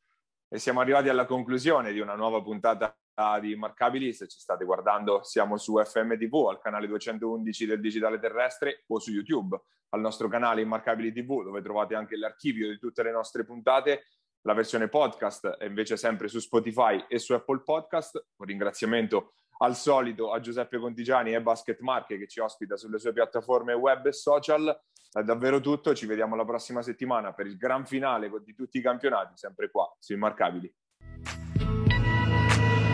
E 0.47 0.59
siamo 0.59 0.81
arrivati 0.81 1.09
alla 1.09 1.25
conclusione 1.25 1.91
di 1.91 1.99
una 1.99 2.15
nuova 2.15 2.41
puntata 2.41 2.95
di 3.39 3.55
Marcabili, 3.55 4.11
se 4.11 4.27
ci 4.27 4.39
state 4.39 4.65
guardando 4.65 5.21
siamo 5.23 5.57
su 5.57 5.77
FMTV, 5.77 6.47
al 6.47 6.59
canale 6.59 6.87
211 6.87 7.65
del 7.67 7.79
Digitale 7.79 8.19
Terrestre 8.19 8.83
o 8.87 8.99
su 8.99 9.11
YouTube, 9.11 9.59
al 9.89 10.01
nostro 10.01 10.27
canale 10.27 10.61
Immarcabili 10.61 11.13
TV 11.13 11.43
dove 11.43 11.61
trovate 11.61 11.93
anche 11.93 12.17
l'archivio 12.17 12.67
di 12.67 12.79
tutte 12.79 13.03
le 13.03 13.11
nostre 13.11 13.45
puntate 13.45 14.05
la 14.43 14.53
versione 14.53 14.89
podcast 14.89 15.47
è 15.57 15.65
invece 15.65 15.97
sempre 15.97 16.27
su 16.27 16.39
Spotify 16.39 17.05
e 17.07 17.19
su 17.19 17.33
Apple 17.33 17.61
Podcast. 17.61 18.25
Un 18.37 18.45
ringraziamento 18.45 19.35
al 19.59 19.75
solito 19.75 20.31
a 20.31 20.39
Giuseppe 20.39 20.77
Contigiani 20.79 21.33
e 21.33 21.41
Basket 21.41 21.79
Marche 21.79 22.17
che 22.17 22.27
ci 22.27 22.39
ospita 22.39 22.75
sulle 22.75 22.99
sue 22.99 23.13
piattaforme 23.13 23.73
web 23.73 24.05
e 24.05 24.11
social. 24.11 24.81
È 25.11 25.21
davvero 25.21 25.61
tutto, 25.61 25.93
ci 25.93 26.05
vediamo 26.05 26.35
la 26.35 26.43
prossima 26.43 26.81
settimana 26.81 27.33
per 27.33 27.45
il 27.45 27.55
gran 27.55 27.85
finale 27.85 28.31
di 28.43 28.53
tutti 28.53 28.79
i 28.79 28.81
campionati, 28.81 29.33
sempre 29.35 29.69
qua 29.69 29.89
su 29.99 30.13
Immarcabili. 30.13 30.73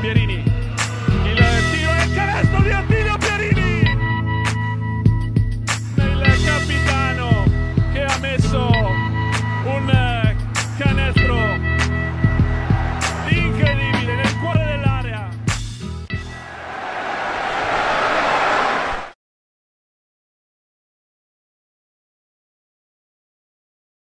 Pierini, 0.01 0.43
il 0.43 1.37
tiro 1.71 1.91
e 1.91 2.13
canestro 2.13 2.61
di 2.61 2.71
Attilio 2.71 3.18